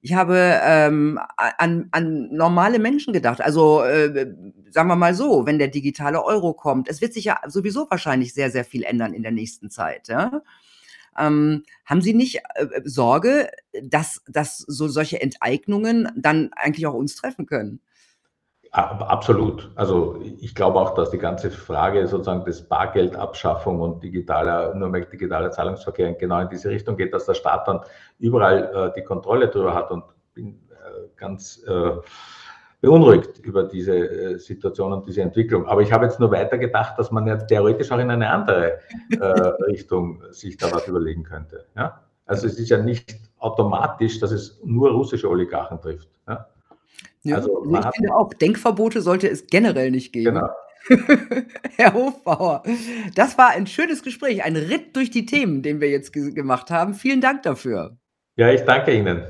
Ich 0.00 0.14
habe 0.14 0.58
ähm, 0.64 1.20
an, 1.36 1.88
an 1.90 2.28
normale 2.32 2.78
Menschen 2.78 3.12
gedacht. 3.12 3.42
Also 3.42 3.82
äh, 3.82 4.34
sagen 4.70 4.88
wir 4.88 4.96
mal 4.96 5.14
so, 5.14 5.44
wenn 5.44 5.58
der 5.58 5.68
digitale 5.68 6.24
Euro 6.24 6.54
kommt, 6.54 6.88
es 6.88 7.02
wird 7.02 7.12
sich 7.12 7.26
ja 7.26 7.40
sowieso 7.46 7.86
wahrscheinlich 7.90 8.32
sehr, 8.32 8.50
sehr 8.50 8.64
viel 8.64 8.84
ändern 8.84 9.12
in 9.12 9.22
der 9.22 9.32
nächsten 9.32 9.70
Zeit. 9.70 10.08
Ja? 10.08 10.42
Ähm, 11.18 11.64
haben 11.84 12.00
Sie 12.00 12.14
nicht 12.14 12.40
äh, 12.54 12.64
äh, 12.64 12.82
Sorge, 12.84 13.50
dass, 13.82 14.22
dass 14.28 14.58
so 14.58 14.88
solche 14.88 15.20
Enteignungen 15.20 16.08
dann 16.16 16.50
eigentlich 16.54 16.86
auch 16.86 16.94
uns 16.94 17.16
treffen 17.16 17.46
können? 17.46 17.80
Absolut. 18.72 19.70
Also 19.74 20.18
ich 20.40 20.54
glaube 20.54 20.80
auch, 20.80 20.94
dass 20.94 21.10
die 21.10 21.18
ganze 21.18 21.50
Frage 21.50 22.06
sozusagen 22.06 22.46
des 22.46 22.66
Bargeldabschaffung 22.66 23.80
und 23.80 24.02
digitaler, 24.02 24.74
nur 24.74 24.88
mehr 24.88 25.04
digitaler 25.04 25.50
Zahlungsverkehr 25.50 26.14
genau 26.14 26.40
in 26.40 26.48
diese 26.48 26.70
Richtung 26.70 26.96
geht, 26.96 27.12
dass 27.12 27.26
der 27.26 27.34
Staat 27.34 27.68
dann 27.68 27.80
überall 28.18 28.72
äh, 28.74 28.98
die 28.98 29.04
Kontrolle 29.04 29.48
darüber 29.48 29.74
hat 29.74 29.90
und 29.90 30.04
bin 30.32 30.54
äh, 30.70 31.08
ganz 31.16 31.62
äh, 31.66 31.90
beunruhigt 32.82 33.38
über 33.38 33.62
diese 33.62 33.96
äh, 33.96 34.38
Situation 34.38 34.92
und 34.92 35.06
diese 35.06 35.22
Entwicklung. 35.22 35.66
Aber 35.66 35.80
ich 35.82 35.92
habe 35.92 36.04
jetzt 36.04 36.18
nur 36.18 36.32
weiter 36.32 36.58
gedacht, 36.58 36.98
dass 36.98 37.12
man 37.12 37.26
ja 37.26 37.36
theoretisch 37.36 37.90
auch 37.92 37.98
in 37.98 38.10
eine 38.10 38.28
andere 38.28 38.80
äh, 39.10 39.16
Richtung 39.70 40.20
sich 40.30 40.56
da 40.56 40.70
was 40.72 40.86
überlegen 40.88 41.22
könnte. 41.22 41.64
Ja? 41.76 42.02
Also 42.26 42.48
es 42.48 42.58
ist 42.58 42.68
ja 42.68 42.78
nicht 42.78 43.20
automatisch, 43.38 44.18
dass 44.18 44.32
es 44.32 44.60
nur 44.64 44.90
russische 44.90 45.30
Oligarchen 45.30 45.80
trifft. 45.80 46.08
Ja? 46.28 46.48
Ja, 47.22 47.36
also 47.36 47.64
ich 47.64 47.94
finde 47.94 48.14
auch, 48.16 48.34
Denkverbote 48.34 49.00
sollte 49.00 49.28
es 49.30 49.46
generell 49.46 49.92
nicht 49.92 50.12
geben. 50.12 50.34
Genau. 50.34 50.48
Herr 51.76 51.94
Hofbauer, 51.94 52.64
das 53.14 53.38
war 53.38 53.50
ein 53.50 53.68
schönes 53.68 54.02
Gespräch, 54.02 54.42
ein 54.42 54.56
Ritt 54.56 54.96
durch 54.96 55.12
die 55.12 55.24
Themen, 55.24 55.62
den 55.62 55.80
wir 55.80 55.88
jetzt 55.88 56.12
gemacht 56.12 56.72
haben. 56.72 56.94
Vielen 56.94 57.20
Dank 57.20 57.44
dafür. 57.44 57.96
Ja, 58.34 58.50
ich 58.50 58.62
danke 58.62 58.92
Ihnen. 58.92 59.22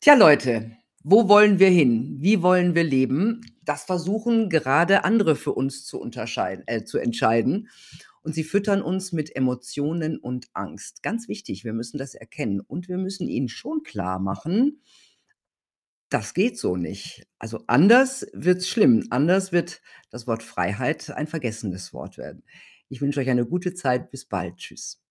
Tja, 0.00 0.14
Leute, 0.14 0.75
wo 1.08 1.28
wollen 1.28 1.60
wir 1.60 1.68
hin? 1.68 2.16
Wie 2.18 2.42
wollen 2.42 2.74
wir 2.74 2.82
leben? 2.82 3.40
Das 3.64 3.84
versuchen 3.84 4.50
gerade 4.50 5.04
andere 5.04 5.36
für 5.36 5.52
uns 5.52 5.84
zu 5.84 6.00
unterscheiden, 6.00 6.64
äh, 6.66 6.82
zu 6.82 6.98
entscheiden. 6.98 7.68
Und 8.22 8.34
sie 8.34 8.42
füttern 8.42 8.82
uns 8.82 9.12
mit 9.12 9.36
Emotionen 9.36 10.18
und 10.18 10.48
Angst. 10.52 11.04
Ganz 11.04 11.28
wichtig, 11.28 11.62
wir 11.62 11.74
müssen 11.74 11.98
das 11.98 12.16
erkennen. 12.16 12.60
Und 12.60 12.88
wir 12.88 12.98
müssen 12.98 13.28
ihnen 13.28 13.48
schon 13.48 13.84
klar 13.84 14.18
machen, 14.18 14.82
das 16.08 16.34
geht 16.34 16.58
so 16.58 16.74
nicht. 16.76 17.28
Also 17.38 17.62
anders 17.68 18.26
wird's 18.32 18.66
schlimm. 18.66 19.06
Anders 19.10 19.52
wird 19.52 19.82
das 20.10 20.26
Wort 20.26 20.42
Freiheit 20.42 21.10
ein 21.10 21.28
vergessenes 21.28 21.92
Wort 21.92 22.18
werden. 22.18 22.42
Ich 22.88 23.00
wünsche 23.00 23.20
euch 23.20 23.30
eine 23.30 23.46
gute 23.46 23.74
Zeit. 23.74 24.10
Bis 24.10 24.24
bald. 24.24 24.56
Tschüss. 24.56 25.05